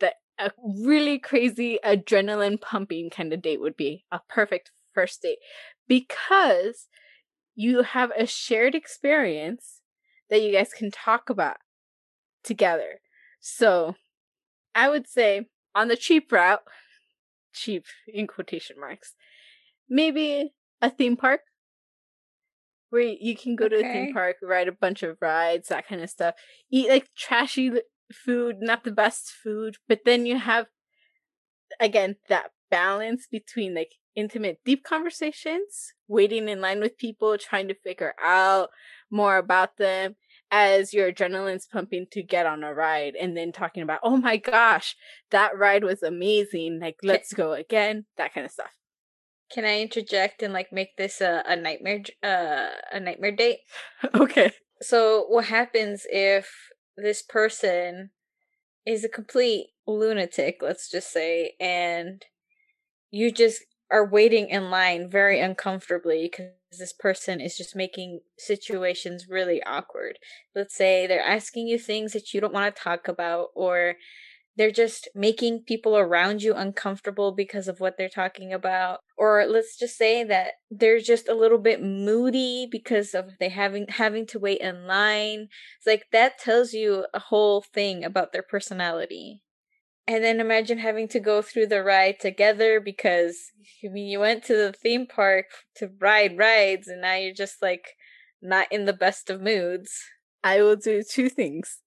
that 0.00 0.14
a 0.38 0.50
really 0.66 1.18
crazy 1.18 1.78
adrenaline 1.84 2.60
pumping 2.60 3.10
kind 3.10 3.32
of 3.32 3.42
date 3.42 3.60
would 3.60 3.76
be 3.76 4.04
a 4.10 4.20
perfect 4.28 4.70
first 4.94 5.22
date 5.22 5.38
because 5.86 6.88
you 7.54 7.82
have 7.82 8.10
a 8.16 8.26
shared 8.26 8.74
experience 8.74 9.80
that 10.30 10.42
you 10.42 10.52
guys 10.52 10.72
can 10.72 10.90
talk 10.90 11.28
about 11.28 11.58
together. 12.42 13.00
So 13.40 13.94
I 14.74 14.88
would 14.88 15.06
say 15.06 15.46
on 15.74 15.88
the 15.88 15.96
cheap 15.96 16.32
route, 16.32 16.62
cheap 17.52 17.84
in 18.08 18.26
quotation 18.26 18.76
marks, 18.80 19.14
maybe 19.88 20.52
a 20.80 20.90
theme 20.90 21.16
park 21.16 21.40
where 22.94 23.02
you 23.02 23.36
can 23.36 23.56
go 23.56 23.64
okay. 23.64 23.82
to 23.82 23.88
a 23.88 23.92
theme 23.92 24.12
park, 24.14 24.36
ride 24.40 24.68
a 24.68 24.72
bunch 24.72 25.02
of 25.02 25.18
rides, 25.20 25.66
that 25.66 25.88
kind 25.88 26.00
of 26.00 26.08
stuff. 26.08 26.36
Eat 26.70 26.88
like 26.88 27.08
trashy 27.16 27.72
food, 28.12 28.58
not 28.60 28.84
the 28.84 28.92
best 28.92 29.32
food, 29.42 29.78
but 29.88 30.02
then 30.04 30.26
you 30.26 30.38
have 30.38 30.66
again 31.80 32.14
that 32.28 32.52
balance 32.70 33.26
between 33.28 33.74
like 33.74 33.96
intimate 34.14 34.60
deep 34.64 34.84
conversations, 34.84 35.92
waiting 36.06 36.48
in 36.48 36.60
line 36.60 36.78
with 36.78 36.96
people, 36.96 37.36
trying 37.36 37.66
to 37.66 37.74
figure 37.74 38.14
out 38.22 38.70
more 39.10 39.38
about 39.38 39.76
them 39.76 40.14
as 40.52 40.94
your 40.94 41.12
adrenaline's 41.12 41.66
pumping 41.66 42.06
to 42.12 42.22
get 42.22 42.46
on 42.46 42.62
a 42.62 42.72
ride 42.72 43.16
and 43.16 43.36
then 43.36 43.50
talking 43.50 43.82
about, 43.82 43.98
"Oh 44.04 44.16
my 44.18 44.36
gosh, 44.36 44.94
that 45.32 45.58
ride 45.58 45.82
was 45.82 46.04
amazing. 46.04 46.78
Like 46.80 46.98
let's 47.02 47.32
go 47.32 47.54
again." 47.54 48.06
That 48.18 48.32
kind 48.32 48.46
of 48.46 48.52
stuff. 48.52 48.70
Can 49.54 49.64
I 49.64 49.80
interject 49.80 50.42
and 50.42 50.52
like 50.52 50.72
make 50.72 50.96
this 50.96 51.20
a, 51.20 51.44
a 51.46 51.54
nightmare 51.56 52.02
uh 52.22 52.70
a 52.92 53.00
nightmare 53.00 53.32
date? 53.32 53.60
okay. 54.14 54.52
So 54.82 55.26
what 55.28 55.44
happens 55.46 56.06
if 56.10 56.50
this 56.96 57.22
person 57.22 58.10
is 58.86 59.04
a 59.04 59.08
complete 59.08 59.68
lunatic, 59.86 60.58
let's 60.60 60.90
just 60.90 61.12
say, 61.12 61.54
and 61.60 62.24
you 63.10 63.32
just 63.32 63.62
are 63.90 64.06
waiting 64.06 64.48
in 64.48 64.70
line 64.70 65.08
very 65.08 65.40
uncomfortably 65.40 66.28
because 66.30 66.48
this 66.78 66.92
person 66.92 67.40
is 67.40 67.56
just 67.56 67.76
making 67.76 68.20
situations 68.38 69.28
really 69.28 69.62
awkward. 69.64 70.18
Let's 70.54 70.74
say 70.74 71.06
they're 71.06 71.22
asking 71.22 71.68
you 71.68 71.78
things 71.78 72.12
that 72.12 72.34
you 72.34 72.40
don't 72.40 72.54
want 72.54 72.74
to 72.74 72.82
talk 72.82 73.08
about, 73.08 73.48
or 73.54 73.94
they're 74.56 74.70
just 74.70 75.08
making 75.14 75.64
people 75.66 75.96
around 75.96 76.42
you 76.42 76.54
uncomfortable 76.54 77.32
because 77.32 77.68
of 77.68 77.80
what 77.80 77.96
they're 77.96 78.08
talking 78.08 78.52
about 78.52 79.00
or 79.16 79.44
let's 79.46 79.78
just 79.78 79.96
say 79.96 80.24
that 80.24 80.54
they're 80.70 81.00
just 81.00 81.28
a 81.28 81.34
little 81.34 81.58
bit 81.58 81.82
moody 81.82 82.68
because 82.70 83.14
of 83.14 83.30
they 83.40 83.48
having 83.48 83.86
having 83.88 84.26
to 84.26 84.38
wait 84.38 84.60
in 84.60 84.86
line 84.86 85.48
it's 85.76 85.86
like 85.86 86.04
that 86.12 86.38
tells 86.38 86.72
you 86.72 87.06
a 87.12 87.18
whole 87.18 87.60
thing 87.60 88.04
about 88.04 88.32
their 88.32 88.42
personality 88.42 89.42
and 90.06 90.22
then 90.22 90.38
imagine 90.38 90.78
having 90.78 91.08
to 91.08 91.20
go 91.20 91.40
through 91.40 91.66
the 91.66 91.82
ride 91.82 92.20
together 92.20 92.80
because 92.80 93.36
I 93.84 93.88
mean 93.88 94.06
you 94.06 94.20
went 94.20 94.44
to 94.44 94.54
the 94.54 94.72
theme 94.72 95.06
park 95.06 95.46
to 95.76 95.90
ride 95.98 96.36
rides 96.36 96.88
and 96.88 97.00
now 97.00 97.14
you're 97.14 97.34
just 97.34 97.62
like 97.62 97.86
not 98.42 98.70
in 98.70 98.84
the 98.84 98.92
best 98.92 99.30
of 99.30 99.40
moods. 99.40 99.90
I 100.44 100.62
will 100.62 100.76
do 100.76 101.02
two 101.02 101.30
things. 101.30 101.78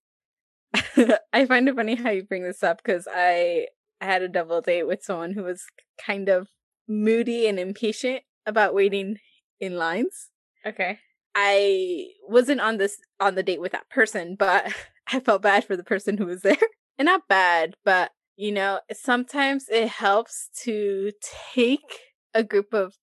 I 1.34 1.46
find 1.46 1.68
it 1.68 1.76
funny 1.76 1.96
how 1.96 2.10
you 2.10 2.24
bring 2.24 2.44
this 2.44 2.64
up 2.64 2.82
because 2.84 3.08
I 3.12 3.68
had 4.02 4.22
a 4.22 4.28
double 4.28 4.62
date 4.62 4.88
with 4.88 5.04
someone 5.04 5.34
who 5.34 5.44
was 5.44 5.66
kind 6.04 6.30
of 6.30 6.48
moody 6.88 7.48
and 7.48 7.60
impatient 7.60 8.22
about 8.46 8.74
waiting 8.74 9.18
in 9.60 9.78
lines. 9.78 10.30
Okay. 10.66 11.00
I 11.36 12.08
wasn't 12.28 12.62
on 12.62 12.78
this 12.78 13.00
on 13.20 13.36
the 13.36 13.44
date 13.44 13.62
with 13.62 13.72
that 13.74 13.90
person, 13.90 14.36
but 14.38 14.74
I 15.12 15.20
felt 15.20 15.42
bad 15.42 15.66
for 15.66 15.78
the 15.78 15.84
person 15.84 16.18
who 16.18 16.26
was 16.26 16.42
there. 16.44 16.58
And 16.98 17.06
not 17.06 17.28
bad, 17.28 17.76
but 17.86 18.12
you 18.36 18.52
know, 18.52 18.80
sometimes 18.94 19.66
it 19.70 19.88
helps 19.88 20.50
to 20.64 21.12
take 21.54 22.00
a 22.34 22.44
group 22.44 22.74
of 22.74 22.96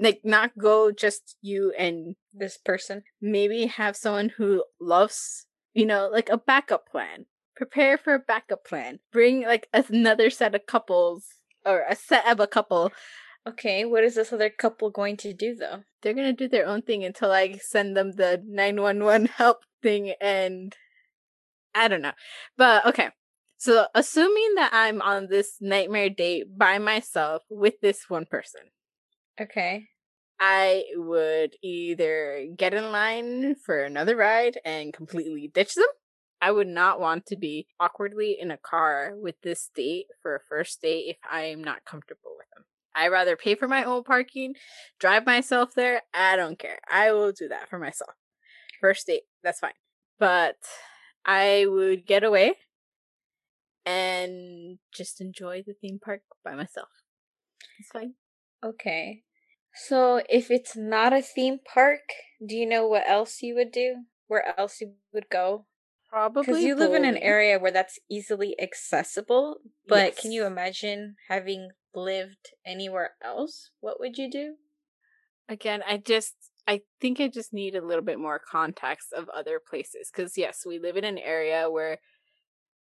like 0.00 0.20
not 0.24 0.56
go 0.56 0.90
just 0.90 1.36
you 1.42 1.72
and 1.76 2.16
this 2.32 2.56
person. 2.56 3.02
Maybe 3.20 3.66
have 3.66 3.96
someone 3.96 4.30
who 4.30 4.64
loves 4.80 5.46
you 5.74 5.86
know, 5.86 6.08
like 6.10 6.28
a 6.28 6.38
backup 6.38 6.88
plan. 6.88 7.26
Prepare 7.56 7.98
for 7.98 8.14
a 8.14 8.18
backup 8.18 8.64
plan. 8.64 8.98
Bring 9.12 9.42
like 9.42 9.68
another 9.72 10.30
set 10.30 10.54
of 10.54 10.66
couples 10.66 11.26
or 11.64 11.84
a 11.88 11.94
set 11.94 12.26
of 12.26 12.40
a 12.40 12.46
couple. 12.46 12.92
Okay, 13.46 13.84
what 13.84 14.04
is 14.04 14.14
this 14.14 14.32
other 14.32 14.50
couple 14.50 14.90
going 14.90 15.16
to 15.18 15.32
do 15.32 15.54
though? 15.54 15.82
They're 16.00 16.14
gonna 16.14 16.32
do 16.32 16.48
their 16.48 16.66
own 16.66 16.82
thing 16.82 17.04
until 17.04 17.30
I 17.30 17.58
send 17.60 17.96
them 17.96 18.12
the 18.12 18.42
911 18.46 19.26
help 19.36 19.58
thing 19.82 20.14
and 20.20 20.74
I 21.74 21.88
don't 21.88 22.02
know. 22.02 22.12
But 22.56 22.86
okay. 22.86 23.10
So 23.58 23.86
assuming 23.94 24.56
that 24.56 24.70
I'm 24.72 25.00
on 25.02 25.28
this 25.28 25.56
nightmare 25.60 26.10
date 26.10 26.58
by 26.58 26.78
myself 26.78 27.42
with 27.48 27.74
this 27.80 28.08
one 28.08 28.26
person. 28.26 28.62
Okay. 29.40 29.86
I 30.44 30.86
would 30.96 31.54
either 31.62 32.48
get 32.56 32.74
in 32.74 32.90
line 32.90 33.54
for 33.54 33.84
another 33.84 34.16
ride 34.16 34.58
and 34.64 34.92
completely 34.92 35.46
ditch 35.46 35.76
them. 35.76 35.86
I 36.40 36.50
would 36.50 36.66
not 36.66 36.98
want 36.98 37.26
to 37.26 37.36
be 37.36 37.68
awkwardly 37.78 38.36
in 38.40 38.50
a 38.50 38.56
car 38.56 39.12
with 39.14 39.36
this 39.42 39.70
date 39.72 40.06
for 40.20 40.34
a 40.34 40.40
first 40.48 40.82
date 40.82 41.04
if 41.06 41.16
I 41.30 41.42
am 41.42 41.62
not 41.62 41.84
comfortable 41.84 42.32
with 42.36 42.48
them. 42.56 42.64
I 42.92 43.06
rather 43.06 43.36
pay 43.36 43.54
for 43.54 43.68
my 43.68 43.84
own 43.84 44.02
parking, 44.02 44.54
drive 44.98 45.24
myself 45.24 45.74
there. 45.76 46.02
I 46.12 46.34
don't 46.34 46.58
care. 46.58 46.80
I 46.90 47.12
will 47.12 47.30
do 47.30 47.46
that 47.46 47.70
for 47.70 47.78
myself. 47.78 48.10
First 48.80 49.06
date, 49.06 49.22
that's 49.44 49.60
fine. 49.60 49.74
But 50.18 50.56
I 51.24 51.66
would 51.68 52.04
get 52.04 52.24
away 52.24 52.56
and 53.86 54.80
just 54.92 55.20
enjoy 55.20 55.62
the 55.64 55.74
theme 55.74 56.00
park 56.04 56.22
by 56.44 56.56
myself. 56.56 56.88
It's 57.78 57.90
fine. 57.90 58.14
Okay. 58.64 59.22
So, 59.74 60.22
if 60.30 60.50
it's 60.50 60.76
not 60.76 61.12
a 61.12 61.20
theme 61.20 61.58
park, 61.58 62.12
do 62.44 62.56
you 62.56 62.64
know 62.64 62.86
what 62.86 63.06
else 63.06 63.42
you 63.42 63.54
would 63.56 63.70
do? 63.70 64.06
Where 64.26 64.58
else 64.58 64.80
you 64.80 64.96
would 65.12 65.28
go? 65.28 65.66
Probably 66.08 66.62
because 66.62 66.64
you 66.64 66.74
live 66.74 66.94
in 66.94 67.04
an 67.04 67.18
area 67.18 67.58
where 67.58 67.72
that's 67.72 67.98
easily 68.08 68.60
accessible. 68.60 69.60
But 69.88 70.16
Yes. 70.16 70.18
can 70.18 70.32
you 70.32 70.46
imagine 70.46 71.16
having 71.28 71.72
lived 71.94 72.54
anywhere 72.64 73.16
else? 73.22 73.70
What 73.80 74.00
would 74.00 74.18
you 74.18 74.30
do? 74.30 74.58
Again, 75.48 75.82
I 75.86 75.98
just 75.98 76.34
I 76.66 76.82
think 77.00 77.20
I 77.20 77.28
just 77.28 77.52
need 77.52 77.74
a 77.74 77.84
little 77.84 78.04
bit 78.04 78.18
more 78.18 78.38
context 78.38 79.12
of 79.12 79.28
other 79.30 79.60
places 79.60 80.10
cuz 80.10 80.38
yes, 80.38 80.64
we 80.64 80.78
live 80.78 80.96
in 80.96 81.04
an 81.04 81.18
area 81.18 81.68
where 81.70 81.98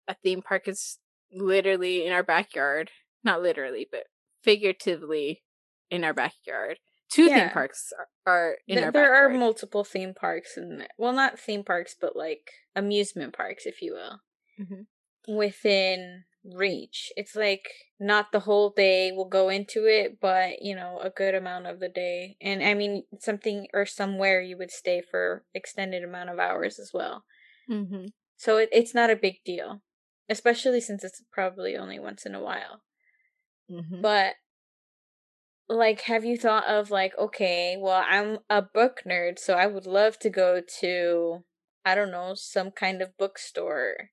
a 0.07 0.15
theme 0.15 0.41
park 0.41 0.67
is 0.67 0.99
literally 1.31 2.05
in 2.05 2.13
our 2.13 2.23
backyard. 2.23 2.91
Not 3.23 3.41
literally, 3.41 3.87
but 3.91 4.07
figuratively 4.43 5.43
in 5.91 6.03
our 6.03 6.13
backyard. 6.13 6.79
Two 7.09 7.27
theme 7.27 7.49
parks 7.49 7.93
are, 7.99 8.07
are 8.25 8.57
in 8.67 8.75
Th- 8.75 8.85
our 8.85 8.91
there 8.91 9.13
are 9.13 9.29
multiple 9.29 9.83
theme 9.83 10.13
parks, 10.15 10.57
and 10.57 10.87
well, 10.97 11.13
not 11.13 11.37
theme 11.39 11.63
parks, 11.63 11.95
but 11.99 12.15
like 12.15 12.51
amusement 12.75 13.33
parks, 13.35 13.65
if 13.67 13.81
you 13.81 13.93
will, 13.93 14.21
Mhm. 14.59 14.87
within 15.27 16.23
reach. 16.43 17.11
It's 17.15 17.35
like 17.35 17.69
not 17.99 18.31
the 18.31 18.39
whole 18.39 18.71
day 18.71 19.11
will 19.11 19.25
go 19.29 19.49
into 19.49 19.85
it, 19.85 20.19
but 20.19 20.61
you 20.61 20.75
know, 20.75 20.99
a 20.99 21.09
good 21.09 21.35
amount 21.35 21.67
of 21.67 21.79
the 21.79 21.89
day. 21.89 22.37
And 22.41 22.63
I 22.63 22.73
mean, 22.73 23.03
something 23.19 23.67
or 23.73 23.85
somewhere 23.85 24.41
you 24.41 24.57
would 24.57 24.71
stay 24.71 25.01
for 25.01 25.45
extended 25.53 26.03
amount 26.03 26.29
of 26.31 26.39
hours 26.39 26.79
as 26.79 26.91
well. 26.93 27.25
Mhm. 27.69 28.13
So 28.37 28.57
it, 28.57 28.69
it's 28.71 28.93
not 28.95 29.11
a 29.11 29.15
big 29.15 29.43
deal, 29.45 29.83
especially 30.29 30.81
since 30.81 31.03
it's 31.03 31.21
probably 31.31 31.77
only 31.77 31.99
once 31.99 32.25
in 32.25 32.33
a 32.33 32.41
while. 32.41 32.81
Mhm. 33.69 34.01
But 34.01 34.35
like 35.71 36.01
have 36.01 36.25
you 36.25 36.37
thought 36.37 36.65
of 36.67 36.91
like 36.91 37.17
okay, 37.17 37.77
well 37.79 38.03
I'm 38.07 38.39
a 38.49 38.61
book 38.61 39.01
nerd, 39.05 39.39
so 39.39 39.53
I 39.55 39.67
would 39.67 39.85
love 39.85 40.19
to 40.19 40.29
go 40.29 40.61
to 40.79 41.43
I 41.85 41.95
don't 41.95 42.11
know, 42.11 42.35
some 42.35 42.71
kind 42.71 43.01
of 43.01 43.17
bookstore 43.17 44.11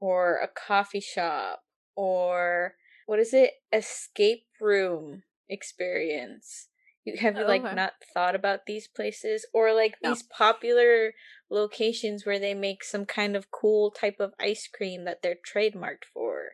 or 0.00 0.38
a 0.38 0.48
coffee 0.48 1.00
shop 1.00 1.64
or 1.96 2.76
what 3.06 3.18
is 3.20 3.34
it? 3.34 3.52
Escape 3.72 4.46
room 4.60 5.24
experience. 5.48 6.68
You 7.04 7.16
have 7.18 7.38
you 7.38 7.44
Oh, 7.44 7.48
like 7.48 7.66
okay. 7.66 7.72
not 7.72 7.94
thought 8.14 8.34
about 8.34 8.66
these 8.66 8.88
places 8.88 9.46
or 9.54 9.72
like 9.74 10.00
No. 10.02 10.10
these 10.10 10.22
popular 10.22 11.14
locations 11.50 12.26
where 12.26 12.38
they 12.38 12.54
make 12.54 12.84
some 12.84 13.06
kind 13.06 13.36
of 13.36 13.50
cool 13.50 13.90
type 13.90 14.20
of 14.20 14.34
ice 14.40 14.68
cream 14.72 15.04
that 15.04 15.22
they're 15.22 15.36
trademarked 15.36 16.04
for? 16.12 16.52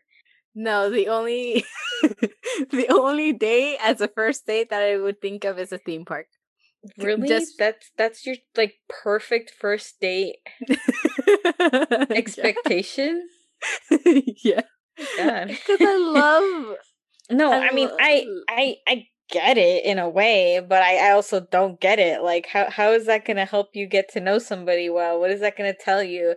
No, 0.55 0.91
the 0.91 1.09
only 1.09 1.65
the 2.03 2.87
only 2.91 3.33
day 3.33 3.77
as 3.81 4.01
a 4.01 4.09
first 4.09 4.47
date 4.47 4.71
that 4.71 4.83
I 4.83 4.97
would 4.97 5.21
think 5.21 5.45
of 5.45 5.59
is 5.59 5.73
a 5.73 5.79
theme 5.79 6.05
park. 6.05 6.27
Really? 6.99 7.29
just- 7.29 7.59
That's 7.59 7.91
that's 7.97 8.27
your 8.27 8.37
like 8.57 8.75
perfect 8.89 9.51
first 9.59 10.01
date 10.01 10.37
expectation? 12.15 13.29
yeah. 14.45 14.63
Because 15.47 15.81
I 15.83 15.97
love 15.97 16.77
No, 17.31 17.53
I 17.53 17.69
I 17.69 17.73
mean 17.73 17.91
I 17.99 18.25
I 18.49 18.77
I 18.87 19.07
get 19.31 19.59
it 19.59 19.85
in 19.85 19.99
a 19.99 20.09
way, 20.09 20.61
but 20.67 20.83
I, 20.83 21.09
I 21.09 21.11
also 21.13 21.41
don't 21.41 21.81
get 21.81 21.99
it. 21.99 22.23
Like 22.23 22.47
how 22.47 22.71
how 22.71 22.93
is 22.93 23.07
that 23.07 23.25
gonna 23.25 23.45
help 23.45 23.69
you 23.75 23.87
get 23.87 24.11
to 24.13 24.21
know 24.21 24.39
somebody 24.39 24.89
well? 24.89 25.21
What 25.21 25.31
is 25.31 25.41
that 25.41 25.57
gonna 25.57 25.75
tell 25.75 26.03
you? 26.03 26.35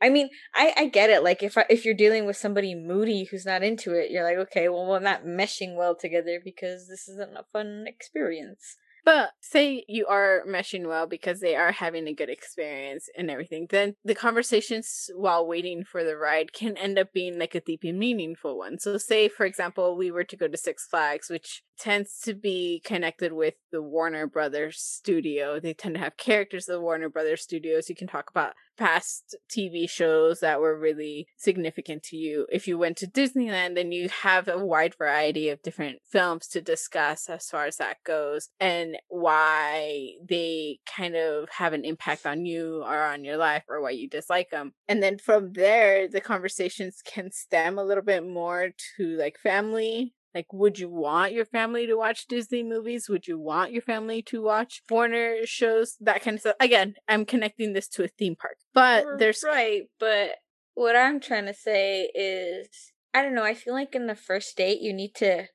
I 0.00 0.10
mean, 0.10 0.30
I 0.54 0.72
I 0.76 0.86
get 0.88 1.10
it. 1.10 1.22
Like 1.24 1.42
if 1.42 1.58
I, 1.58 1.64
if 1.70 1.84
you're 1.84 1.94
dealing 1.94 2.26
with 2.26 2.36
somebody 2.36 2.74
moody 2.74 3.24
who's 3.24 3.46
not 3.46 3.62
into 3.62 3.92
it, 3.94 4.10
you're 4.10 4.24
like, 4.24 4.38
okay, 4.48 4.68
well 4.68 4.86
we're 4.88 5.00
not 5.00 5.24
meshing 5.24 5.76
well 5.76 5.96
together 5.96 6.40
because 6.42 6.88
this 6.88 7.08
isn't 7.08 7.36
a 7.36 7.44
fun 7.52 7.84
experience. 7.86 8.76
But 9.08 9.30
say 9.40 9.86
you 9.88 10.06
are 10.06 10.42
meshing 10.46 10.86
well 10.86 11.06
because 11.06 11.40
they 11.40 11.56
are 11.56 11.72
having 11.72 12.06
a 12.06 12.12
good 12.12 12.28
experience 12.28 13.08
and 13.16 13.30
everything, 13.30 13.66
then 13.70 13.94
the 14.04 14.14
conversations 14.14 15.08
while 15.16 15.46
waiting 15.46 15.82
for 15.82 16.04
the 16.04 16.14
ride 16.14 16.52
can 16.52 16.76
end 16.76 16.98
up 16.98 17.14
being 17.14 17.38
like 17.38 17.54
a 17.54 17.62
deep 17.62 17.84
and 17.84 17.98
meaningful 17.98 18.58
one. 18.58 18.78
So, 18.78 18.98
say, 18.98 19.30
for 19.30 19.46
example, 19.46 19.96
we 19.96 20.10
were 20.10 20.24
to 20.24 20.36
go 20.36 20.46
to 20.46 20.58
Six 20.58 20.86
Flags, 20.86 21.30
which 21.30 21.62
tends 21.78 22.18
to 22.24 22.34
be 22.34 22.82
connected 22.84 23.32
with 23.32 23.54
the 23.72 23.80
Warner 23.80 24.26
Brothers 24.26 24.78
studio. 24.78 25.58
They 25.58 25.72
tend 25.72 25.94
to 25.94 26.00
have 26.00 26.18
characters 26.18 26.68
of 26.68 26.74
the 26.74 26.80
Warner 26.82 27.08
Brothers 27.08 27.42
studios. 27.42 27.88
You 27.88 27.94
can 27.94 28.08
talk 28.08 28.28
about 28.28 28.52
past 28.76 29.36
TV 29.50 29.88
shows 29.88 30.40
that 30.40 30.60
were 30.60 30.78
really 30.78 31.26
significant 31.36 32.02
to 32.04 32.16
you. 32.16 32.46
If 32.50 32.68
you 32.68 32.78
went 32.78 32.96
to 32.98 33.06
Disneyland, 33.06 33.74
then 33.74 33.92
you 33.92 34.08
have 34.08 34.48
a 34.48 34.64
wide 34.64 34.94
variety 34.96 35.48
of 35.48 35.62
different 35.62 35.98
films 36.08 36.46
to 36.48 36.60
discuss 36.60 37.28
as 37.28 37.46
far 37.46 37.66
as 37.66 37.76
that 37.76 37.98
goes 38.04 38.50
and 38.60 38.96
why 39.08 40.12
they 40.28 40.80
kind 40.86 41.16
of 41.16 41.48
have 41.50 41.72
an 41.72 41.84
impact 41.84 42.26
on 42.26 42.46
you 42.46 42.82
or 42.82 43.02
on 43.02 43.24
your 43.24 43.36
life 43.36 43.64
or 43.68 43.80
why 43.80 43.90
you 43.90 44.08
dislike 44.08 44.50
them. 44.50 44.72
And 44.88 45.02
then 45.02 45.18
from 45.18 45.52
there, 45.52 46.08
the 46.08 46.20
conversations 46.20 47.00
can 47.04 47.30
stem 47.30 47.78
a 47.78 47.84
little 47.84 48.04
bit 48.04 48.26
more 48.26 48.70
to 48.96 49.16
like 49.16 49.38
family. 49.38 50.14
Like, 50.34 50.52
would 50.52 50.78
you 50.78 50.88
want 50.90 51.32
your 51.32 51.46
family 51.46 51.86
to 51.86 51.96
watch 51.96 52.26
Disney 52.26 52.62
movies? 52.62 53.08
Would 53.08 53.26
you 53.26 53.38
want 53.38 53.72
your 53.72 53.82
family 53.82 54.22
to 54.22 54.42
watch 54.42 54.82
Warner 54.90 55.38
shows? 55.44 55.96
That 56.00 56.22
kind 56.22 56.34
of 56.34 56.40
stuff. 56.40 56.56
Again, 56.60 56.94
I'm 57.08 57.24
connecting 57.24 57.72
this 57.72 57.88
to 57.88 58.04
a 58.04 58.08
theme 58.08 58.36
park, 58.36 58.56
but 58.74 59.04
there's 59.18 59.42
right, 59.44 59.84
but 59.98 60.32
what 60.74 60.94
I'm 60.94 61.18
trying 61.18 61.46
to 61.46 61.54
say 61.54 62.10
is 62.14 62.68
I 63.14 63.22
don't 63.22 63.34
know, 63.34 63.42
I 63.42 63.54
feel 63.54 63.74
like 63.74 63.94
in 63.94 64.06
the 64.06 64.14
first 64.14 64.56
date 64.56 64.80
you 64.80 64.92
need 64.92 65.14
to 65.16 65.48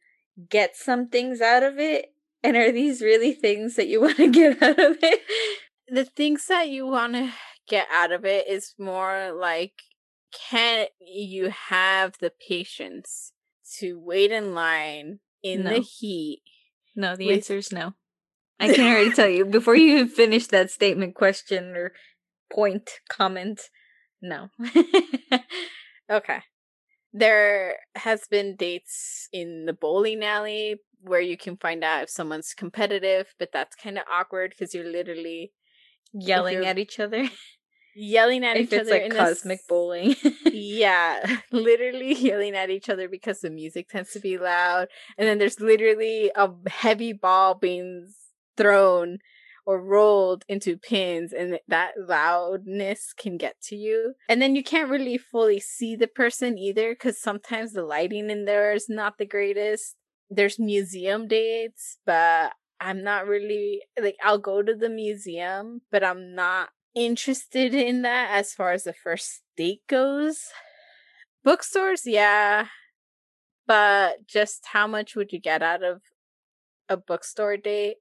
get 0.50 0.76
some 0.76 1.08
things 1.08 1.39
out 1.39 1.64
of 1.64 1.80
it. 1.80 2.08
And 2.44 2.58
are 2.58 2.72
these 2.72 3.02
really 3.02 3.34
things 3.34 3.76
that 3.76 3.88
you 3.88 4.02
want 4.02 4.18
to 4.18 4.30
get 4.30 4.62
out 4.62 4.80
of 4.80 4.98
it? 5.02 5.22
The 5.88 6.06
things 6.06 6.46
that 6.48 6.70
you 6.70 6.86
want 6.86 7.14
to 7.14 7.32
get 7.68 7.88
out 7.91 8.12
of 8.12 8.26
it 8.26 8.48
is 8.48 8.74
more 8.78 9.32
like 9.32 9.74
can 10.50 10.88
you 11.00 11.52
have 11.70 12.16
the 12.20 12.32
patience 12.48 13.34
to 13.80 14.00
wait 14.00 14.32
in 14.32 14.56
line 14.56 15.20
in 15.44 15.64
no. 15.64 15.70
the 15.76 15.80
heat? 15.80 16.41
No, 16.96 17.16
the 17.16 17.28
with- 17.28 17.36
answer 17.38 17.58
is 17.58 17.72
no. 17.72 17.94
I 18.60 18.74
can 18.74 18.91
already 18.91 19.12
tell 19.16 19.28
you 19.28 19.46
before 19.46 19.76
you 19.76 20.08
finish 20.08 20.48
that 20.48 20.72
statement, 20.72 21.16
question, 21.16 21.76
or 21.76 21.91
point, 22.52 22.89
comment. 23.10 23.62
No. 24.22 24.50
okay. 26.12 26.39
There 27.12 27.76
has 27.96 28.22
been 28.30 28.56
dates 28.56 29.28
in 29.34 29.66
the 29.66 29.74
bowling 29.74 30.24
alley 30.24 30.80
where 31.04 31.22
you 31.22 31.38
can 31.38 31.58
find 31.58 31.84
out 31.84 32.04
if 32.04 32.10
someone's 32.10 32.54
competitive, 32.54 33.34
but 33.38 33.51
that's 33.51 33.76
kind 33.76 33.97
of 33.97 34.06
awkward 34.12 34.51
because 34.51 34.74
you're 34.74 34.89
literally 34.89 35.51
yelling 36.14 36.56
you're 36.56 36.66
at 36.66 36.80
each 36.80 36.99
other. 36.99 37.30
Yelling 37.95 38.43
at 38.43 38.58
if 38.58 38.64
each 38.64 38.74
it's 38.74 38.89
other. 38.89 39.04
like 39.04 39.16
cosmic 39.16 39.60
this... 39.60 39.68
bowling. 39.68 40.16
yeah. 40.45 41.38
Literally 41.51 42.16
yelling 42.16 42.56
at 42.56 42.72
each 42.72 42.89
other 42.89 43.08
because 43.08 43.41
the 43.41 43.51
music 43.51 43.88
tends 43.88 44.12
to 44.14 44.20
be 44.20 44.39
loud. 44.39 44.88
And 45.16 45.28
then 45.28 45.38
there's 45.38 45.60
literally 45.60 46.32
a 46.36 46.49
heavy 46.68 47.14
ball 47.14 47.54
being 47.54 48.12
thrown 48.58 49.20
or 49.66 49.80
rolled 49.80 50.43
into 50.47 50.76
pins 50.76 51.32
and 51.32 51.60
that 51.68 51.91
loudness 51.97 53.14
can 53.16 53.38
get 53.38 53.62
to 53.62 53.76
you. 53.76 54.16
And 54.28 54.41
then 54.41 54.56
you 54.56 54.64
can't 54.64 54.89
really 54.89 55.18
fully 55.20 55.60
see 55.60 55.95
the 55.95 56.08
person 56.08 56.58
either 56.58 56.93
because 56.93 57.22
sometimes 57.22 57.74
the 57.74 57.84
lighting 57.84 58.32
in 58.32 58.45
there 58.45 58.74
is 58.74 58.89
not 58.89 59.20
the 59.20 59.26
greatest. 59.26 59.95
There's 60.36 60.60
museum 60.60 61.28
dates, 61.28 61.98
but 62.06 62.54
I'm 62.80 63.04
not 63.04 63.28
really 63.28 63.82
like 64.00 64.18
I'll 64.24 64.40
go 64.40 64.62
to 64.62 64.76
the 64.76 64.90
museum, 64.90 65.82
but 65.92 66.04
I'm 66.04 66.36
not 66.36 66.70
interested 66.96 67.74
in 67.74 68.02
that 68.04 68.30
as 68.32 68.54
far 68.54 68.72
as 68.72 68.84
the 68.84 68.94
first 68.94 69.42
date 69.58 69.82
goes. 69.88 70.48
Bookstores, 71.44 72.06
yeah. 72.06 72.68
But 73.68 74.28
just 74.28 74.68
how 74.74 74.88
much 74.88 75.16
would 75.16 75.32
you 75.32 75.40
get 75.40 75.62
out 75.62 75.84
of 75.84 76.02
a 76.90 76.98
bookstore 76.98 77.58
date? 77.58 77.98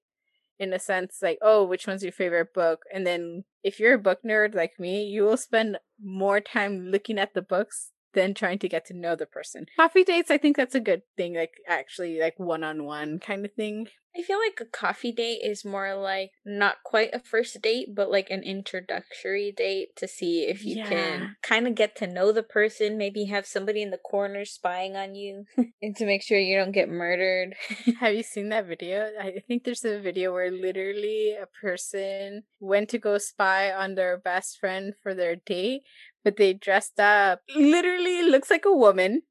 in 0.62 0.72
a 0.72 0.78
sense 0.78 1.18
like 1.22 1.38
oh 1.42 1.64
which 1.64 1.88
one's 1.88 2.04
your 2.04 2.12
favorite 2.12 2.54
book 2.54 2.82
and 2.94 3.04
then 3.04 3.42
if 3.64 3.80
you're 3.80 3.94
a 3.94 3.98
book 3.98 4.20
nerd 4.24 4.54
like 4.54 4.78
me 4.78 5.02
you 5.04 5.24
will 5.24 5.36
spend 5.36 5.76
more 6.00 6.40
time 6.40 6.90
looking 6.90 7.18
at 7.18 7.34
the 7.34 7.42
books 7.42 7.90
than 8.14 8.34
trying 8.34 8.58
to 8.58 8.68
get 8.68 8.84
to 8.84 8.94
know 8.94 9.16
the 9.16 9.26
person 9.26 9.66
coffee 9.76 10.04
dates 10.04 10.30
i 10.30 10.38
think 10.38 10.56
that's 10.56 10.74
a 10.74 10.80
good 10.80 11.02
thing 11.16 11.34
like 11.34 11.54
actually 11.68 12.18
like 12.20 12.38
one-on-one 12.38 13.18
kind 13.18 13.44
of 13.44 13.52
thing 13.52 13.86
I 14.14 14.22
feel 14.22 14.38
like 14.38 14.60
a 14.60 14.66
coffee 14.66 15.12
date 15.12 15.40
is 15.42 15.64
more 15.64 15.94
like 15.94 16.32
not 16.44 16.82
quite 16.84 17.14
a 17.14 17.18
first 17.18 17.60
date, 17.62 17.94
but 17.94 18.10
like 18.10 18.30
an 18.30 18.42
introductory 18.42 19.52
date 19.56 19.96
to 19.96 20.06
see 20.06 20.42
if 20.42 20.64
you 20.64 20.76
yeah. 20.76 20.88
can 20.88 21.36
kind 21.42 21.66
of 21.66 21.74
get 21.74 21.96
to 21.96 22.06
know 22.06 22.30
the 22.30 22.42
person, 22.42 22.98
maybe 22.98 23.24
have 23.26 23.46
somebody 23.46 23.80
in 23.80 23.90
the 23.90 23.96
corner 23.96 24.44
spying 24.44 24.96
on 24.96 25.14
you 25.14 25.46
and 25.82 25.96
to 25.96 26.04
make 26.04 26.22
sure 26.22 26.38
you 26.38 26.58
don't 26.58 26.72
get 26.72 26.90
murdered. 26.90 27.54
have 28.00 28.14
you 28.14 28.22
seen 28.22 28.50
that 28.50 28.66
video? 28.66 29.10
I 29.18 29.42
think 29.48 29.64
there's 29.64 29.84
a 29.84 29.98
video 29.98 30.32
where 30.32 30.50
literally 30.50 31.32
a 31.32 31.46
person 31.46 32.42
went 32.60 32.90
to 32.90 32.98
go 32.98 33.16
spy 33.16 33.72
on 33.72 33.94
their 33.94 34.18
best 34.18 34.58
friend 34.60 34.92
for 35.02 35.14
their 35.14 35.36
date, 35.36 35.82
but 36.24 36.36
they 36.36 36.52
dressed 36.52 36.98
up 37.00 37.40
literally 37.56 38.22
looks 38.22 38.50
like 38.50 38.64
a 38.64 38.72
woman, 38.76 39.22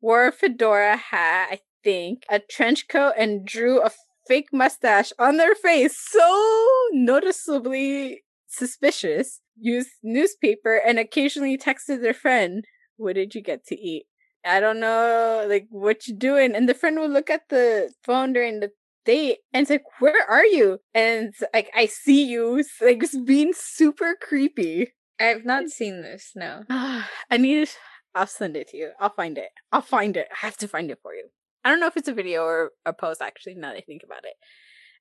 wore 0.00 0.26
a 0.28 0.32
fedora 0.32 0.96
hat, 0.96 1.48
I 1.52 1.60
think, 1.84 2.24
a 2.30 2.38
trench 2.38 2.88
coat, 2.88 3.14
and 3.18 3.44
drew 3.46 3.82
a 3.82 3.90
fake 4.26 4.48
mustache 4.52 5.12
on 5.18 5.36
their 5.36 5.54
face 5.54 5.98
so 5.98 6.68
noticeably 6.92 8.22
suspicious, 8.46 9.40
used 9.58 9.90
newspaper, 10.02 10.76
and 10.76 10.98
occasionally 10.98 11.58
texted 11.58 12.00
their 12.02 12.14
friend, 12.14 12.64
What 12.96 13.14
did 13.14 13.34
you 13.34 13.42
get 13.42 13.64
to 13.66 13.76
eat? 13.78 14.06
I 14.44 14.60
don't 14.60 14.80
know, 14.80 15.46
like, 15.48 15.66
what 15.70 16.06
you 16.06 16.14
doing? 16.14 16.54
And 16.54 16.68
the 16.68 16.74
friend 16.74 16.98
would 17.00 17.10
look 17.10 17.30
at 17.30 17.48
the 17.50 17.92
phone 18.04 18.32
during 18.32 18.60
the 18.60 18.70
date 19.04 19.38
and 19.52 19.62
it's 19.62 19.70
like, 19.70 19.84
Where 20.00 20.24
are 20.28 20.44
you? 20.44 20.78
And 20.94 21.34
like, 21.54 21.70
I 21.74 21.86
see 21.86 22.24
you, 22.24 22.64
like, 22.80 23.00
just 23.00 23.24
being 23.24 23.52
super 23.54 24.16
creepy. 24.20 24.92
I've 25.20 25.44
not 25.44 25.68
seen 25.68 26.02
this, 26.02 26.32
no. 26.34 26.64
Ah, 26.70 27.08
I 27.30 27.36
need, 27.36 27.62
it. 27.62 27.76
I'll 28.14 28.26
send 28.26 28.56
it 28.56 28.68
to 28.68 28.76
you. 28.76 28.90
I'll 29.00 29.12
find 29.12 29.38
it. 29.38 29.50
I'll 29.72 29.82
find 29.82 30.16
it. 30.16 30.28
I 30.32 30.46
have 30.46 30.56
to 30.58 30.68
find 30.68 30.90
it 30.90 30.98
for 31.02 31.14
you. 31.14 31.28
I 31.64 31.70
don't 31.70 31.80
know 31.80 31.86
if 31.86 31.96
it's 31.96 32.08
a 32.08 32.14
video 32.14 32.42
or 32.42 32.70
a 32.86 32.92
post 32.92 33.20
actually 33.20 33.54
now 33.54 33.70
that 33.70 33.78
I 33.78 33.80
think 33.80 34.02
about 34.04 34.24
it. 34.24 34.34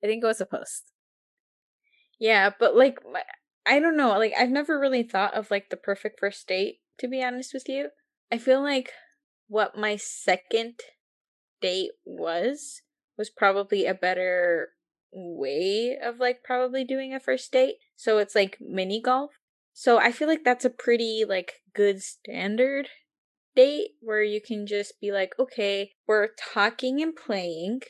I 0.03 0.07
think 0.07 0.23
it 0.23 0.27
was 0.27 0.41
a 0.41 0.45
post. 0.45 0.91
Yeah, 2.19 2.49
but 2.59 2.75
like 2.75 2.99
I 3.65 3.79
don't 3.79 3.97
know, 3.97 4.17
like 4.17 4.33
I've 4.37 4.49
never 4.49 4.79
really 4.79 5.03
thought 5.03 5.33
of 5.33 5.51
like 5.51 5.69
the 5.69 5.77
perfect 5.77 6.19
first 6.19 6.47
date 6.47 6.79
to 6.99 7.07
be 7.07 7.23
honest 7.23 7.53
with 7.53 7.69
you. 7.69 7.89
I 8.31 8.37
feel 8.37 8.61
like 8.61 8.91
what 9.47 9.77
my 9.77 9.95
second 9.95 10.79
date 11.61 11.91
was 12.05 12.81
was 13.17 13.29
probably 13.29 13.85
a 13.85 13.93
better 13.93 14.69
way 15.13 15.97
of 16.01 16.19
like 16.19 16.43
probably 16.43 16.83
doing 16.83 17.13
a 17.13 17.19
first 17.19 17.51
date. 17.51 17.75
So 17.95 18.17
it's 18.17 18.35
like 18.35 18.57
mini 18.59 19.01
golf. 19.01 19.31
So 19.79 19.99
I 19.99 20.11
feel 20.11 20.27
like 20.27 20.43
that's 20.43 20.65
a 20.65 20.71
pretty 20.71 21.23
like 21.23 21.61
good 21.75 22.01
standard 22.01 22.89
date 23.55 23.91
where 24.01 24.23
you 24.23 24.41
can 24.41 24.65
just 24.65 24.99
be 24.99 25.11
like, 25.11 25.33
okay, 25.37 25.91
we're 26.07 26.29
talking 26.51 26.99
and 26.99 27.15
playing, 27.15 27.81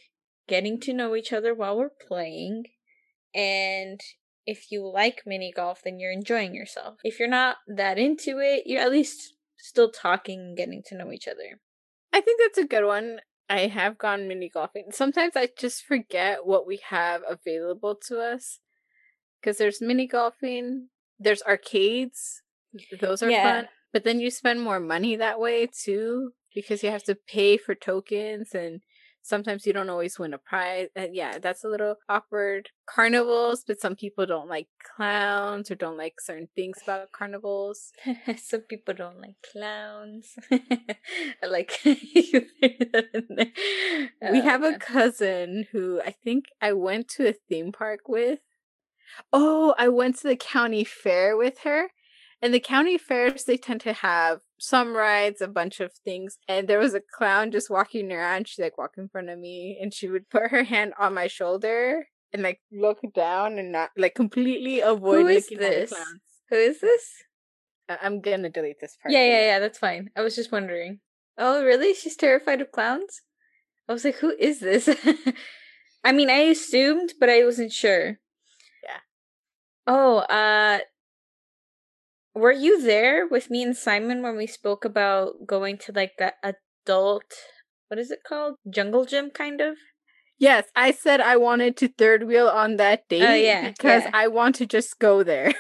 getting 0.50 0.82
to 0.82 0.92
know 0.92 1.16
each 1.16 1.32
other 1.32 1.56
while 1.56 1.78
we're 1.78 1.92
playing, 2.06 2.66
and 3.34 4.02
if 4.46 4.70
you 4.70 4.86
like 4.86 5.22
mini 5.26 5.50
golf, 5.56 5.80
then 5.82 5.98
you're 5.98 6.12
enjoying 6.12 6.54
yourself. 6.54 6.98
If 7.06 7.20
you're 7.20 7.30
not 7.30 7.56
that 7.70 7.98
into 7.98 8.40
it, 8.40 8.64
you're 8.66 8.82
at 8.82 8.92
least 8.92 9.36
still 9.58 9.90
talking 9.90 10.42
and 10.42 10.58
getting 10.58 10.84
to 10.88 10.98
know 10.98 11.14
each 11.14 11.26
other. 11.30 11.62
I 12.12 12.20
think 12.20 12.42
that's 12.42 12.58
a 12.58 12.68
good 12.68 12.84
one. 12.84 13.22
I 13.50 13.68
have 13.68 13.98
gone 13.98 14.28
mini 14.28 14.50
golfing. 14.54 14.88
Sometimes 14.92 15.38
I 15.38 15.48
just 15.58 15.86
forget 15.86 16.46
what 16.46 16.68
we 16.68 16.82
have 16.90 17.22
available 17.26 17.96
to 18.10 18.20
us 18.20 18.60
because 19.40 19.58
there's 19.58 19.80
mini 19.80 20.06
golfing, 20.06 20.90
there's 21.20 21.42
arcades. 21.44 22.42
Those 23.00 23.24
are 23.24 23.30
yeah. 23.30 23.44
fun. 23.44 23.70
But 23.94 24.04
then 24.04 24.20
you 24.20 24.30
spend 24.30 24.62
more 24.62 24.80
money 24.80 25.16
that 25.16 25.40
way 25.40 25.68
too 25.68 26.32
because 26.54 26.84
you 26.84 26.92
have 26.92 27.04
to 27.04 27.16
pay 27.16 27.58
for 27.58 27.76
tokens 27.76 28.54
and 28.54 28.82
sometimes 29.28 29.66
you 29.66 29.74
don't 29.74 29.90
always 29.90 30.18
win 30.18 30.34
a 30.34 30.38
prize. 30.38 30.88
And 30.96 31.14
yeah, 31.16 31.38
that's 31.38 31.64
a 31.64 31.68
little 31.68 31.96
awkward. 32.08 32.70
Carnivals, 32.88 33.64
but 33.68 33.80
some 33.80 33.96
people 33.96 34.26
don't 34.26 34.50
like 34.50 34.68
clowns 34.96 35.70
or 35.70 35.76
don't 35.76 35.98
like 35.98 36.22
certain 36.22 36.48
things 36.56 36.80
about 36.82 37.12
carnivals. 37.12 37.92
some 38.38 38.62
people 38.62 38.94
don't 38.94 39.20
like 39.20 39.36
clowns. 39.52 40.36
I 40.52 41.48
like 41.48 41.80
we 41.86 42.48
oh, 44.22 44.42
have 44.42 44.64
a 44.64 44.78
cousin 44.80 45.68
who 45.72 46.02
I 46.02 46.12
think 46.12 46.46
I 46.62 46.74
went 46.74 47.10
to 47.10 47.28
a 47.28 47.34
theme 47.34 47.72
park 47.72 48.08
with. 48.08 48.40
Oh, 49.32 49.74
I 49.78 49.88
went 49.90 50.18
to 50.18 50.28
the 50.28 50.36
county 50.36 50.84
fair 50.84 51.36
with 51.38 51.60
her 51.60 51.90
and 52.42 52.54
the 52.54 52.60
county 52.60 52.98
fairs, 52.98 53.46
they 53.46 53.58
tend 53.58 53.82
to 53.82 53.94
have 53.94 54.42
some 54.60 54.96
rides, 54.96 55.42
a 55.42 55.48
bunch 55.48 55.80
of 55.80 55.92
things. 56.06 56.38
And 56.48 56.68
there 56.68 56.80
was 56.80 56.94
a 56.94 57.02
clown 57.18 57.52
just 57.52 57.70
walking 57.70 58.12
around. 58.12 58.48
She 58.48 58.62
like 58.62 58.78
walk 58.78 58.94
in 58.98 59.10
front 59.10 59.30
of 59.30 59.40
me 59.40 59.78
and 59.82 59.94
she 59.94 60.08
would 60.08 60.30
put 60.30 60.52
her 60.52 60.64
hand 60.64 60.94
on 61.00 61.14
my 61.16 61.28
shoulder 61.28 62.08
and 62.34 62.44
like 62.44 62.62
look 62.72 63.00
down 63.16 63.58
and 63.58 63.72
not 63.72 63.90
like 63.98 64.14
completely 64.14 64.82
avoid 64.82 65.22
Who 65.22 65.28
is 65.28 65.48
this? 65.48 65.94
Who 66.50 66.56
is 66.56 66.80
this? 66.80 67.12
I- 67.90 67.98
I'm 68.04 68.22
gonna 68.22 68.50
delete 68.50 68.80
this 68.80 68.98
part. 69.02 69.14
Yeah, 69.14 69.26
yeah, 69.26 69.42
yeah, 69.42 69.60
that's 69.60 69.80
fine. 69.80 70.10
I 70.16 70.22
was 70.22 70.36
just 70.36 70.52
wondering. 70.52 71.00
Oh, 71.40 71.64
really? 71.64 71.94
She's 71.94 72.16
terrified 72.16 72.62
of 72.62 72.72
clowns? 72.72 73.22
I 73.90 73.94
was 73.94 74.04
like, 74.04 74.16
who 74.16 74.36
is 74.38 74.60
this? 74.60 74.90
I 76.04 76.12
mean, 76.12 76.30
I 76.30 76.40
assumed, 76.40 77.14
but 77.20 77.30
I 77.30 77.44
wasn't 77.46 77.72
sure. 77.72 78.20
Oh, 79.88 80.18
uh, 80.18 80.80
were 82.36 82.52
you 82.52 82.82
there 82.82 83.26
with 83.26 83.50
me 83.50 83.64
and 83.64 83.76
Simon 83.76 84.22
when 84.22 84.38
we 84.38 84.46
spoke 84.46 84.86
about 84.86 85.48
going 85.48 85.78
to 85.80 85.92
like 85.92 86.14
the 86.20 86.34
adult 86.44 87.34
what 87.88 88.00
is 88.00 88.12
it 88.12 88.20
called? 88.28 88.56
Jungle 88.70 89.06
gym 89.06 89.30
kind 89.30 89.62
of? 89.62 89.78
Yes, 90.38 90.66
I 90.76 90.92
said 90.92 91.22
I 91.22 91.38
wanted 91.38 91.78
to 91.78 91.88
third 91.88 92.24
wheel 92.24 92.48
on 92.48 92.76
that 92.78 93.04
oh, 93.04 93.06
date 93.10 93.46
yeah, 93.46 93.70
because 93.70 94.04
yeah. 94.04 94.12
I 94.14 94.28
want 94.28 94.56
to 94.56 94.66
just 94.66 95.00
go 95.00 95.24
there. 95.24 95.54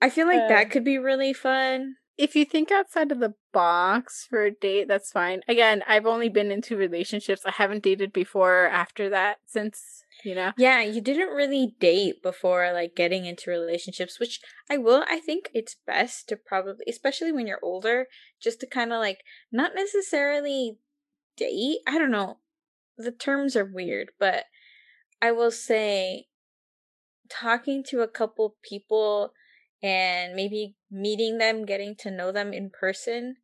I 0.00 0.08
feel 0.08 0.26
like 0.26 0.42
uh, 0.42 0.48
that 0.48 0.70
could 0.70 0.84
be 0.84 0.98
really 0.98 1.32
fun. 1.32 1.96
if 2.16 2.34
you 2.34 2.44
think 2.44 2.70
outside 2.70 3.12
of 3.12 3.20
the 3.20 3.34
box 3.52 4.26
for 4.28 4.44
a 4.44 4.50
date, 4.50 4.88
that's 4.88 5.10
fine. 5.10 5.40
Again, 5.48 5.82
I've 5.86 6.06
only 6.06 6.28
been 6.28 6.50
into 6.50 6.76
relationships. 6.76 7.42
I 7.44 7.52
haven't 7.52 7.82
dated 7.82 8.12
before 8.12 8.66
after 8.66 9.08
that 9.10 9.38
since, 9.46 10.04
you 10.24 10.34
know. 10.34 10.52
Yeah, 10.56 10.82
you 10.82 11.00
didn't 11.00 11.34
really 11.34 11.74
date 11.80 12.22
before 12.22 12.72
like 12.72 12.94
getting 12.96 13.26
into 13.26 13.50
relationships, 13.50 14.18
which 14.18 14.40
I 14.70 14.76
will 14.76 15.04
I 15.08 15.20
think 15.20 15.50
it's 15.54 15.76
best 15.86 16.28
to 16.28 16.36
probably 16.36 16.84
especially 16.88 17.32
when 17.32 17.46
you're 17.46 17.60
older, 17.62 18.06
just 18.42 18.60
to 18.60 18.66
kind 18.66 18.92
of 18.92 18.98
like 18.98 19.20
not 19.52 19.72
necessarily 19.74 20.78
date. 21.36 21.78
I 21.86 21.98
don't 21.98 22.10
know. 22.10 22.38
The 22.96 23.12
terms 23.12 23.56
are 23.56 23.64
weird, 23.64 24.10
but 24.18 24.44
I 25.22 25.32
will 25.32 25.50
say 25.50 26.26
talking 27.28 27.84
to 27.88 28.00
a 28.00 28.08
couple 28.08 28.56
people 28.62 29.32
and 29.82 30.34
maybe 30.34 30.74
meeting 30.90 31.38
them, 31.38 31.64
getting 31.64 31.94
to 31.96 32.10
know 32.10 32.32
them 32.32 32.52
in 32.52 32.70
person, 32.70 33.36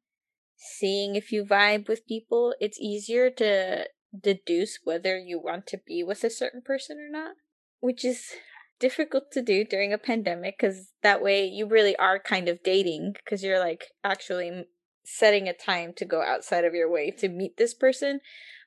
seeing 0.57 1.15
if 1.15 1.31
you 1.31 1.45
vibe 1.45 1.89
with 1.89 2.07
people, 2.07 2.55
it's 2.61 2.81
easier 2.81 3.31
to 3.31 3.87
deduce 4.19 4.79
whether 4.85 5.19
you 5.19 5.39
want 5.39 5.67
to 5.69 5.79
be 5.87 6.03
with 6.03 6.25
a 6.25 6.31
certain 6.31 6.63
person 6.63 6.99
or 6.99 7.11
not, 7.11 7.37
which 7.81 8.05
is 8.05 8.33
difficult 8.81 9.31
to 9.33 9.43
do 9.43 9.65
during 9.65 9.93
a 9.93 9.99
pandemic 9.99 10.57
because 10.59 10.91
that 11.03 11.23
way 11.23 11.47
you 11.47 11.67
really 11.67 11.97
are 11.97 12.19
kind 12.19 12.49
of 12.49 12.63
dating 12.63 13.13
because 13.13 13.43
you're 13.43 13.61
like 13.61 13.85
actually 14.03 14.67
setting 15.05 15.49
a 15.49 15.53
time 15.53 15.93
to 15.97 16.05
go 16.05 16.23
outside 16.23 16.65
of 16.65 16.75
your 16.75 16.91
way 16.91 17.11
to 17.11 17.29
meet 17.29 17.57
this 17.57 17.75
person. 17.75 18.21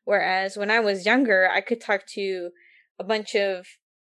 Whereas 0.05 0.55
when 0.55 0.71
I 0.71 0.79
was 0.79 1.05
younger, 1.05 1.49
I 1.49 1.61
could 1.61 1.81
talk 1.81 2.05
to 2.13 2.51
a 2.99 3.03
bunch 3.03 3.35
of 3.35 3.65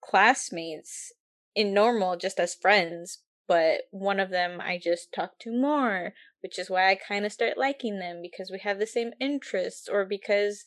classmates 0.04 1.12
in 1.56 1.74
normal 1.74 2.16
just 2.16 2.40
as 2.40 2.56
friends, 2.56 3.20
but 3.48 3.82
one 3.92 4.20
of 4.20 4.30
them 4.30 4.62
I 4.62 4.80
just 4.82 5.12
talk 5.14 5.38
to 5.42 5.52
more, 5.52 6.14
which 6.42 6.58
is 6.58 6.70
why 6.70 6.90
I 6.90 6.96
kind 6.96 7.26
of 7.26 7.34
start 7.34 7.58
liking 7.58 8.00
them 8.00 8.22
because 8.22 8.50
we 8.50 8.60
have 8.60 8.80
the 8.80 8.88
same 8.88 9.12
interests 9.20 9.90
or 9.92 10.06
because 10.06 10.64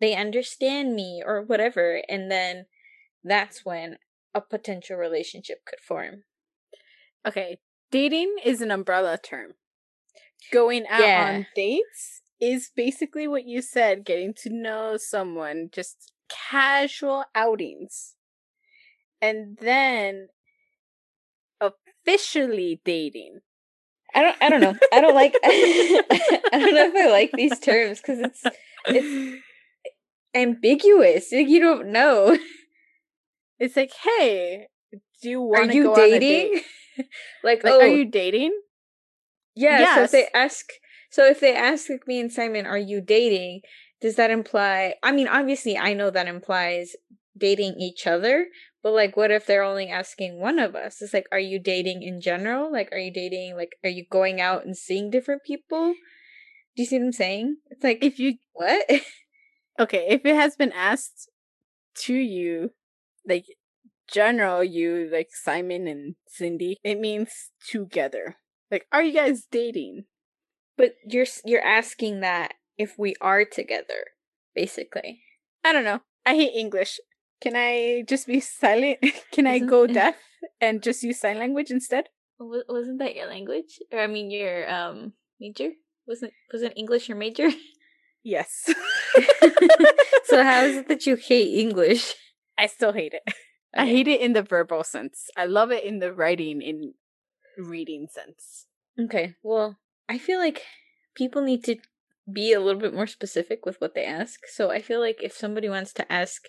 they 0.00 0.14
understand 0.14 0.94
me 0.94 1.22
or 1.24 1.42
whatever. 1.42 2.02
And 2.08 2.30
then 2.30 2.66
that's 3.24 3.64
when 3.64 3.98
a 4.34 4.40
potential 4.40 4.96
relationship 4.96 5.64
could 5.66 5.80
form. 5.80 6.24
Okay, 7.26 7.58
dating 7.90 8.36
is 8.44 8.60
an 8.60 8.70
umbrella 8.70 9.18
term. 9.18 9.52
Going 10.52 10.86
out 10.88 11.00
yeah. 11.00 11.32
on 11.34 11.46
dates 11.56 12.22
is 12.40 12.70
basically 12.74 13.26
what 13.26 13.46
you 13.46 13.62
said 13.62 14.04
getting 14.04 14.34
to 14.42 14.50
know 14.50 14.96
someone, 14.96 15.70
just 15.72 16.12
casual 16.28 17.24
outings. 17.34 18.14
And 19.20 19.56
then 19.60 20.28
officially 21.60 22.80
dating. 22.84 23.40
I 24.14 24.22
don't 24.22 24.36
I 24.40 24.48
don't 24.50 24.60
know. 24.60 24.76
I 24.92 25.00
don't 25.00 25.14
like 25.14 25.34
I 25.44 26.38
don't 26.52 26.74
know 26.74 26.86
if 26.86 26.94
I 26.94 27.10
like 27.10 27.32
these 27.32 27.58
terms 27.58 28.00
cuz 28.00 28.18
it's 28.20 28.42
it's 28.86 29.42
ambiguous. 30.36 31.32
like 31.32 31.48
You 31.48 31.60
don't 31.60 31.88
know. 31.88 32.36
It's 33.58 33.74
like, 33.74 33.92
"Hey, 34.04 34.66
do 35.22 35.30
you 35.30 35.40
want 35.40 35.72
to 35.72 35.82
go 35.82 35.94
dating? 35.96 36.12
on 36.12 36.16
a 36.16 36.20
date?" 36.20 36.64
like, 37.42 37.64
like, 37.64 37.72
oh, 37.72 37.80
are 37.80 37.86
you 37.86 38.04
dating? 38.04 38.52
Yeah, 39.54 39.78
yes. 39.78 39.96
so 39.96 40.02
if 40.02 40.10
they 40.10 40.28
ask 40.38 40.66
so 41.08 41.24
if 41.24 41.40
they 41.40 41.56
ask 41.56 41.88
me 42.06 42.20
and 42.20 42.30
Simon, 42.30 42.66
"Are 42.66 42.76
you 42.76 43.00
dating?" 43.00 43.62
does 44.00 44.16
that 44.16 44.30
imply 44.30 44.94
I 45.02 45.12
mean, 45.12 45.28
obviously 45.28 45.78
I 45.78 45.94
know 45.94 46.10
that 46.10 46.28
implies 46.28 46.96
dating 47.36 47.76
each 47.78 48.06
other, 48.06 48.46
but 48.82 48.92
like, 48.92 49.16
what 49.16 49.30
if 49.30 49.46
they're 49.46 49.62
only 49.62 49.88
asking 49.88 50.38
one 50.38 50.58
of 50.58 50.74
us? 50.74 51.02
It's 51.02 51.12
like, 51.12 51.26
are 51.32 51.40
you 51.40 51.58
dating 51.58 52.02
in 52.02 52.20
general? 52.20 52.72
Like, 52.72 52.90
are 52.92 52.98
you 52.98 53.12
dating? 53.12 53.56
Like, 53.56 53.76
are 53.84 53.90
you 53.90 54.04
going 54.10 54.40
out 54.40 54.64
and 54.64 54.76
seeing 54.76 55.10
different 55.10 55.42
people? 55.44 55.94
Do 56.76 56.82
you 56.82 56.86
see 56.86 56.98
what 56.98 57.06
I'm 57.06 57.12
saying? 57.12 57.56
It's 57.70 57.82
like, 57.82 57.98
if 58.02 58.18
you 58.18 58.34
what? 58.52 58.86
okay, 59.78 60.06
if 60.08 60.24
it 60.24 60.34
has 60.34 60.56
been 60.56 60.72
asked 60.72 61.30
to 62.04 62.14
you, 62.14 62.70
like 63.26 63.44
general, 64.10 64.62
you 64.62 65.08
like 65.12 65.30
Simon 65.32 65.86
and 65.86 66.14
Cindy, 66.28 66.76
it 66.82 66.98
means 66.98 67.50
together. 67.68 68.36
Like, 68.70 68.86
are 68.92 69.02
you 69.02 69.12
guys 69.12 69.46
dating? 69.50 70.04
But 70.76 70.94
you're 71.06 71.26
you're 71.44 71.64
asking 71.64 72.20
that 72.20 72.54
if 72.76 72.98
we 72.98 73.14
are 73.20 73.44
together, 73.44 74.12
basically. 74.54 75.22
I 75.64 75.72
don't 75.72 75.84
know. 75.84 76.00
I 76.24 76.34
hate 76.34 76.52
English. 76.54 77.00
Can 77.40 77.54
I 77.56 78.04
just 78.06 78.26
be 78.26 78.40
silent? 78.40 78.98
Can 79.32 79.46
I 79.46 79.58
go 79.58 79.86
deaf 79.86 80.16
and 80.60 80.82
just 80.82 81.02
use 81.02 81.20
sign 81.20 81.38
language 81.38 81.70
instead? 81.70 82.08
Wasn't 82.38 82.98
that 82.98 83.16
your 83.16 83.26
language? 83.26 83.78
Or 83.90 84.00
I 84.00 84.06
mean, 84.06 84.30
your 84.30 84.70
um 84.70 85.14
major? 85.40 85.70
Wasn't 86.06 86.32
wasn't 86.52 86.76
English 86.76 87.08
your 87.08 87.16
major? 87.16 87.48
Yes. 88.26 88.68
so 90.24 90.42
how 90.42 90.64
is 90.64 90.78
it 90.78 90.88
that 90.88 91.06
you 91.06 91.14
hate 91.14 91.60
English? 91.60 92.14
I 92.58 92.66
still 92.66 92.92
hate 92.92 93.14
it. 93.14 93.22
Okay. 93.28 93.36
I 93.76 93.86
hate 93.86 94.08
it 94.08 94.20
in 94.20 94.32
the 94.32 94.42
verbal 94.42 94.82
sense. 94.82 95.30
I 95.36 95.46
love 95.46 95.70
it 95.70 95.84
in 95.84 96.00
the 96.00 96.12
writing 96.12 96.60
in 96.60 96.94
reading 97.56 98.08
sense. 98.10 98.66
Okay. 98.98 99.34
Well, 99.44 99.78
I 100.08 100.18
feel 100.18 100.40
like 100.40 100.62
people 101.14 101.40
need 101.40 101.62
to 101.64 101.76
be 102.30 102.52
a 102.52 102.58
little 102.60 102.80
bit 102.80 102.94
more 102.94 103.06
specific 103.06 103.64
with 103.64 103.80
what 103.80 103.94
they 103.94 104.04
ask. 104.04 104.40
So 104.48 104.70
I 104.70 104.82
feel 104.82 104.98
like 104.98 105.22
if 105.22 105.32
somebody 105.32 105.68
wants 105.68 105.92
to 105.94 106.12
ask 106.12 106.42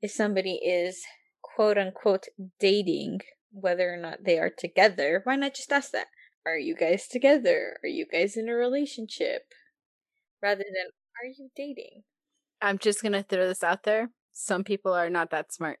if 0.00 0.10
somebody 0.10 0.54
is 0.54 1.02
quote 1.42 1.76
unquote 1.76 2.28
dating, 2.58 3.20
whether 3.52 3.92
or 3.92 3.98
not 3.98 4.24
they 4.24 4.38
are 4.38 4.50
together, 4.50 5.20
why 5.24 5.36
not 5.36 5.54
just 5.54 5.72
ask 5.72 5.92
that? 5.92 6.06
Are 6.46 6.56
you 6.56 6.74
guys 6.74 7.06
together? 7.06 7.78
Are 7.84 7.88
you 7.88 8.06
guys 8.10 8.36
in 8.36 8.48
a 8.48 8.54
relationship? 8.54 9.42
Rather 10.42 10.64
than, 10.64 10.90
are 11.22 11.26
you 11.26 11.50
dating? 11.54 12.02
I'm 12.60 12.78
just 12.78 13.02
going 13.02 13.12
to 13.12 13.22
throw 13.22 13.46
this 13.46 13.62
out 13.62 13.84
there. 13.84 14.10
Some 14.32 14.64
people 14.64 14.92
are 14.92 15.10
not 15.10 15.30
that 15.30 15.52
smart. 15.52 15.78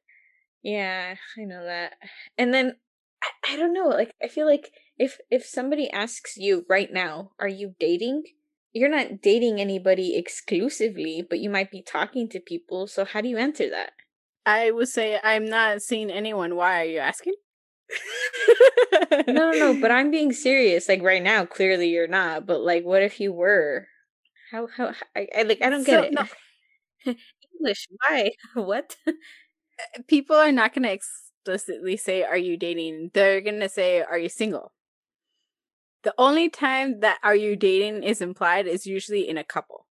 Yeah, 0.62 1.16
I 1.38 1.44
know 1.44 1.64
that. 1.64 1.94
And 2.38 2.54
then 2.54 2.76
I, 3.22 3.54
I 3.54 3.56
don't 3.56 3.72
know, 3.72 3.88
like 3.88 4.14
I 4.22 4.28
feel 4.28 4.46
like 4.46 4.70
if 4.98 5.18
if 5.30 5.44
somebody 5.44 5.90
asks 5.90 6.36
you 6.36 6.64
right 6.68 6.92
now, 6.92 7.32
are 7.40 7.48
you 7.48 7.74
dating? 7.80 8.22
You're 8.72 8.88
not 8.88 9.20
dating 9.20 9.60
anybody 9.60 10.16
exclusively, 10.16 11.24
but 11.28 11.40
you 11.40 11.50
might 11.50 11.70
be 11.70 11.82
talking 11.82 12.28
to 12.28 12.40
people, 12.40 12.86
so 12.86 13.04
how 13.04 13.20
do 13.20 13.28
you 13.28 13.38
answer 13.38 13.68
that? 13.70 13.90
I 14.46 14.70
would 14.70 14.88
say 14.88 15.18
I'm 15.22 15.44
not 15.44 15.82
seeing 15.82 16.10
anyone. 16.10 16.54
Why 16.54 16.80
are 16.80 16.84
you 16.84 16.98
asking? 16.98 17.34
no, 19.28 19.50
no, 19.50 19.50
no, 19.50 19.80
but 19.80 19.90
I'm 19.90 20.10
being 20.10 20.32
serious. 20.32 20.88
Like 20.88 21.02
right 21.02 21.22
now, 21.22 21.44
clearly 21.44 21.88
you're 21.88 22.06
not. 22.06 22.46
But 22.46 22.60
like, 22.60 22.84
what 22.84 23.02
if 23.02 23.18
you 23.18 23.32
were? 23.32 23.88
How? 24.52 24.68
How? 24.68 24.92
I, 25.16 25.28
I 25.36 25.42
like. 25.42 25.62
I 25.62 25.70
don't 25.70 25.84
get 25.84 25.98
so, 25.98 26.02
it. 26.02 26.12
No. 26.12 27.14
English. 27.58 27.88
Why? 28.06 28.30
what? 28.54 28.96
Uh, 29.06 29.12
people 30.06 30.36
are 30.36 30.52
not 30.52 30.74
going 30.74 30.84
to 30.84 30.92
explicitly 30.92 31.96
say, 31.96 32.22
"Are 32.22 32.36
you 32.36 32.56
dating?" 32.56 33.10
They're 33.14 33.40
going 33.40 33.60
to 33.60 33.68
say, 33.68 34.02
"Are 34.02 34.18
you 34.18 34.28
single?" 34.28 34.72
The 36.04 36.14
only 36.18 36.50
time 36.50 37.00
that 37.00 37.18
"Are 37.22 37.34
you 37.34 37.56
dating?" 37.56 38.02
is 38.02 38.20
implied 38.20 38.66
is 38.66 38.86
usually 38.86 39.26
in 39.28 39.38
a 39.38 39.44
couple. 39.44 39.86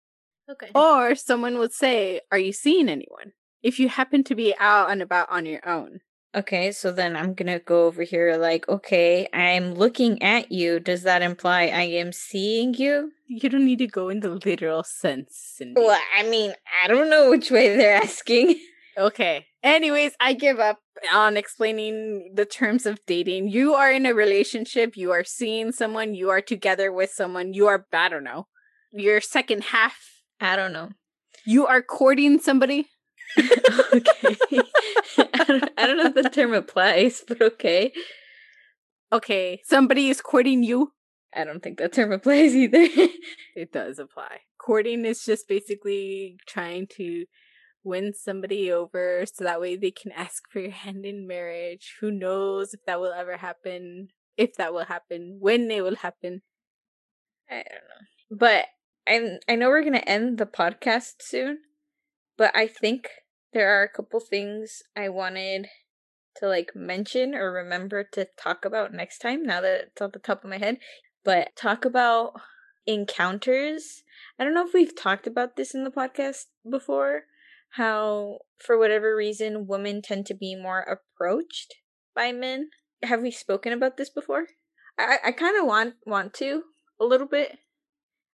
Okay. 0.51 0.71
Or 0.75 1.15
someone 1.15 1.59
would 1.59 1.73
say, 1.73 2.21
"Are 2.33 2.39
you 2.39 2.53
seeing 2.53 2.89
anyone?" 2.89 3.33
if 3.63 3.79
you 3.81 3.89
happen 3.89 4.23
to 4.25 4.35
be 4.35 4.55
out 4.59 4.91
and 4.91 5.03
about 5.03 5.31
on 5.31 5.47
your 5.47 5.67
own. 5.69 6.01
Okay, 6.35 6.73
so 6.73 6.93
then 6.93 7.17
I'm 7.17 7.33
gonna 7.35 7.59
go 7.59 7.87
over 7.87 8.03
here 8.03 8.37
like, 8.37 8.69
okay, 8.69 9.29
I'm 9.33 9.75
looking 9.75 10.23
at 10.23 10.53
you. 10.53 10.79
Does 10.79 11.03
that 11.03 11.23
imply 11.23 11.63
I 11.69 11.83
am 11.83 12.13
seeing 12.13 12.75
you? 12.75 13.13
You 13.27 13.49
don't 13.49 13.65
need 13.65 13.79
to 13.79 13.87
go 13.87 14.09
in 14.09 14.21
the 14.21 14.31
literal 14.31 14.85
sense. 14.85 15.35
Cindy. 15.57 15.81
Well, 15.81 15.99
I 16.17 16.25
mean, 16.29 16.53
I 16.83 16.89
don't 16.89 17.09
know 17.09 17.31
which 17.31 17.51
way 17.51 17.77
they're 17.77 18.03
asking. 18.03 18.61
Okay. 18.99 19.47
Anyways, 19.63 20.15
I 20.19 20.33
give 20.33 20.59
up 20.59 20.81
on 21.13 21.37
explaining 21.37 22.33
the 22.35 22.45
terms 22.45 22.85
of 22.85 22.99
dating. 23.07 23.49
You 23.49 23.75
are 23.75 23.93
in 23.93 24.07
a 24.07 24.13
relationship, 24.13 24.97
you 24.97 25.13
are 25.13 25.23
seeing 25.23 25.71
someone, 25.71 26.17
you 26.17 26.31
are 26.31 26.41
together 26.41 26.91
with 26.91 27.11
someone, 27.11 27.55
you 27.55 27.69
are, 27.69 27.87
I 27.93 28.09
don't 28.09 28.25
know, 28.25 28.49
your 28.91 29.21
second 29.21 29.63
half. 29.65 29.97
I 30.41 30.57
don't 30.57 30.73
know. 30.73 30.91
You 31.45 31.67
are 31.69 31.81
courting 31.81 32.41
somebody. 32.41 32.89
okay. 33.93 34.37
I, 35.19 35.45
don't, 35.45 35.71
I 35.77 35.87
don't 35.87 35.97
know 35.97 36.07
if 36.07 36.15
the 36.15 36.31
term 36.33 36.55
applies, 36.55 37.23
but 37.27 37.41
okay. 37.41 37.93
Okay, 39.13 39.61
somebody 39.65 40.09
is 40.09 40.21
courting 40.21 40.63
you. 40.63 40.93
I 41.35 41.45
don't 41.45 41.63
think 41.63 41.79
that 41.79 41.93
term 41.93 42.13
applies 42.13 42.55
either. 42.55 42.87
it 43.57 43.73
does 43.73 43.99
apply. 43.99 44.41
Courting 44.59 45.05
is 45.05 45.25
just 45.25 45.49
basically 45.49 46.37
trying 46.47 46.87
to 46.97 47.25
win 47.85 48.13
somebody 48.15 48.71
over 48.71 49.25
so 49.27 49.45
that 49.45 49.61
way 49.61 49.77
they 49.77 49.91
can 49.91 50.13
ask 50.13 50.45
for 50.51 50.61
your 50.61 50.71
hand 50.71 51.05
in 51.05 51.27
marriage. 51.27 51.95
Who 52.01 52.11
knows 52.11 52.75
if 52.75 52.81
that 52.87 53.01
will 53.01 53.13
ever 53.13 53.37
happen, 53.37 54.09
if 54.37 54.55
that 54.57 54.73
will 54.73 54.85
happen, 54.85 55.39
when 55.41 55.71
it 55.71 55.83
will 55.83 55.97
happen. 55.97 56.43
I 57.51 57.57
don't 57.57 57.67
know. 57.67 58.37
But 58.37 58.67
I 59.07 59.39
I 59.53 59.57
know 59.57 59.69
we're 59.69 59.83
going 59.83 59.95
to 59.95 60.09
end 60.09 60.39
the 60.39 60.47
podcast 60.47 61.15
soon. 61.21 61.59
But 62.39 62.57
I 62.57 62.67
think 62.69 63.09
there 63.53 63.69
are 63.69 63.83
a 63.83 63.89
couple 63.93 64.21
things 64.21 64.83
I 64.97 65.11
wanted 65.11 65.67
to 66.37 66.47
like 66.47 66.71
mention 66.75 67.35
or 67.35 67.53
remember 67.53 68.05
to 68.13 68.29
talk 68.41 68.65
about 68.65 68.95
next 68.95 69.19
time 69.19 69.43
now 69.43 69.61
that 69.61 69.89
it's 69.89 70.01
on 70.01 70.11
the 70.13 70.21
top 70.21 70.45
of 70.45 70.51
my 70.51 70.59
head. 70.59 70.79
But 71.25 71.55
talk 71.57 71.85
about 71.85 72.35
encounters. 72.87 74.03
I 74.39 74.45
don't 74.45 74.55
know 74.55 74.67
if 74.67 74.73
we've 74.73 74.97
talked 74.97 75.27
about 75.27 75.57
this 75.57 75.75
in 75.75 75.85
the 75.85 75.91
podcast 75.91 76.45
before, 76.69 77.25
how 77.71 78.39
for 78.59 78.79
whatever 78.79 79.15
reason 79.15 79.67
women 79.67 80.01
tend 80.01 80.27
to 80.27 80.35
be 80.35 80.55
more 80.55 80.81
approached 80.81 81.75
by 82.15 82.33
men. 82.33 82.71
Have 83.03 83.21
we 83.21 83.31
spoken 83.31 83.73
about 83.73 83.97
this 83.97 84.11
before? 84.11 84.47
I 84.97 85.19
I 85.27 85.33
kind 85.33 85.59
of 85.59 85.67
want 85.67 85.95
want 86.07 86.35
to 86.35 86.63
a 87.01 87.05
little 87.05 87.27
bit. 87.27 87.59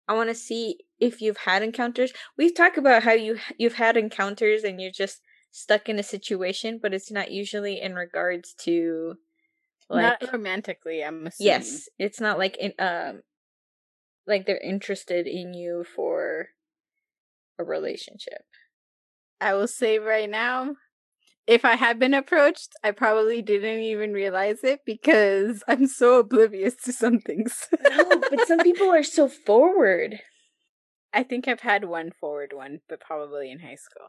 I 0.07 0.13
want 0.13 0.29
to 0.29 0.35
see 0.35 0.79
if 0.99 1.21
you've 1.21 1.37
had 1.37 1.63
encounters. 1.63 2.11
We've 2.37 2.55
talked 2.55 2.77
about 2.77 3.03
how 3.03 3.13
you 3.13 3.39
you've 3.57 3.75
had 3.75 3.97
encounters 3.97 4.63
and 4.63 4.81
you're 4.81 4.91
just 4.91 5.21
stuck 5.51 5.87
in 5.87 5.99
a 5.99 6.03
situation, 6.03 6.79
but 6.81 6.93
it's 6.93 7.11
not 7.11 7.31
usually 7.31 7.79
in 7.79 7.95
regards 7.95 8.53
to 8.61 9.15
like 9.89 10.21
not 10.21 10.33
romantically. 10.33 11.03
I'm 11.03 11.27
assuming. 11.27 11.51
Yes, 11.53 11.89
it's 11.97 12.19
not 12.19 12.37
like 12.37 12.57
in 12.57 12.73
um 12.79 13.21
like 14.27 14.45
they're 14.45 14.57
interested 14.57 15.27
in 15.27 15.53
you 15.53 15.85
for 15.95 16.47
a 17.59 17.63
relationship. 17.63 18.43
I 19.39 19.53
will 19.53 19.67
say 19.67 19.99
right 19.99 20.29
now, 20.29 20.75
if 21.45 21.65
I 21.65 21.75
had 21.75 21.99
been 21.99 22.13
approached, 22.13 22.73
I 22.83 22.91
probably 22.91 23.41
didn't 23.41 23.81
even 23.81 24.13
realize 24.13 24.63
it 24.63 24.81
because 24.85 25.63
I'm 25.67 25.87
so 25.87 26.19
oblivious 26.19 26.75
to 26.85 26.93
some 26.93 27.19
things. 27.19 27.67
no, 27.83 28.21
but 28.29 28.47
some 28.47 28.59
people 28.63 28.89
are 28.89 29.03
so 29.03 29.27
forward. 29.27 30.19
I 31.13 31.23
think 31.23 31.47
I've 31.47 31.61
had 31.61 31.85
one 31.85 32.11
forward 32.11 32.51
one, 32.53 32.79
but 32.89 32.99
probably 32.99 33.51
in 33.51 33.59
high 33.59 33.75
school. 33.75 34.07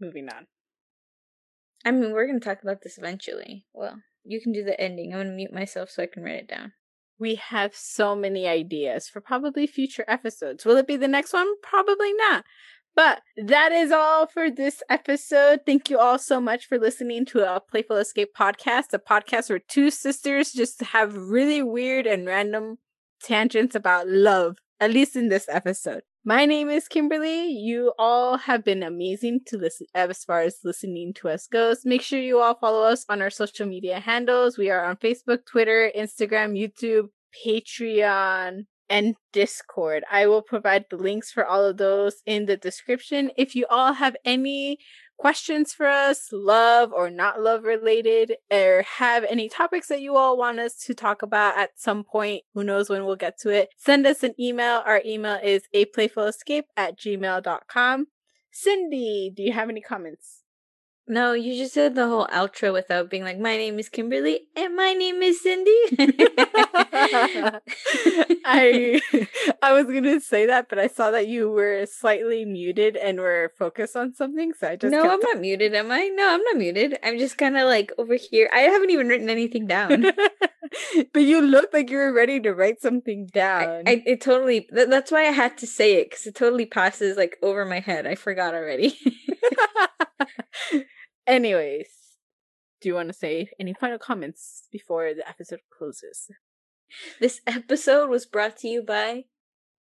Moving 0.00 0.28
on. 0.28 0.46
I 1.84 1.90
mean, 1.90 2.12
we're 2.12 2.26
going 2.26 2.40
to 2.40 2.44
talk 2.44 2.62
about 2.62 2.82
this 2.82 2.98
eventually. 2.98 3.66
Well, 3.74 3.98
you 4.24 4.40
can 4.40 4.52
do 4.52 4.64
the 4.64 4.80
ending. 4.80 5.12
I'm 5.12 5.18
going 5.18 5.28
to 5.28 5.34
mute 5.34 5.52
myself 5.52 5.90
so 5.90 6.02
I 6.02 6.06
can 6.06 6.22
write 6.22 6.36
it 6.36 6.48
down. 6.48 6.72
We 7.20 7.34
have 7.34 7.74
so 7.74 8.14
many 8.14 8.46
ideas 8.46 9.08
for 9.08 9.20
probably 9.20 9.66
future 9.66 10.04
episodes. 10.06 10.64
Will 10.64 10.76
it 10.76 10.86
be 10.86 10.96
the 10.96 11.08
next 11.08 11.32
one? 11.32 11.48
Probably 11.62 12.12
not. 12.12 12.44
But 12.98 13.22
that 13.36 13.70
is 13.70 13.92
all 13.92 14.26
for 14.26 14.50
this 14.50 14.82
episode. 14.90 15.60
Thank 15.64 15.88
you 15.88 16.00
all 16.00 16.18
so 16.18 16.40
much 16.40 16.66
for 16.66 16.80
listening 16.80 17.26
to 17.26 17.48
a 17.48 17.60
Playful 17.60 17.96
Escape 17.96 18.30
podcast, 18.36 18.92
a 18.92 18.98
podcast 18.98 19.50
where 19.50 19.60
two 19.60 19.92
sisters 19.92 20.50
just 20.50 20.80
have 20.80 21.14
really 21.16 21.62
weird 21.62 22.08
and 22.08 22.26
random 22.26 22.78
tangents 23.22 23.76
about 23.76 24.08
love, 24.08 24.56
at 24.80 24.90
least 24.90 25.14
in 25.14 25.28
this 25.28 25.46
episode. 25.48 26.02
My 26.24 26.44
name 26.44 26.68
is 26.68 26.88
Kimberly. 26.88 27.46
You 27.46 27.92
all 28.00 28.36
have 28.36 28.64
been 28.64 28.82
amazing 28.82 29.42
to 29.46 29.58
listen 29.58 29.86
as 29.94 30.24
far 30.24 30.40
as 30.40 30.58
listening 30.64 31.14
to 31.18 31.28
us 31.28 31.46
goes. 31.46 31.82
Make 31.84 32.02
sure 32.02 32.18
you 32.18 32.40
all 32.40 32.56
follow 32.56 32.82
us 32.82 33.04
on 33.08 33.22
our 33.22 33.30
social 33.30 33.68
media 33.68 34.00
handles. 34.00 34.58
We 34.58 34.70
are 34.70 34.84
on 34.84 34.96
Facebook, 34.96 35.46
Twitter, 35.46 35.92
Instagram, 35.96 36.58
YouTube, 36.58 37.10
Patreon, 37.46 38.64
and 38.90 39.16
Discord. 39.32 40.04
I 40.10 40.26
will 40.26 40.42
provide 40.42 40.86
the 40.90 40.96
links 40.96 41.30
for 41.30 41.44
all 41.44 41.64
of 41.64 41.76
those 41.76 42.22
in 42.26 42.46
the 42.46 42.56
description. 42.56 43.30
If 43.36 43.54
you 43.54 43.66
all 43.70 43.94
have 43.94 44.16
any 44.24 44.78
questions 45.18 45.72
for 45.72 45.86
us, 45.86 46.28
love 46.32 46.92
or 46.92 47.10
not 47.10 47.40
love 47.40 47.64
related, 47.64 48.34
or 48.50 48.84
have 48.98 49.24
any 49.24 49.48
topics 49.48 49.88
that 49.88 50.00
you 50.00 50.16
all 50.16 50.38
want 50.38 50.60
us 50.60 50.76
to 50.86 50.94
talk 50.94 51.22
about 51.22 51.58
at 51.58 51.70
some 51.76 52.04
point, 52.04 52.44
who 52.54 52.64
knows 52.64 52.88
when 52.88 53.04
we'll 53.04 53.16
get 53.16 53.38
to 53.40 53.50
it, 53.50 53.68
send 53.76 54.06
us 54.06 54.22
an 54.22 54.34
email. 54.40 54.82
Our 54.86 55.02
email 55.04 55.38
is 55.42 55.64
a 55.72 55.86
playful 55.86 56.24
escape 56.24 56.66
at 56.76 56.98
gmail.com. 56.98 58.06
Cindy, 58.50 59.32
do 59.34 59.42
you 59.42 59.52
have 59.52 59.68
any 59.68 59.80
comments? 59.80 60.42
No, 61.10 61.32
you 61.32 61.56
just 61.56 61.72
said 61.72 61.94
the 61.94 62.06
whole 62.06 62.26
outro 62.26 62.70
without 62.70 63.08
being 63.08 63.24
like, 63.24 63.38
my 63.38 63.56
name 63.56 63.78
is 63.78 63.88
Kimberly 63.88 64.40
and 64.54 64.76
my 64.76 64.92
name 64.92 65.22
is 65.22 65.42
Cindy. 65.42 65.70
I 68.44 69.00
I 69.62 69.72
was 69.72 69.86
gonna 69.86 70.20
say 70.20 70.44
that, 70.46 70.68
but 70.68 70.78
I 70.78 70.86
saw 70.86 71.10
that 71.10 71.26
you 71.26 71.50
were 71.50 71.86
slightly 71.86 72.44
muted 72.44 72.96
and 72.96 73.18
were 73.18 73.52
focused 73.58 73.96
on 73.96 74.14
something, 74.14 74.52
so 74.52 74.68
I 74.68 74.76
just 74.76 74.92
No, 74.92 75.08
I'm 75.08 75.20
not 75.20 75.40
muted, 75.40 75.74
am 75.74 75.90
I? 75.90 76.08
No, 76.14 76.28
I'm 76.34 76.42
not 76.42 76.56
muted. 76.58 76.98
I'm 77.02 77.18
just 77.18 77.38
kinda 77.38 77.64
like 77.64 77.90
over 77.96 78.16
here. 78.16 78.50
I 78.52 78.60
haven't 78.60 78.90
even 78.90 79.08
written 79.08 79.30
anything 79.30 79.66
down. 79.66 80.04
but 81.14 81.22
you 81.22 81.40
looked 81.40 81.72
like 81.72 81.88
you 81.88 81.96
were 81.96 82.12
ready 82.12 82.38
to 82.40 82.52
write 82.52 82.82
something 82.82 83.26
down. 83.32 83.88
I, 83.88 83.92
I 83.92 84.02
it 84.04 84.20
totally 84.20 84.68
th- 84.72 84.88
that's 84.90 85.10
why 85.10 85.26
I 85.26 85.30
had 85.32 85.56
to 85.58 85.66
say 85.66 85.94
it, 85.94 86.10
because 86.10 86.26
it 86.26 86.34
totally 86.34 86.66
passes 86.66 87.16
like 87.16 87.38
over 87.42 87.64
my 87.64 87.80
head. 87.80 88.06
I 88.06 88.14
forgot 88.14 88.52
already. 88.52 88.94
Anyways, 91.28 91.88
do 92.80 92.88
you 92.88 92.94
want 92.94 93.08
to 93.08 93.12
say 93.12 93.50
any 93.60 93.74
final 93.74 93.98
comments 93.98 94.66
before 94.72 95.12
the 95.12 95.28
episode 95.28 95.60
closes? 95.70 96.30
This 97.20 97.42
episode 97.46 98.08
was 98.08 98.24
brought 98.24 98.56
to 98.58 98.68
you 98.68 98.82
by 98.82 99.24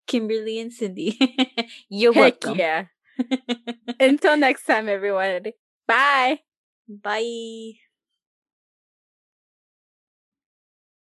Kimberly 0.07 0.59
and 0.59 0.73
Cindy. 0.73 1.19
You're 1.89 2.13
Heck 2.13 2.43
welcome. 2.43 2.57
Yeah. 2.57 2.85
Until 3.99 4.37
next 4.37 4.65
time, 4.65 4.89
everyone. 4.89 5.45
Bye. 5.87 6.39
Bye. 6.89 7.73